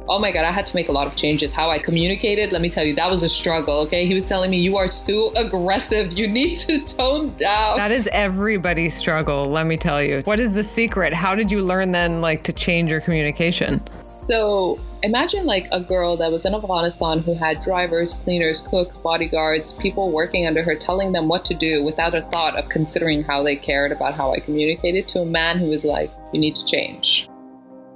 Oh 0.10 0.18
my 0.18 0.32
God, 0.32 0.44
I 0.44 0.52
had 0.52 0.66
to 0.66 0.76
make 0.76 0.90
a 0.90 0.92
lot 0.92 1.08
of 1.08 1.16
changes. 1.16 1.52
How 1.52 1.70
I 1.70 1.78
communicated, 1.78 2.52
let 2.52 2.62
me 2.62 2.70
tell 2.70 2.84
you, 2.84 2.96
that 2.96 3.10
was 3.10 3.24
a 3.24 3.30
struggle. 3.30 3.80
Okay. 3.82 4.06
He 4.06 4.14
was 4.14 4.26
telling 4.26 4.50
me, 4.50 4.60
you 4.60 4.76
are 4.76 4.90
too 4.90 5.32
aggressive. 5.36 6.14
You 6.14 6.28
need 6.28 6.58
to 6.58 6.80
tone 6.98 7.36
down. 7.36 7.78
That 7.78 7.92
is 7.92 8.10
everybody's 8.12 8.96
struggle, 8.96 9.46
let 9.46 9.68
me 9.68 9.78
tell 9.78 10.04
you. 10.04 10.22
What 10.24 10.40
is 10.40 10.54
the 10.54 10.64
secret? 10.64 11.14
How 11.14 11.36
did 11.36 11.52
you 11.52 11.62
learn 11.62 11.92
then, 11.92 12.22
like, 12.22 12.44
to 12.46 12.54
change 12.54 12.90
your 12.90 13.02
communication? 13.02 13.88
So 13.90 14.80
imagine 15.04 15.46
like 15.46 15.68
a 15.72 15.80
girl 15.80 16.18
that 16.18 16.32
was 16.32 16.46
in 16.46 16.54
Afghanistan 16.54 17.20
who 17.20 17.34
had 17.34 17.62
drivers, 17.62 18.16
cleaners, 18.16 18.62
cooks, 18.62 18.98
bodyguards, 18.98 19.74
people 19.74 20.12
working 20.12 20.48
under 20.48 20.64
her 20.64 20.76
telling 20.76 21.12
them 21.12 21.28
what 21.28 21.46
to 21.46 21.54
do 21.54 21.84
without 21.84 22.16
a 22.16 22.22
thought 22.24 22.58
of 22.58 22.68
considering 22.68 23.24
how 23.24 23.44
they 23.44 23.56
cared 23.56 23.92
about 23.92 24.14
how 24.16 24.34
I 24.34 24.40
communicated 24.40 25.08
to 25.10 25.20
a 25.20 25.26
man 25.26 25.60
who 25.60 25.68
was 25.68 25.86
like, 25.86 26.12
you 26.34 26.40
need 26.40 26.56
to 26.56 26.66
change. 26.66 27.30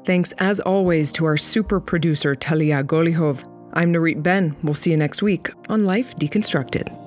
Thanks 0.06 0.34
as 0.40 0.60
always 0.60 1.14
to 1.14 1.26
our 1.26 1.38
super 1.38 1.80
producer 1.80 2.36
Talia 2.36 2.84
Golihov. 2.84 3.50
I'm 3.74 3.94
Nurit 3.94 4.22
Ben. 4.22 4.56
We'll 4.62 4.74
see 4.74 4.92
you 4.92 4.98
next 4.98 5.24
week 5.24 5.50
on 5.70 5.86
Life 5.86 6.16
Deconstructed. 6.18 7.03